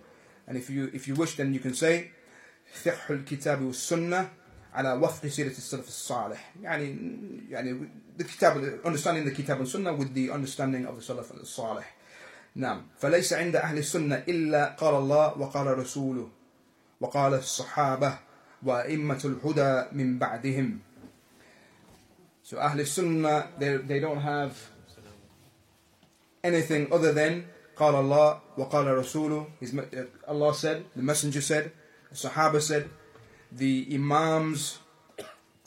and 0.47 0.57
if 0.57 0.71
you 0.71 0.91
if 0.93 1.09
you 1.09 1.15
wish 1.15 1.37
then 1.37 1.53
you 1.55 1.61
can 1.61 1.75
say 1.75 2.11
فقه 2.85 3.11
الكتاب 3.11 3.63
والسنة 3.63 4.31
على 4.75 4.93
وفق 4.93 5.27
سيرة 5.27 5.51
السلف 5.51 5.89
الصالح 5.89 6.55
يعني 6.63 6.99
يعني 7.51 7.89
the 8.19 8.25
kitab 8.25 8.57
understanding 8.85 9.25
the 9.25 9.31
kitab 9.31 9.59
and 9.59 9.69
sunnah 9.69 9.93
with 9.93 10.15
the 10.15 10.31
understanding 10.31 10.87
of 10.87 10.97
the 10.97 11.03
salaf 11.03 11.31
الصالح 11.41 11.97
نعم 12.57 12.87
فليس 12.99 13.33
عند 13.33 13.57
أهل 13.57 13.79
السنة 13.79 14.17
إلا 14.29 14.77
قال 14.81 14.95
الله 14.95 15.39
وقال 15.39 15.79
رسوله 15.79 16.29
وقال 17.01 17.35
الصحابة 17.35 18.19
وأئمة 18.63 19.21
الهدى 19.25 19.87
من 19.93 20.19
بعدهم 20.19 20.79
So 22.45 22.59
Ahl 22.59 22.85
Sunnah, 22.85 23.49
they, 23.57 23.77
they 23.77 24.01
don't 24.01 24.21
have 24.21 24.59
anything 26.47 26.93
other 26.93 27.13
than 27.13 27.47
قال 27.77 27.95
الله 27.95 28.41
وقال 28.59 28.87
رسوله 28.87 29.47
His, 29.61 29.75
uh, 29.75 30.05
Allah 30.29 30.55
said, 30.55 30.85
the 30.95 31.03
Messenger 31.03 31.41
said, 31.41 31.73
the 32.11 32.17
Sahaba 32.17 32.61
said, 32.61 32.91
the 33.51 33.89
Imams 33.93 34.79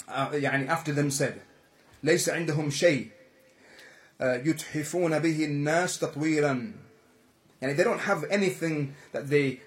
uh, 0.08 0.30
يعني 0.32 0.68
after 0.68 0.92
them 0.92 1.10
said 1.10 1.42
ليس 2.04 2.30
عندهم 2.30 2.70
شيء 2.70 3.10
uh, 4.20 4.24
يتحفون 4.24 5.20
به 5.20 5.46
الناس 5.46 6.00
تطويرا 6.00 6.74
يعني 7.62 7.76
they 7.76 7.84
don't 7.84 8.02
have 8.02 8.24
anything 8.30 8.94
that 9.12 9.30
they 9.30 9.60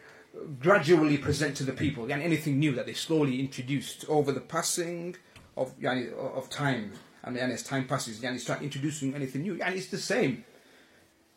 gradually 0.61 1.19
present 1.19 1.57
to 1.57 1.65
the 1.65 1.73
people 1.73 2.09
يعني 2.09 2.25
anything 2.25 2.59
new 2.59 2.75
that 2.75 2.87
they 2.87 2.95
slowly 2.95 3.41
introduced 3.41 4.05
over 4.09 4.33
the 4.33 4.41
passing 4.41 5.17
of 5.57 5.73
يعني 5.81 6.13
of 6.13 6.49
time 6.49 6.93
and, 7.25 7.37
and 7.37 7.53
as 7.53 7.63
time 7.63 7.85
passes 7.87 8.23
يعني 8.23 8.39
start 8.39 8.63
introducing 8.63 9.15
anything 9.15 9.43
new 9.43 9.57
يعني 9.57 9.77
it's 9.77 9.89
the 9.89 9.99
same 9.99 10.45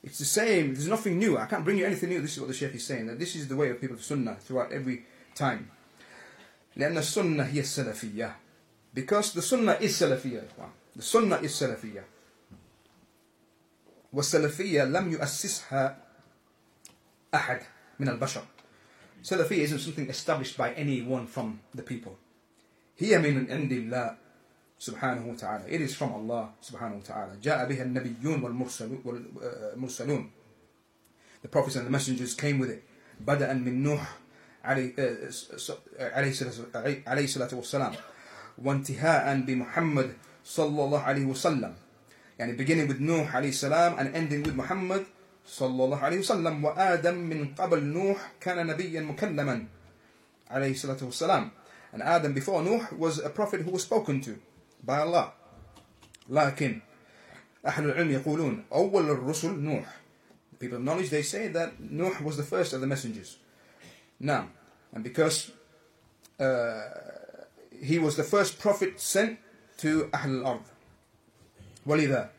it's 0.06 0.18
the 0.20 0.26
same 0.26 0.74
there's 0.74 0.88
nothing 0.88 1.18
new 1.20 1.38
I 1.38 1.46
can't 1.46 1.64
bring 1.64 1.78
you 1.78 1.86
anything 1.86 2.10
new 2.10 2.22
this 2.22 2.34
is 2.34 2.40
what 2.40 2.48
the 2.48 2.54
Sheikh 2.54 2.76
is 2.76 2.86
saying 2.86 3.08
that 3.08 3.20
this 3.20 3.36
is 3.36 3.48
the 3.48 3.56
way 3.56 3.70
of 3.70 3.80
people 3.80 3.96
of 3.96 4.04
Sunnah 4.04 4.36
throughout 4.40 4.72
every 4.72 5.06
time 5.36 5.70
لأن 6.78 6.98
السنة 6.98 7.44
هي 7.44 7.60
السلفية 7.60 8.36
because 8.94 9.34
the 9.34 9.42
Sunnah 9.42 9.78
is 9.82 10.00
Salafiyya 10.00 10.44
the 10.96 11.02
Sunnah 11.02 11.38
is 11.38 11.52
Salafiyya 11.54 12.04
والسلفية 14.14 14.84
لم 14.84 15.12
يؤسسها 15.12 15.98
أحد 17.34 17.62
من 18.00 18.10
البشر 18.10 18.44
Salafiyya 19.24 19.60
isn't 19.60 19.80
something 19.80 20.10
established 20.10 20.58
by 20.58 20.74
anyone 20.74 21.28
from 21.28 21.60
the 21.76 21.84
people 21.84 22.18
هي 22.98 23.18
من 23.18 23.52
عند 23.52 23.72
الله 23.72 24.18
سبحانه 24.79 25.27
وتعالى. 25.27 25.69
It 25.69 25.81
is 25.81 25.95
from 25.95 26.13
Allah 26.13 26.53
سبحانه 26.63 27.03
وتعالى. 27.03 27.41
جاء 27.43 27.69
بها 27.69 27.83
النبيون 27.83 28.43
والمرسلون 28.43 29.03
والمرسلون 29.05 30.31
the 31.43 31.49
prophets 31.49 31.77
and 31.77 31.87
the 31.87 31.91
messengers 31.91 32.35
came 32.35 32.59
with 32.59 32.71
it. 32.71 32.83
بدءا 33.21 33.53
من 33.55 33.83
نوح 33.83 34.19
عليه 34.65 34.95
عليه 37.07 37.25
الصلاة 37.25 37.55
والسلام. 37.55 37.95
وانتهاء 38.59 39.41
بمحمد 39.41 40.13
صلى 40.45 40.85
الله 40.85 41.01
عليه 41.01 41.27
وسلم. 41.27 41.75
يعني 42.39 42.57
beginning 42.59 42.89
with 42.89 43.01
نوح 43.01 43.37
عليه 43.37 43.49
السلام 43.49 43.97
and 43.97 44.15
ending 44.15 44.43
with 44.45 44.55
محمد 44.55 45.07
صلى 45.47 45.85
الله 45.85 45.99
عليه 45.99 46.19
وسلم. 46.19 46.65
وآدم 46.65 47.15
من 47.15 47.55
قبل 47.55 47.85
نوح 47.85 48.33
كان 48.41 48.67
نبيا 48.67 49.01
مكلما 49.01 49.67
عليه 50.51 50.71
الصلاة 50.71 50.99
والسلام. 51.03 51.51
And 51.93 52.03
Adam 52.03 52.35
before 52.35 52.63
Nuh 52.63 52.85
was 52.99 53.19
a 53.21 53.31
prophet 53.31 53.63
who 53.63 53.71
was 53.71 53.83
spoken 53.83 54.21
to. 54.21 54.37
By 54.87 55.01
Allah 55.01 55.33
لكن 56.29 56.81
أهل 57.67 57.85
العلم 57.85 58.11
يقولون 58.11 58.65
أول 58.73 59.11
الرسل 59.11 59.59
نوح. 59.59 59.87
The 60.53 60.57
people 60.59 60.77
of 60.79 60.83
knowledge 60.85 61.11
they 61.11 61.23
say 61.23 61.49
that 61.49 61.81
Nuh 61.81 62.15
was 62.23 62.37
the 62.37 62.43
first 62.43 62.73
of 62.73 62.81
the 62.81 62.87
messengers. 62.87 63.37
Now 64.21 64.49
and 64.93 65.03
because 65.05 65.51
uh, 66.41 66.81
he 67.83 67.99
was 67.99 68.17
the 68.17 68.23
first 68.23 68.59
prophet 68.59 69.01
sent 69.01 69.39
to 69.79 70.11
أهل 70.15 70.31
الأرض 70.31 70.63
ولذا 71.87 72.31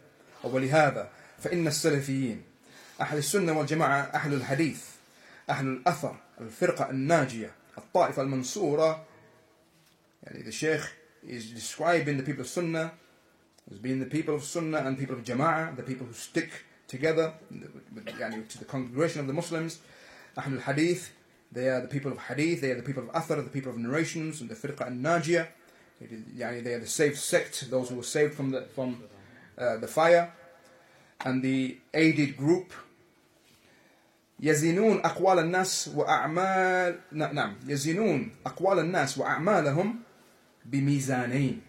أو 0.43 0.55
ولهذا 0.55 1.09
فإن 1.39 1.67
السلفيين 1.67 2.43
أهل 3.01 3.17
السنة 3.17 3.57
والجماعة 3.57 4.01
أهل 4.01 4.33
الحديث 4.33 4.85
أهل 5.49 5.67
الأثر 5.67 6.15
الفرقة 6.41 6.89
الناجية 6.89 7.51
الطائفة 7.77 8.21
المنصورة 8.21 9.05
يعني 10.23 10.43
the 10.43 10.51
Sheikh 10.51 10.83
is 11.27 11.51
describing 11.51 12.17
the 12.17 12.23
people 12.23 12.41
of 12.41 12.47
Sunnah 12.47 12.93
as 13.71 13.79
being 13.79 13.99
the 13.99 14.05
people 14.05 14.35
of 14.35 14.43
Sunnah 14.43 14.79
and 14.79 14.97
people 14.97 15.15
of 15.15 15.23
Jama'ah, 15.23 15.75
the 15.75 15.83
people 15.83 16.07
who 16.07 16.13
stick 16.13 16.49
together 16.87 17.33
to 18.49 18.57
the 18.59 18.65
congregation 18.65 19.19
of 19.19 19.27
the 19.27 19.33
Muslims. 19.33 19.79
Ahlul 20.37 20.61
Hadith, 20.61 21.11
they 21.51 21.67
are 21.67 21.81
the 21.81 21.87
people 21.87 22.11
of 22.11 22.17
Hadith, 22.17 22.61
they 22.61 22.71
are 22.71 22.75
the 22.75 22.83
people 22.83 23.03
of 23.03 23.09
Athar, 23.09 23.43
the 23.43 23.49
people 23.49 23.71
of 23.71 23.77
narrations, 23.77 24.39
and 24.39 24.49
the 24.49 24.55
Firqa 24.55 24.87
an-Najiyah. 24.87 25.47
They 25.99 26.73
are 26.73 26.79
the 26.79 26.87
saved 26.87 27.17
sect, 27.17 27.69
those 27.69 27.89
who 27.89 27.95
were 27.95 28.03
saved 28.03 28.35
from 28.35 28.51
the, 28.51 28.61
from, 28.61 29.03
uh, 29.57 29.77
the 29.77 29.87
fire. 29.87 30.31
And 31.21 31.41
the 31.43 31.77
aided 31.93 32.37
group, 32.37 32.71
يزنون 34.39 35.01
أقوال 35.01 35.39
الناس 35.39 35.91
وأعمال 35.95 36.99
نعم 37.11 37.55
يزنون 37.67 38.29
أقوال 38.45 38.79
الناس 38.79 39.17
وأعمالهم 39.17 39.99
بميزانين 40.66 41.60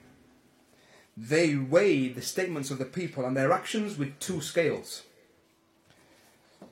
they 1.16 1.56
weigh 1.56 2.08
the 2.08 2.22
statements 2.22 2.72
of 2.72 2.80
the 2.80 2.86
people 2.86 3.26
and 3.26 3.38
their 3.38 3.51
actions 3.51 3.97
with 3.97 4.18
two 4.20 4.41
scales 4.41 5.04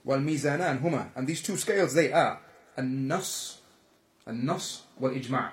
والميزانان 0.06 0.80
هما 0.80 1.12
and 1.16 1.28
these 1.28 1.42
two 1.42 1.58
scales 1.58 1.94
they 1.94 2.12
are 2.12 2.40
النص 2.78 3.58
النص 4.28 4.82
والإجماع 5.00 5.52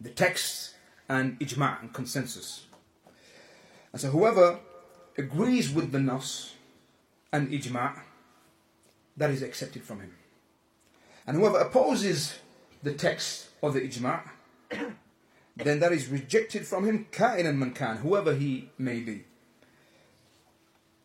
the 0.00 0.10
text 0.10 0.74
and 1.08 1.38
ijma' 1.38 1.80
and 1.80 1.92
consensus 1.92 2.66
and 3.92 4.00
so 4.00 4.10
whoever 4.10 4.58
agrees 5.18 5.70
with 5.72 5.92
the 5.92 6.00
nas 6.00 6.54
and 7.32 7.48
ijma' 7.50 8.00
that 9.16 9.30
is 9.30 9.42
accepted 9.42 9.82
from 9.82 10.00
him 10.00 10.14
and 11.26 11.36
whoever 11.36 11.58
opposes 11.58 12.34
the 12.82 12.92
text 12.92 13.48
of 13.62 13.74
the 13.74 13.80
ijma' 13.80 14.22
then 15.56 15.80
that 15.80 15.92
is 15.92 16.08
rejected 16.08 16.66
from 16.66 16.84
him, 16.84 17.06
ka'inan 17.10 17.56
man 17.56 17.72
kan, 17.72 17.98
whoever 17.98 18.34
he 18.34 18.70
may 18.78 19.00
be. 19.00 19.24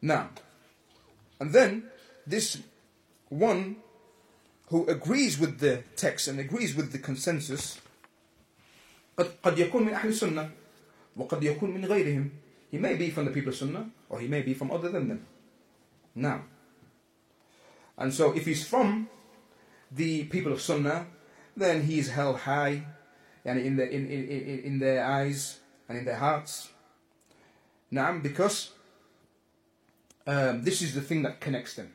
Now, 0.01 0.29
and 1.39 1.53
then 1.53 1.85
this 2.27 2.61
one 3.29 3.77
who 4.67 4.85
agrees 4.87 5.39
with 5.39 5.59
the 5.59 5.83
text 5.95 6.27
and 6.27 6.39
agrees 6.39 6.75
with 6.75 6.91
the 6.91 6.99
consensus 6.99 7.79
قد 9.17 9.31
قد 9.43 9.57
يكون 9.57 9.83
من 9.85 9.93
أهل 9.93 10.09
السنة 10.09 10.49
وقد 11.17 11.43
يكون 11.43 11.71
من 11.73 11.85
غيرهم 11.85 12.29
he 12.71 12.77
may 12.77 12.95
be 12.95 13.09
from 13.09 13.25
the 13.25 13.31
people 13.31 13.49
of 13.49 13.55
Sunnah 13.55 13.89
or 14.09 14.19
he 14.19 14.27
may 14.27 14.41
be 14.41 14.53
from 14.53 14.71
other 14.71 14.89
than 14.89 15.09
them 15.09 15.25
now 16.15 16.43
and 17.97 18.13
so 18.13 18.31
if 18.33 18.45
he's 18.45 18.65
from 18.65 19.09
the 19.91 20.23
people 20.25 20.53
of 20.53 20.61
Sunnah 20.61 21.07
then 21.55 21.83
he 21.83 21.99
is 21.99 22.09
held 22.09 22.39
high 22.39 22.85
yani 23.46 23.64
in, 23.64 23.78
in, 23.80 24.10
in, 24.10 24.58
in 24.64 24.78
their 24.78 25.04
eyes 25.04 25.60
and 25.88 25.98
in 25.98 26.04
their 26.04 26.16
hearts. 26.16 26.68
Naam, 27.92 28.22
because 28.22 28.70
um, 30.26 30.62
this 30.64 30.82
is 30.82 30.94
the 30.94 31.00
thing 31.00 31.22
that 31.22 31.40
connects 31.40 31.74
them. 31.74 31.92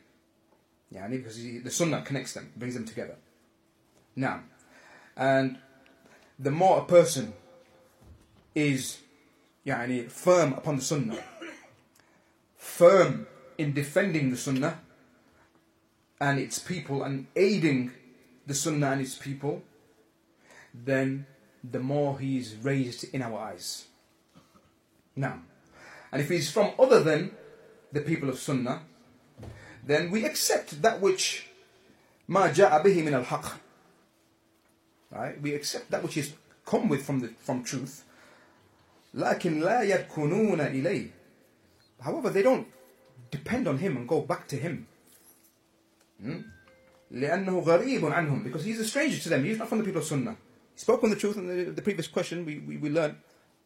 Yani, 0.94 1.18
because 1.18 1.36
he, 1.38 1.60
the 1.60 1.70
sunnah 1.70 2.02
connects 2.02 2.34
them, 2.34 2.52
brings 2.56 2.74
them 2.74 2.86
together. 2.86 3.16
Now, 4.16 4.42
and 5.18 5.58
the 6.40 6.52
more 6.52 6.80
a 6.80 6.86
person 6.86 7.34
is 8.56 9.00
yani, 9.66 10.10
firm 10.10 10.54
upon 10.54 10.78
the 10.78 10.82
sunnah, 10.82 11.24
firm 12.56 13.28
in 13.58 13.74
defending 13.74 14.32
the 14.32 14.38
sunnah 14.38 14.80
and 16.20 16.40
its 16.40 16.60
people 16.60 17.04
and 17.04 17.28
aiding 17.36 17.92
the 18.48 18.54
sunnah 18.54 18.92
and 18.92 19.02
its 19.02 19.16
people, 19.16 19.64
then 20.74 21.26
the 21.63 21.81
more 21.81 22.19
he 22.19 22.39
is 22.39 22.57
raised 22.63 23.13
in 23.13 23.23
our 23.23 23.39
eyes. 23.39 23.87
Now, 25.15 25.41
and 26.13 26.23
if 26.23 26.29
he's 26.29 26.51
from 26.51 26.73
other 26.79 27.03
than 27.03 27.33
the 27.93 28.01
people 28.01 28.29
of 28.29 28.39
Sunnah, 28.39 28.83
then 29.85 30.11
we 30.11 30.25
accept 30.25 30.83
that 30.83 31.01
which 31.01 31.49
ما 32.29 32.53
جاء 32.53 32.83
به 32.83 33.03
من 33.03 33.25
الحق 33.25 33.59
right? 35.11 35.41
We 35.41 35.55
accept 35.55 35.91
that 35.91 36.03
which 36.03 36.17
is 36.17 36.33
come 36.65 36.89
with 36.89 37.05
from 37.05 37.21
the 37.21 37.29
from 37.29 37.63
truth. 37.63 38.05
لكن 39.15 39.61
لا 39.61 39.83
يركنون 39.83 40.61
إليه. 40.61 41.11
However, 42.03 42.31
they 42.31 42.43
don't 42.43 42.67
depend 43.31 43.67
on 43.67 43.79
him 43.79 43.97
and 43.97 44.09
go 44.09 44.21
back 44.21 44.47
to 44.49 44.57
him. 44.57 44.87
Hmm? 46.21 46.41
لأنه 47.13 47.65
غريب 47.65 48.05
عنهم 48.05 48.45
because 48.45 48.65
he's 48.65 48.81
a 48.81 48.85
stranger 48.85 49.19
to 49.19 49.29
them. 49.29 49.45
He's 49.45 49.59
not 49.59 49.69
from 49.69 49.79
the 49.79 49.85
people 49.85 50.01
of 50.01 50.07
Sunnah. 50.07 50.37
He 50.75 50.81
spoke 50.81 51.03
on 51.05 51.11
the 51.11 51.17
truth 51.17 51.37
in 51.37 51.47
the, 51.47 51.71
the 51.71 51.83
previous 51.83 52.07
question. 52.07 52.45
We, 52.45 52.59
we, 52.59 52.77
we 52.77 52.91
learned 52.91 53.17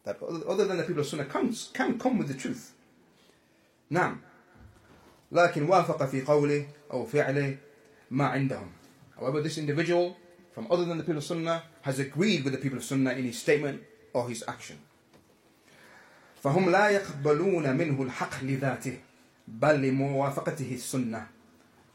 that 0.05 0.22
other 0.22 0.48
other 0.48 0.64
than 0.66 0.76
the 0.76 0.84
people 0.84 1.01
of 1.01 1.09
Sunnah 1.09 1.24
comes, 1.26 1.70
can 1.74 1.98
come 1.98 2.18
with 2.18 2.28
the 2.28 2.34
truth. 2.34 2.72
نعم. 3.90 4.18
لكن 5.32 5.68
وافق 5.68 6.07
في 6.07 6.24
قوله 6.24 6.66
أو 6.92 7.07
فعله 7.07 7.57
ما 8.11 8.28
عندهم. 8.28 8.68
However, 9.18 9.40
this 9.40 9.59
individual 9.59 10.16
from 10.53 10.66
other 10.70 10.84
than 10.84 10.98
the 10.98 11.05
people 11.05 11.18
of 11.18 11.24
Sunnah 11.24 11.64
has 11.82 11.98
agreed 11.98 12.44
with 12.44 12.53
the 12.53 12.59
people 12.59 12.78
of 12.78 12.84
Sunnah 12.84 13.12
in 13.12 13.24
his 13.24 13.38
statement 13.38 13.82
or 14.12 14.28
his 14.28 14.44
action. 14.48 14.78
فهم 16.44 16.70
لا 16.70 16.88
يقبلون 16.90 17.76
منه 17.76 18.03
الحق 18.03 18.44
لذاته 18.44 18.98
بل 19.48 19.82
لموافقته 19.82 20.74
السنة. 20.74 21.26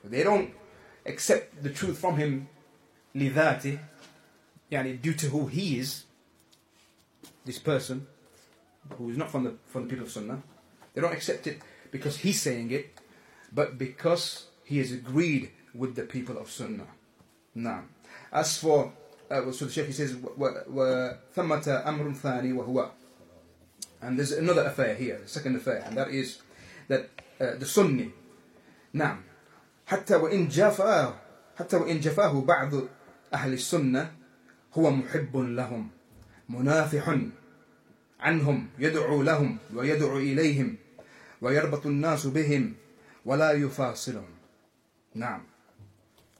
They 0.04 0.24
don't 0.24 0.52
accept 1.06 1.64
the 1.64 1.70
truth 1.70 1.98
from 1.98 2.18
him 2.18 2.48
لذاته 3.16 3.80
يعني 4.72 5.02
due 5.02 5.14
to 5.14 5.28
who 5.28 5.48
he 5.48 5.80
is 5.80 6.06
this 7.46 7.60
person 7.60 8.08
who 8.98 9.10
is 9.10 9.18
not 9.18 9.30
from 9.30 9.44
the 9.44 9.54
from 9.68 9.84
the 9.84 9.90
people 9.90 10.06
of 10.06 10.12
Sunnah 10.12 10.42
they 10.94 11.02
don't 11.02 11.14
accept 11.14 11.48
it 11.48 11.60
because 11.92 12.18
he's 12.18 12.42
saying 12.42 12.72
it 12.72 13.00
but 13.54 13.78
because 13.78 14.46
he 14.64 14.78
has 14.80 14.92
agreed 14.92 15.52
with 15.74 15.96
the 15.96 16.04
people 16.04 16.38
of 16.38 16.50
Sunnah 16.50 16.88
نعم 17.56 17.84
as 18.32 18.58
for 18.58 18.92
uh, 19.32 19.52
so 19.52 19.66
the 19.66 19.72
Sheikh 19.72 19.88
he 19.88 19.94
says 19.94 20.14
وثمة 20.16 21.86
أمر 21.86 22.14
ثاني 22.14 22.54
وهو 22.54 22.90
and 24.02 24.20
there's 24.20 24.32
another 24.34 24.64
affair 24.66 24.94
here 24.96 25.20
the 25.20 25.28
second 25.28 25.56
affair 25.56 25.84
and 25.86 25.98
that 25.98 26.10
is 26.10 26.42
that 26.88 27.10
uh, 27.40 27.56
the 27.58 27.66
Sunni 27.66 28.12
نعم 28.94 29.22
حتى 29.88 30.16
وإن 30.16 30.48
جفاه 30.48 31.14
حتى 31.60 31.76
وإن 31.78 32.00
جفاه 32.00 32.42
بعض 32.42 32.74
أهل 33.34 33.54
السنة 33.54 34.12
هو 34.75 34.91
محب 34.91 35.37
لهم 35.37 35.89
منافح 36.49 37.17
عنهم 38.21 38.67
يدعو 38.79 39.23
لهم 39.23 39.59
ويدعو 39.75 40.19
إليهم 40.19 40.77
ويربط 41.41 41.87
الناس 41.87 42.27
بهم 42.27 42.75
ولا 43.25 43.53
يفاصلهم 43.53 44.31
نعم 45.15 45.43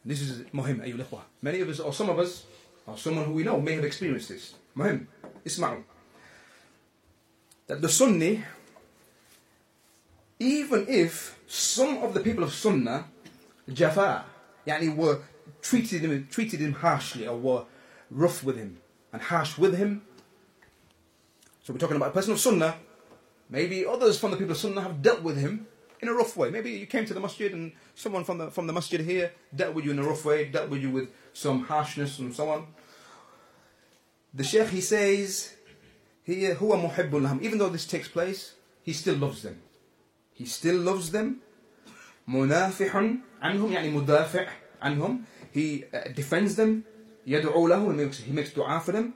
This 0.07 0.21
is 0.23 0.55
مهم 0.55 0.81
أيها 0.81 0.95
الإخوة 0.95 1.23
Many 1.43 1.61
of 1.61 1.69
us 1.69 1.81
or 1.81 1.93
some 1.93 2.09
of 2.09 2.19
us 2.19 2.45
or 2.87 2.97
someone 2.97 3.25
who 3.27 3.33
we 3.33 3.43
know 3.43 3.61
may 3.61 3.75
have 3.75 3.85
experienced 3.85 4.29
this 4.29 4.55
مهم 4.77 5.07
اسمعوا 5.47 5.83
That 7.69 7.83
the 7.83 7.89
Sunni 7.89 8.43
even 10.41 10.87
if 10.89 11.39
some 11.47 11.99
of 11.99 12.15
the 12.15 12.21
people 12.21 12.45
of 12.45 12.53
Sunnah 12.53 13.05
Jafar 13.73 14.25
يعني 14.67 14.97
were 14.97 15.19
treated 15.63 16.01
him 16.03 16.29
treated 16.31 16.61
him 16.61 16.73
harshly 16.73 17.27
or 17.27 17.37
were 17.37 17.65
rough 18.11 18.43
with 18.45 18.57
him 18.57 18.79
and 19.13 19.23
harsh 19.23 19.59
with 19.59 19.77
him. 19.77 20.03
So 21.63 21.73
we're 21.73 21.79
talking 21.79 21.97
about 21.97 22.11
a 22.11 22.13
person 22.13 22.33
of 22.33 22.41
Sunnah. 22.41 22.77
Maybe 23.49 23.85
others 23.87 24.19
from 24.19 24.31
the 24.31 24.37
people 24.37 24.53
of 24.53 24.59
Sunnah 24.59 24.81
have 24.83 25.03
dealt 25.03 25.23
with 25.23 25.37
him 25.37 25.67
in 26.01 26.09
a 26.09 26.13
rough 26.13 26.37
way. 26.37 26.51
Maybe 26.51 26.73
you 26.73 26.87
came 26.87 27.05
to 27.07 27.15
the 27.15 27.21
masjid 27.21 27.53
and 27.53 27.73
someone 27.95 28.25
from 28.25 28.39
the, 28.39 28.51
from 28.51 28.67
the 28.67 28.73
masjid 28.73 29.01
here 29.01 29.33
dealt 29.55 29.75
with 29.75 29.85
you 29.85 29.91
in 29.91 29.99
a 29.99 30.03
rough 30.03 30.25
way, 30.25 30.47
dealt 30.47 30.71
with 30.71 30.83
you 30.83 30.91
with 30.91 31.11
some 31.33 31.65
harshness 31.65 32.19
and 32.19 32.35
so 32.35 32.49
on. 32.49 32.67
The 34.33 34.45
Sheikh, 34.45 34.69
he 34.69 34.81
says, 34.81 35.57
here, 36.23 36.55
huwa 36.55 36.89
muhibbun 36.89 37.23
lahum. 37.23 37.43
Even 37.43 37.59
though 37.59 37.69
this 37.69 37.87
takes 37.87 38.09
place, 38.09 38.55
he 38.83 38.93
still 38.93 39.17
loves 39.17 39.43
them. 39.43 39.61
He 40.33 40.47
still 40.47 40.77
loves 40.77 41.11
them. 41.11 41.41
Munafihun 42.29 43.23
anhum, 43.43 43.73
yani 43.73 43.93
mudafi' 43.93 44.49
anhum. 44.83 45.25
He 45.51 45.85
uh, 45.93 46.13
defends 46.15 46.55
them. 46.55 46.85
يدعو 47.28 47.68
له 47.68 47.92
he 47.92 47.96
makes, 47.96 48.18
he 48.20 48.32
makes 48.32 48.54
dua 48.54 48.80
for 48.80 48.92
them 48.92 49.14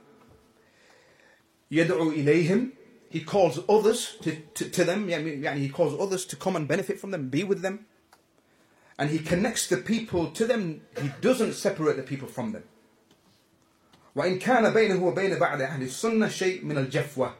يدعو 1.70 2.12
إليهم 2.12 2.72
he 3.10 3.20
calls 3.20 3.58
others 3.68 4.16
to, 4.22 4.36
to, 4.54 4.70
to 4.70 4.84
them 4.84 5.08
يعني 5.08 5.42
يعني 5.42 5.68
he 5.68 5.68
calls 5.68 5.94
others 5.98 6.24
to 6.24 6.36
come 6.36 6.56
and 6.56 6.68
benefit 6.68 6.98
from 6.98 7.10
them 7.10 7.28
be 7.28 7.44
with 7.44 7.62
them 7.62 7.86
and 8.98 9.10
he 9.10 9.18
connects 9.18 9.66
the 9.68 9.76
people 9.76 10.30
to 10.30 10.44
them 10.46 10.82
he 11.00 11.10
doesn't 11.20 11.54
separate 11.54 11.96
the 11.96 12.02
people 12.02 12.28
from 12.28 12.52
them 12.52 12.64
وإن 14.16 14.38
كان 14.38 14.72
بينه 14.72 15.04
وبين 15.04 15.38
بعض 15.38 15.60
أهل 15.60 15.82
السنة 15.82 16.28
شيء 16.28 16.64
من 16.64 16.78
الجفوة 16.78 17.34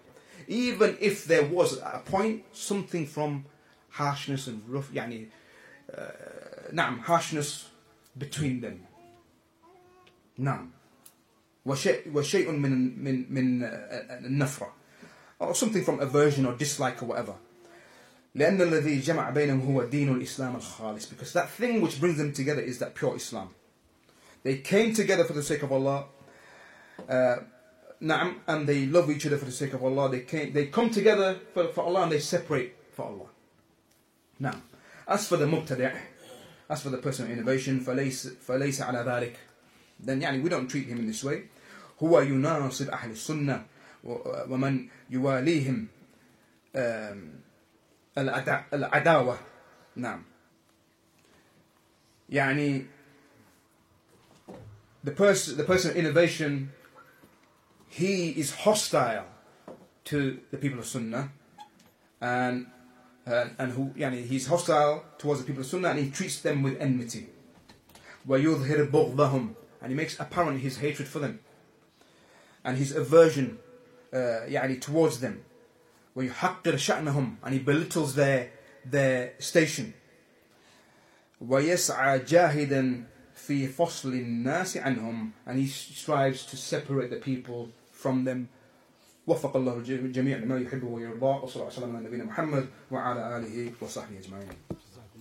even 0.49 0.97
if 1.01 1.25
there 1.27 1.45
was 1.45 1.79
at 1.79 1.95
a 1.95 1.99
point 2.11 2.45
something 2.53 3.07
from 3.07 3.45
harshness 3.91 4.47
and 4.47 4.63
rough 4.69 4.91
يعني 4.93 5.29
uh, 5.93 6.73
نعم 6.73 7.03
harshness 7.03 7.67
between 8.19 8.61
them 8.61 8.87
نعم 10.39 10.71
وشيء 11.67 12.03
وشيء 12.15 12.51
من 12.51 13.05
من 13.05 13.27
من 13.35 13.63
النفرة 14.25 14.73
or 15.41 15.55
something 15.55 15.85
from 15.85 16.01
aversion 16.01 16.47
or 16.47 16.55
dislike 16.55 17.03
or 17.03 17.07
whatever 17.07 17.35
لأن 18.35 18.63
الذي 18.63 19.01
جمع 19.01 19.31
بينهم 19.31 19.61
هو 19.61 19.85
دين 19.85 20.09
الإسلام 20.15 20.57
الخالص 20.57 21.07
because 21.11 21.33
that 21.33 21.51
thing 21.51 21.81
which 21.81 22.01
brings 22.01 22.17
them 22.17 22.33
together 22.33 22.61
is 22.63 22.79
that 22.79 22.95
pure 22.95 23.17
Islam 23.17 23.49
they 24.43 24.57
came 24.59 24.95
together 24.95 25.25
for 25.25 25.33
the 25.33 25.43
sake 25.43 25.63
of 25.63 25.73
Allah 25.73 26.05
uh, 27.09 27.37
نعم 28.01 28.35
and 28.47 28.67
they 28.67 28.87
love 28.87 29.11
each 29.11 29.27
other 29.27 29.37
for 29.37 29.45
the 29.47 29.53
sake 29.53 29.75
of 29.75 29.85
Allah 29.85 30.09
they 30.09 30.21
came 30.21 30.53
they 30.53 30.67
come 30.67 30.91
together 30.91 31.39
for, 31.53 31.69
for 31.69 31.85
Allah 31.85 32.03
and 32.05 32.13
they 32.13 32.21
separate 32.21 32.75
for 32.93 33.05
Allah 33.07 33.29
now 34.39 34.63
as 35.07 35.27
for 35.29 35.37
the 35.37 35.47
mubtadi' 35.47 35.93
as 36.71 36.83
for 36.83 36.91
the 36.91 36.99
person 36.99 37.27
of 37.27 37.31
innovation 37.33 37.81
فليس 37.81 38.29
فليس 38.49 38.81
على 38.83 39.05
ذلك 39.05 39.37
then 40.05 40.21
يعني 40.21 40.43
we 40.43 40.49
don't 40.49 40.69
treat 40.69 40.87
him 40.87 40.99
in 40.99 41.07
this 41.07 41.25
way 41.25 41.49
هو 42.03 42.21
يناصب 42.21 42.91
أهل 42.91 43.11
السنة 43.11 43.67
ومن 44.05 44.89
يواليهم 45.11 45.87
العداوة 48.73 49.39
نعم 49.97 50.23
يعني 52.31 52.87
the 55.05 55.11
person 55.11 55.57
the 55.57 55.65
person 55.65 55.91
of 55.91 55.97
innovation 55.97 56.73
he 57.89 58.31
is 58.31 58.55
hostile 58.55 59.27
to 60.05 60.39
the 60.51 60.57
people 60.57 60.79
of 60.79 60.87
Sunnah 60.87 61.31
and 62.21 62.67
uh, 63.27 63.47
and 63.59 63.73
who 63.73 63.93
يعني 63.97 64.27
he's 64.27 64.47
hostile 64.47 65.05
towards 65.19 65.41
the 65.41 65.47
people 65.47 65.61
of 65.61 65.67
Sunnah 65.67 65.91
and 65.91 65.99
he 65.99 66.11
treats 66.11 66.41
them 66.41 66.63
with 66.63 66.81
enmity 66.81 67.29
ويظهر 68.27 68.85
بغضهم 68.85 69.55
and 69.85 69.91
he 69.91 69.95
makes 69.95 70.19
apparent 70.21 70.61
his 70.61 70.79
hatred 70.79 71.09
for 71.09 71.19
them 71.19 71.41
and 72.65 72.77
his 72.79 72.93
aversion 72.93 73.59
uh, 74.13 74.17
يعني 74.49 74.81
towards 74.81 75.21
them 75.21 75.43
ويحقر 76.17 76.77
شأنهم 76.77 77.37
and 77.45 77.53
he 77.55 77.59
belittles 77.59 78.15
their 78.15 78.51
their 78.85 79.33
station 79.39 79.93
ويسعى 81.41 82.19
جاهدا 82.19 83.05
في 83.35 83.69
فصل 83.69 84.13
الناس 84.13 84.77
عنهم 84.77 85.33
and 85.47 85.59
he 85.59 85.67
strives 85.67 86.45
to 86.47 86.57
separate 86.57 87.11
the 87.11 87.17
people 87.17 87.69
from 87.93 88.25
them 88.25 88.49
وفق 89.27 89.57
الله 89.57 89.77
الجميع 89.79 90.39
لما 90.39 90.59
يحبه 90.59 90.87
ويرضاه 90.87 91.45
وصلى 91.45 91.57
الله 91.57 91.67
وسلم 91.67 91.97
على 91.97 92.07
نبينا 92.07 92.25
محمد 92.25 92.67
وعلى 92.91 93.37
آله 93.37 93.73
وصحبه 93.81 94.19
أجمعين 94.19 94.49